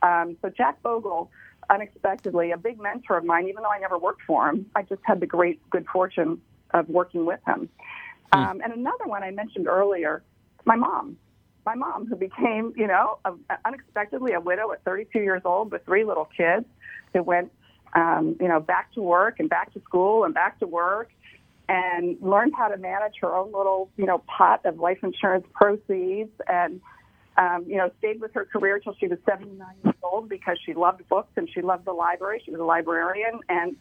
Um, 0.01 0.37
so 0.41 0.49
Jack 0.49 0.81
Bogle, 0.81 1.29
unexpectedly, 1.69 2.51
a 2.51 2.57
big 2.57 2.79
mentor 2.79 3.17
of 3.17 3.25
mine, 3.25 3.47
even 3.47 3.63
though 3.63 3.71
I 3.71 3.79
never 3.79 3.97
worked 3.97 4.23
for 4.23 4.49
him, 4.49 4.65
I 4.75 4.81
just 4.81 5.01
had 5.03 5.19
the 5.19 5.27
great 5.27 5.67
good 5.69 5.85
fortune 5.91 6.41
of 6.71 6.89
working 6.89 7.25
with 7.25 7.39
him. 7.45 7.69
Hmm. 8.33 8.39
Um, 8.39 8.61
and 8.63 8.73
another 8.73 9.05
one 9.05 9.23
I 9.23 9.31
mentioned 9.31 9.67
earlier, 9.67 10.23
my 10.65 10.75
mom 10.75 11.17
my 11.65 11.75
mom, 11.75 12.05
who 12.05 12.15
became, 12.15 12.73
you 12.75 12.87
know, 12.87 13.17
a, 13.25 13.33
unexpectedly 13.65 14.33
a 14.33 14.39
widow 14.39 14.71
at 14.71 14.83
32 14.83 15.19
years 15.19 15.41
old 15.43 15.71
with 15.71 15.83
three 15.85 16.03
little 16.03 16.29
kids, 16.37 16.65
who 17.13 17.23
went, 17.23 17.51
um, 17.95 18.35
you 18.39 18.47
know, 18.47 18.59
back 18.59 18.93
to 18.93 19.01
work 19.01 19.39
and 19.39 19.49
back 19.49 19.73
to 19.73 19.81
school 19.81 20.23
and 20.23 20.33
back 20.33 20.59
to 20.59 20.67
work, 20.67 21.09
and 21.67 22.17
learned 22.21 22.53
how 22.55 22.67
to 22.67 22.77
manage 22.77 23.13
her 23.21 23.33
own 23.33 23.51
little, 23.51 23.89
you 23.97 24.05
know, 24.05 24.19
pot 24.19 24.65
of 24.65 24.79
life 24.79 24.99
insurance 25.01 25.45
proceeds, 25.53 26.31
and 26.47 26.81
um, 27.37 27.65
you 27.67 27.77
know, 27.77 27.89
stayed 27.99 28.21
with 28.21 28.33
her 28.33 28.45
career 28.45 28.79
till 28.79 28.95
she 28.99 29.07
was 29.07 29.17
79 29.25 29.67
years 29.83 29.95
old 30.03 30.29
because 30.29 30.57
she 30.65 30.73
loved 30.73 31.07
books 31.09 31.31
and 31.35 31.49
she 31.53 31.61
loved 31.61 31.85
the 31.85 31.93
library. 31.93 32.41
She 32.45 32.51
was 32.51 32.59
a 32.59 32.65
librarian, 32.65 33.39
and 33.49 33.75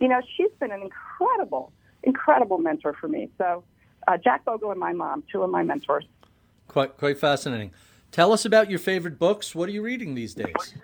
you 0.00 0.08
know, 0.08 0.20
she's 0.36 0.52
been 0.60 0.70
an 0.70 0.82
incredible, 0.82 1.72
incredible 2.02 2.58
mentor 2.58 2.94
for 3.00 3.08
me. 3.08 3.30
So. 3.38 3.64
Uh, 4.08 4.16
Jack 4.16 4.44
Bogle 4.44 4.70
and 4.70 4.78
my 4.78 4.92
mom, 4.92 5.24
two 5.32 5.42
of 5.42 5.50
my 5.50 5.64
mentors. 5.64 6.04
Quite 6.68 6.96
quite 6.96 7.18
fascinating. 7.18 7.72
Tell 8.12 8.32
us 8.32 8.44
about 8.44 8.70
your 8.70 8.78
favorite 8.78 9.18
books. 9.18 9.54
What 9.54 9.68
are 9.68 9.72
you 9.72 9.82
reading 9.82 10.14
these 10.14 10.34
days? 10.34 10.74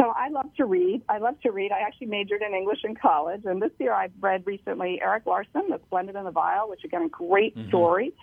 So 0.00 0.14
I 0.16 0.28
love 0.30 0.46
to 0.56 0.64
read. 0.64 1.02
I 1.10 1.18
love 1.18 1.38
to 1.42 1.50
read. 1.50 1.72
I 1.72 1.80
actually 1.80 2.06
majored 2.06 2.40
in 2.40 2.54
English 2.54 2.78
in 2.84 2.94
college, 2.94 3.42
and 3.44 3.60
this 3.60 3.72
year 3.78 3.92
I've 3.92 4.12
read 4.18 4.46
recently 4.46 4.98
Erik 5.02 5.26
Larson, 5.26 5.68
The 5.68 5.78
Splendid 5.86 6.16
and 6.16 6.26
the 6.26 6.30
Vile, 6.30 6.70
which 6.70 6.84
again 6.84 7.02
a 7.02 7.08
great 7.08 7.54
mm-hmm. 7.54 7.68
story 7.68 8.14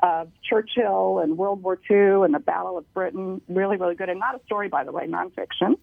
of 0.00 0.28
Churchill 0.42 1.20
and 1.20 1.38
World 1.38 1.62
War 1.62 1.78
II 1.90 2.24
and 2.24 2.34
the 2.34 2.38
Battle 2.38 2.76
of 2.76 2.92
Britain. 2.92 3.40
Really, 3.48 3.78
really 3.78 3.94
good, 3.94 4.10
and 4.10 4.20
not 4.20 4.34
a 4.34 4.44
story, 4.44 4.68
by 4.68 4.84
the 4.84 4.92
way, 4.92 5.06
nonfiction. 5.06 5.78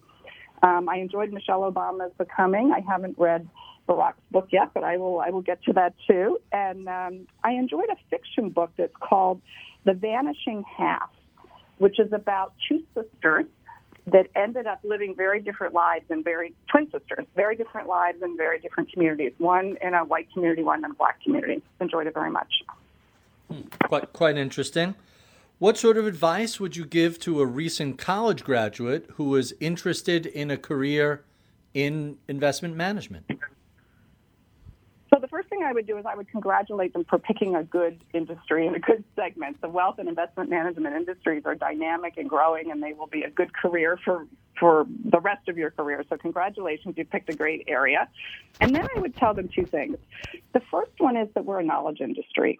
Um, 0.62 0.88
I 0.88 0.98
enjoyed 0.98 1.32
Michelle 1.32 1.62
Obama's 1.62 2.12
Becoming. 2.16 2.72
I 2.72 2.80
haven't 2.88 3.18
read 3.18 3.48
Barack's 3.88 4.22
book 4.30 4.48
yet, 4.52 4.70
but 4.72 4.84
I 4.84 4.98
will 4.98 5.18
I 5.18 5.30
will 5.30 5.42
get 5.42 5.64
to 5.64 5.72
that 5.72 5.94
too. 6.06 6.38
And 6.52 6.86
um, 6.88 7.26
I 7.42 7.52
enjoyed 7.52 7.88
a 7.90 7.96
fiction 8.08 8.50
book 8.50 8.70
that's 8.76 8.94
called 9.00 9.42
The 9.84 9.94
Vanishing 9.94 10.62
Half, 10.78 11.10
which 11.78 11.98
is 11.98 12.12
about 12.12 12.52
two 12.68 12.84
sisters 12.94 13.46
that 14.06 14.28
ended 14.34 14.66
up 14.66 14.80
living 14.84 15.14
very 15.14 15.40
different 15.40 15.74
lives 15.74 16.04
and 16.10 16.24
very 16.24 16.54
twin 16.68 16.90
sisters, 16.90 17.26
very 17.36 17.56
different 17.56 17.88
lives 17.88 18.22
in 18.22 18.36
very 18.36 18.58
different 18.58 18.92
communities. 18.92 19.32
One 19.38 19.76
in 19.82 19.94
a 19.94 20.04
white 20.04 20.32
community, 20.32 20.62
one 20.62 20.84
in 20.84 20.90
a 20.90 20.94
black 20.94 21.22
community. 21.22 21.62
Enjoyed 21.80 22.06
it 22.06 22.14
very 22.14 22.30
much. 22.30 22.52
Hmm, 23.48 23.62
quite 23.84 24.12
quite 24.12 24.36
interesting. 24.36 24.94
What 25.58 25.76
sort 25.76 25.98
of 25.98 26.06
advice 26.06 26.58
would 26.58 26.76
you 26.76 26.86
give 26.86 27.18
to 27.20 27.40
a 27.40 27.46
recent 27.46 27.98
college 27.98 28.44
graduate 28.44 29.06
who 29.16 29.36
is 29.36 29.54
interested 29.60 30.24
in 30.24 30.50
a 30.50 30.56
career 30.56 31.22
in 31.74 32.16
investment 32.28 32.76
management? 32.76 33.26
The 35.20 35.28
first 35.28 35.48
thing 35.48 35.62
I 35.62 35.72
would 35.72 35.86
do 35.86 35.96
is 35.98 36.06
I 36.06 36.14
would 36.14 36.28
congratulate 36.28 36.92
them 36.92 37.04
for 37.04 37.18
picking 37.18 37.54
a 37.54 37.62
good 37.62 38.00
industry 38.12 38.66
and 38.66 38.76
a 38.76 38.80
good 38.80 39.04
segment. 39.16 39.60
The 39.60 39.68
wealth 39.68 39.98
and 39.98 40.08
investment 40.08 40.50
management 40.50 40.96
industries 40.96 41.42
are 41.46 41.54
dynamic 41.54 42.16
and 42.16 42.28
growing, 42.28 42.70
and 42.70 42.82
they 42.82 42.92
will 42.92 43.06
be 43.06 43.22
a 43.22 43.30
good 43.30 43.54
career 43.54 43.98
for 44.04 44.26
for 44.58 44.86
the 45.04 45.18
rest 45.18 45.48
of 45.48 45.56
your 45.56 45.70
career. 45.70 46.04
So 46.08 46.18
congratulations, 46.18 46.94
you 46.98 47.04
picked 47.06 47.30
a 47.30 47.34
great 47.34 47.64
area. 47.66 48.08
And 48.60 48.74
then 48.74 48.86
I 48.94 49.00
would 49.00 49.16
tell 49.16 49.32
them 49.32 49.48
two 49.48 49.64
things. 49.64 49.96
The 50.52 50.60
first 50.70 50.92
one 50.98 51.16
is 51.16 51.28
that 51.34 51.46
we're 51.46 51.60
a 51.60 51.64
knowledge 51.64 52.00
industry. 52.00 52.58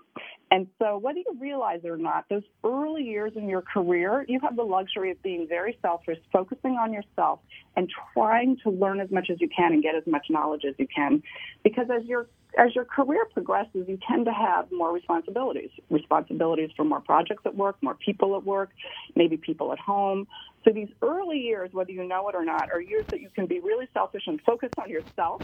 And 0.51 0.67
so 0.81 0.99
whether 0.99 1.19
you 1.19 1.37
realize 1.39 1.81
it 1.85 1.89
or 1.89 1.97
not, 1.97 2.25
those 2.29 2.43
early 2.65 3.05
years 3.05 3.33
in 3.37 3.49
your 3.49 3.63
career, 3.63 4.25
you 4.29 4.41
have 4.41 4.57
the 4.57 4.65
luxury 4.65 5.13
of 5.13 5.23
being 5.23 5.47
very 5.49 5.79
selfish, 5.81 6.19
focusing 6.33 6.73
on 6.73 6.93
yourself 6.93 7.41
and 7.77 7.89
trying 8.15 8.57
to 8.65 8.71
learn 8.71 9.01
as 9.01 9.11
much 9.13 9.31
as 9.31 9.41
you 9.41 9.49
can 9.49 9.73
and 9.73 9.83
get 9.83 9.95
as 9.95 10.03
much 10.07 10.27
knowledge 10.29 10.63
as 10.69 10.75
you 10.79 10.89
can. 10.95 11.23
Because 11.63 11.87
as 11.95 12.05
your 12.05 12.27
as 12.59 12.75
your 12.75 12.85
career 12.85 13.25
progresses, 13.33 13.87
you 13.87 13.97
tend 14.09 14.25
to 14.27 14.33
have 14.33 14.73
more 14.73 14.93
responsibilities. 14.93 15.71
Responsibilities 15.89 16.71
for 16.77 16.85
more 16.85 17.01
projects 17.01 17.43
at 17.47 17.55
work, 17.55 17.77
more 17.81 17.95
people 17.95 18.37
at 18.37 18.45
work, 18.45 18.71
maybe 19.15 19.37
people 19.37 19.73
at 19.73 19.79
home. 19.79 20.27
So 20.65 20.73
these 20.73 20.89
early 21.01 21.39
years, 21.39 21.71
whether 21.73 21.93
you 21.93 22.03
know 22.03 22.29
it 22.29 22.35
or 22.35 22.45
not, 22.45 22.71
are 22.73 22.81
years 22.81 23.07
that 23.13 23.21
you 23.21 23.31
can 23.33 23.47
be 23.47 23.61
really 23.61 23.87
selfish 23.95 24.23
and 24.27 24.41
focus 24.43 24.71
on 24.79 24.91
yourself 24.91 25.43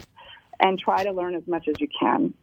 and 0.59 0.77
try 0.77 1.03
to 1.05 1.11
learn 1.13 1.35
as 1.35 1.47
much 1.47 1.67
as 1.69 1.79
you 1.79 1.87
can. 1.97 2.33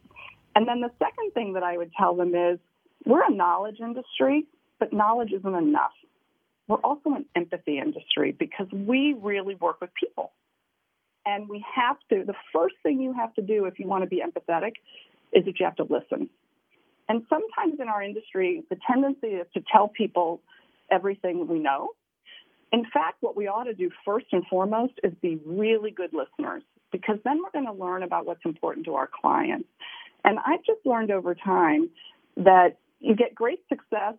And 0.55 0.67
then 0.67 0.81
the 0.81 0.91
second 0.99 1.33
thing 1.33 1.53
that 1.53 1.63
I 1.63 1.77
would 1.77 1.91
tell 1.93 2.15
them 2.15 2.33
is 2.33 2.59
we're 3.05 3.25
a 3.25 3.31
knowledge 3.31 3.79
industry, 3.79 4.45
but 4.79 4.93
knowledge 4.93 5.31
isn't 5.31 5.55
enough. 5.55 5.91
We're 6.67 6.77
also 6.77 7.11
an 7.11 7.25
empathy 7.35 7.77
industry 7.77 8.31
because 8.31 8.67
we 8.71 9.15
really 9.19 9.55
work 9.55 9.81
with 9.81 9.91
people. 9.93 10.31
And 11.25 11.49
we 11.49 11.63
have 11.75 11.97
to, 12.09 12.23
the 12.25 12.35
first 12.53 12.75
thing 12.83 13.01
you 13.01 13.13
have 13.13 13.33
to 13.35 13.41
do 13.41 13.65
if 13.65 13.79
you 13.79 13.87
want 13.87 14.03
to 14.03 14.09
be 14.09 14.23
empathetic 14.25 14.73
is 15.33 15.45
that 15.45 15.59
you 15.59 15.65
have 15.65 15.75
to 15.75 15.83
listen. 15.83 16.29
And 17.09 17.23
sometimes 17.29 17.79
in 17.79 17.87
our 17.87 18.01
industry, 18.01 18.63
the 18.69 18.77
tendency 18.87 19.27
is 19.27 19.47
to 19.53 19.61
tell 19.71 19.87
people 19.87 20.41
everything 20.89 21.47
we 21.47 21.59
know. 21.59 21.89
In 22.71 22.83
fact, 22.91 23.17
what 23.21 23.35
we 23.35 23.47
ought 23.47 23.65
to 23.65 23.73
do 23.73 23.89
first 24.03 24.27
and 24.31 24.45
foremost 24.47 24.93
is 25.03 25.13
be 25.21 25.39
really 25.45 25.91
good 25.91 26.11
listeners 26.13 26.63
because 26.91 27.17
then 27.23 27.39
we're 27.43 27.51
going 27.51 27.65
to 27.65 27.83
learn 27.83 28.03
about 28.03 28.25
what's 28.25 28.43
important 28.45 28.85
to 28.85 28.95
our 28.95 29.09
clients. 29.21 29.67
And 30.25 30.39
I've 30.39 30.63
just 30.65 30.79
learned 30.85 31.11
over 31.11 31.35
time 31.35 31.89
that 32.35 32.77
you 32.99 33.15
get 33.15 33.35
great 33.35 33.59
success 33.69 34.15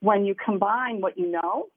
when 0.00 0.24
you 0.24 0.34
combine 0.34 1.00
what 1.00 1.16
you 1.16 1.30
know 1.30 1.68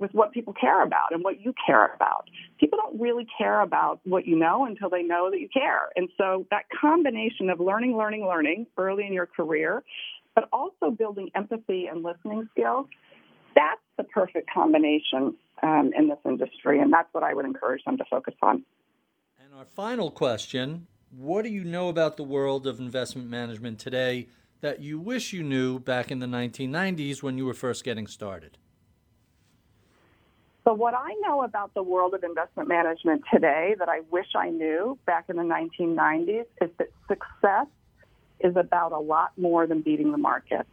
with 0.00 0.12
what 0.12 0.32
people 0.32 0.52
care 0.52 0.82
about 0.82 1.12
and 1.12 1.22
what 1.22 1.40
you 1.40 1.54
care 1.64 1.94
about. 1.94 2.28
People 2.58 2.76
don't 2.76 3.00
really 3.00 3.24
care 3.38 3.60
about 3.60 4.00
what 4.02 4.26
you 4.26 4.36
know 4.36 4.66
until 4.66 4.90
they 4.90 5.02
know 5.02 5.30
that 5.30 5.38
you 5.38 5.48
care. 5.48 5.90
And 5.94 6.08
so 6.18 6.44
that 6.50 6.64
combination 6.78 7.48
of 7.50 7.60
learning, 7.60 7.96
learning, 7.96 8.26
learning 8.26 8.66
early 8.76 9.06
in 9.06 9.12
your 9.12 9.26
career, 9.26 9.84
but 10.34 10.48
also 10.52 10.90
building 10.90 11.30
empathy 11.36 11.86
and 11.86 12.02
listening 12.02 12.48
skills, 12.50 12.86
that's 13.54 13.80
the 13.96 14.02
perfect 14.02 14.50
combination 14.52 15.36
um, 15.62 15.92
in 15.96 16.08
this 16.08 16.18
industry. 16.26 16.80
And 16.80 16.92
that's 16.92 17.08
what 17.12 17.22
I 17.22 17.32
would 17.32 17.44
encourage 17.44 17.84
them 17.84 17.96
to 17.98 18.04
focus 18.10 18.34
on. 18.42 18.64
And 19.38 19.54
our 19.54 19.66
final 19.66 20.10
question 20.10 20.88
What 21.14 21.42
do 21.42 21.50
you 21.50 21.62
know 21.62 21.90
about 21.90 22.16
the 22.16 22.22
world 22.22 22.66
of 22.66 22.80
investment 22.80 23.28
management 23.28 23.78
today 23.78 24.28
that 24.62 24.80
you 24.80 24.98
wish 24.98 25.34
you 25.34 25.42
knew 25.42 25.78
back 25.78 26.10
in 26.10 26.20
the 26.20 26.26
1990s 26.26 27.22
when 27.22 27.36
you 27.36 27.44
were 27.44 27.52
first 27.52 27.84
getting 27.84 28.06
started? 28.06 28.56
So, 30.64 30.72
what 30.72 30.94
I 30.94 31.12
know 31.20 31.42
about 31.42 31.74
the 31.74 31.82
world 31.82 32.14
of 32.14 32.24
investment 32.24 32.66
management 32.66 33.24
today 33.30 33.74
that 33.78 33.90
I 33.90 34.00
wish 34.10 34.28
I 34.34 34.48
knew 34.48 34.98
back 35.04 35.26
in 35.28 35.36
the 35.36 35.42
1990s 35.42 36.46
is 36.62 36.70
that 36.78 36.88
success 37.08 37.66
is 38.40 38.56
about 38.56 38.92
a 38.92 38.98
lot 38.98 39.32
more 39.36 39.66
than 39.66 39.82
beating 39.82 40.12
the 40.12 40.18
market. 40.18 40.66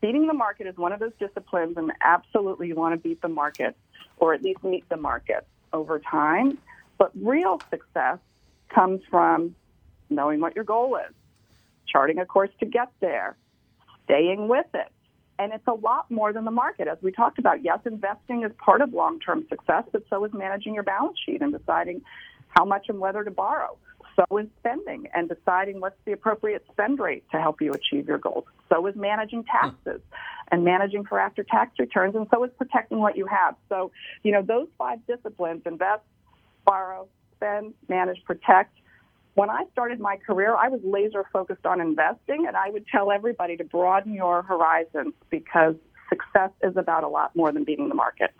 Beating 0.00 0.26
the 0.26 0.34
market 0.34 0.66
is 0.66 0.76
one 0.76 0.90
of 0.90 0.98
those 0.98 1.12
disciplines, 1.20 1.76
and 1.76 1.92
absolutely 2.00 2.66
you 2.66 2.74
want 2.74 2.94
to 2.94 3.08
beat 3.08 3.22
the 3.22 3.28
market 3.28 3.76
or 4.16 4.34
at 4.34 4.42
least 4.42 4.64
meet 4.64 4.88
the 4.88 4.96
market 4.96 5.46
over 5.72 6.00
time. 6.00 6.58
But 6.98 7.12
real 7.14 7.60
success 7.70 8.18
comes 8.68 9.00
from 9.10 9.54
knowing 10.10 10.40
what 10.40 10.54
your 10.54 10.64
goal 10.64 10.96
is, 10.96 11.14
charting 11.86 12.18
a 12.18 12.26
course 12.26 12.50
to 12.60 12.66
get 12.66 12.90
there, 13.00 13.36
staying 14.04 14.48
with 14.48 14.66
it, 14.74 14.90
and 15.38 15.52
it's 15.52 15.66
a 15.66 15.74
lot 15.74 16.10
more 16.10 16.32
than 16.32 16.44
the 16.44 16.50
market. 16.50 16.88
As 16.88 16.98
we 17.02 17.12
talked 17.12 17.38
about, 17.38 17.62
yes, 17.62 17.80
investing 17.84 18.42
is 18.42 18.52
part 18.58 18.80
of 18.80 18.92
long 18.92 19.20
term 19.20 19.46
success, 19.48 19.84
but 19.92 20.02
so 20.08 20.24
is 20.24 20.32
managing 20.32 20.74
your 20.74 20.82
balance 20.82 21.18
sheet 21.24 21.42
and 21.42 21.52
deciding 21.52 22.02
how 22.48 22.64
much 22.64 22.86
and 22.88 22.98
whether 22.98 23.22
to 23.22 23.30
borrow. 23.30 23.76
So 24.16 24.38
is 24.38 24.46
spending 24.60 25.08
and 25.14 25.28
deciding 25.28 25.80
what's 25.80 25.98
the 26.06 26.12
appropriate 26.12 26.64
spend 26.72 26.98
rate 26.98 27.24
to 27.32 27.40
help 27.40 27.60
you 27.60 27.72
achieve 27.72 28.08
your 28.08 28.16
goals. 28.16 28.44
So 28.70 28.86
is 28.86 28.96
managing 28.96 29.44
taxes 29.44 30.00
and 30.50 30.64
managing 30.64 31.04
for 31.04 31.18
after 31.18 31.44
tax 31.44 31.72
returns, 31.78 32.14
and 32.14 32.26
so 32.32 32.42
is 32.44 32.50
protecting 32.56 32.98
what 32.98 33.18
you 33.18 33.26
have. 33.26 33.56
So, 33.68 33.92
you 34.22 34.32
know, 34.32 34.40
those 34.40 34.68
five 34.78 35.00
disciplines 35.06 35.62
invest, 35.66 36.02
borrow, 36.64 37.08
spend, 37.36 37.74
manage, 37.88 38.22
protect 38.24 38.76
when 39.36 39.50
I 39.50 39.64
started 39.70 40.00
my 40.00 40.16
career, 40.16 40.56
I 40.56 40.68
was 40.68 40.80
laser 40.82 41.22
focused 41.30 41.66
on 41.66 41.78
investing, 41.78 42.46
and 42.46 42.56
I 42.56 42.70
would 42.70 42.86
tell 42.88 43.12
everybody 43.12 43.54
to 43.58 43.64
broaden 43.64 44.14
your 44.14 44.42
horizons 44.42 45.12
because 45.28 45.74
success 46.08 46.50
is 46.62 46.74
about 46.78 47.04
a 47.04 47.08
lot 47.08 47.36
more 47.36 47.52
than 47.52 47.62
beating 47.62 47.90
the 47.90 47.94
market. 47.94 48.30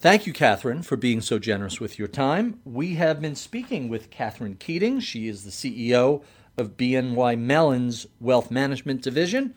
Thank 0.00 0.26
you, 0.26 0.32
Catherine, 0.32 0.82
for 0.82 0.96
being 0.96 1.20
so 1.20 1.38
generous 1.38 1.78
with 1.78 2.00
your 2.00 2.08
time. 2.08 2.58
We 2.64 2.96
have 2.96 3.20
been 3.20 3.36
speaking 3.36 3.88
with 3.88 4.10
Catherine 4.10 4.56
Keating. 4.56 4.98
She 4.98 5.28
is 5.28 5.44
the 5.44 5.50
CEO 5.50 6.24
of 6.58 6.76
BNY 6.76 7.38
Mellon's 7.38 8.08
Wealth 8.20 8.50
Management 8.50 9.02
Division. 9.02 9.54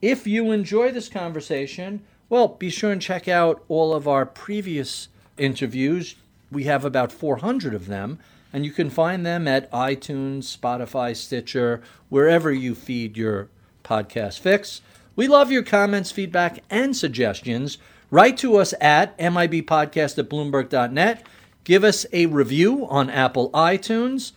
If 0.00 0.24
you 0.24 0.52
enjoy 0.52 0.92
this 0.92 1.08
conversation, 1.08 2.04
well, 2.28 2.46
be 2.46 2.70
sure 2.70 2.92
and 2.92 3.02
check 3.02 3.26
out 3.26 3.64
all 3.66 3.92
of 3.92 4.06
our 4.06 4.24
previous 4.24 5.08
interviews. 5.36 6.14
We 6.52 6.64
have 6.64 6.84
about 6.84 7.10
400 7.12 7.74
of 7.74 7.86
them 7.86 8.18
and 8.52 8.64
you 8.66 8.72
can 8.72 8.90
find 8.90 9.24
them 9.24 9.48
at 9.48 9.70
iTunes, 9.72 10.44
Spotify, 10.56 11.16
Stitcher, 11.16 11.80
wherever 12.08 12.52
you 12.52 12.74
feed 12.74 13.16
your 13.16 13.48
podcast 13.82 14.40
fix. 14.40 14.82
We 15.16 15.26
love 15.26 15.50
your 15.50 15.62
comments, 15.62 16.10
feedback, 16.10 16.62
and 16.70 16.96
suggestions. 16.96 17.78
Write 18.10 18.36
to 18.38 18.56
us 18.56 18.74
at 18.80 19.16
mibpodcast 19.18 20.18
at 20.18 20.28
bloomberg.net. 20.28 21.26
Give 21.64 21.84
us 21.84 22.04
a 22.12 22.26
review 22.26 22.86
on 22.88 23.08
Apple 23.08 23.50
iTunes. 23.50 24.32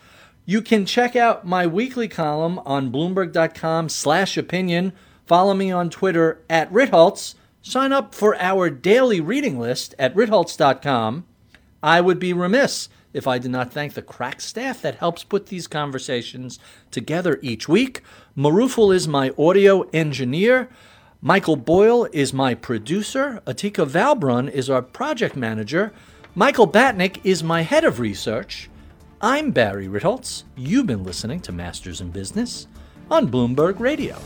You 0.45 0.61
can 0.61 0.85
check 0.85 1.15
out 1.15 1.45
my 1.45 1.65
weekly 1.65 2.07
column 2.07 2.59
on 2.59 2.91
bloomberg.com 2.91 3.89
slash 3.89 4.37
opinion. 4.37 4.93
Follow 5.25 5.53
me 5.53 5.71
on 5.71 5.89
Twitter 5.89 6.41
at 6.49 6.71
Ritholtz. 6.71 7.35
Sign 7.61 7.91
up 7.91 8.13
for 8.13 8.35
our 8.39 8.69
daily 8.69 9.19
reading 9.19 9.59
list 9.59 9.95
at 9.97 10.13
ritholtz.com. 10.15 11.25
I 11.85 12.01
would 12.01 12.17
be 12.17 12.33
remiss 12.33 12.89
if 13.13 13.27
I 13.27 13.37
did 13.37 13.51
not 13.51 13.71
thank 13.71 13.93
the 13.93 14.01
crack 14.01 14.41
staff 14.41 14.81
that 14.81 14.95
helps 14.95 15.23
put 15.23 15.45
these 15.45 15.67
conversations 15.67 16.57
together 16.89 17.37
each 17.43 17.69
week. 17.69 18.01
Maruful 18.35 18.93
is 18.93 19.07
my 19.07 19.31
audio 19.37 19.83
engineer. 19.93 20.67
Michael 21.21 21.55
Boyle 21.55 22.05
is 22.11 22.33
my 22.33 22.55
producer. 22.55 23.39
Atika 23.45 23.87
Valbrun 23.87 24.49
is 24.49 24.67
our 24.67 24.81
project 24.81 25.35
manager. 25.35 25.93
Michael 26.33 26.67
Batnick 26.67 27.19
is 27.23 27.43
my 27.43 27.61
head 27.61 27.83
of 27.83 27.99
research. 27.99 28.67
I'm 29.21 29.51
Barry 29.51 29.87
Ritholtz. 29.87 30.43
You've 30.57 30.87
been 30.87 31.03
listening 31.03 31.39
to 31.41 31.51
Masters 31.51 32.01
in 32.01 32.09
Business 32.09 32.65
on 33.11 33.29
Bloomberg 33.29 33.79
Radio. 33.79 34.17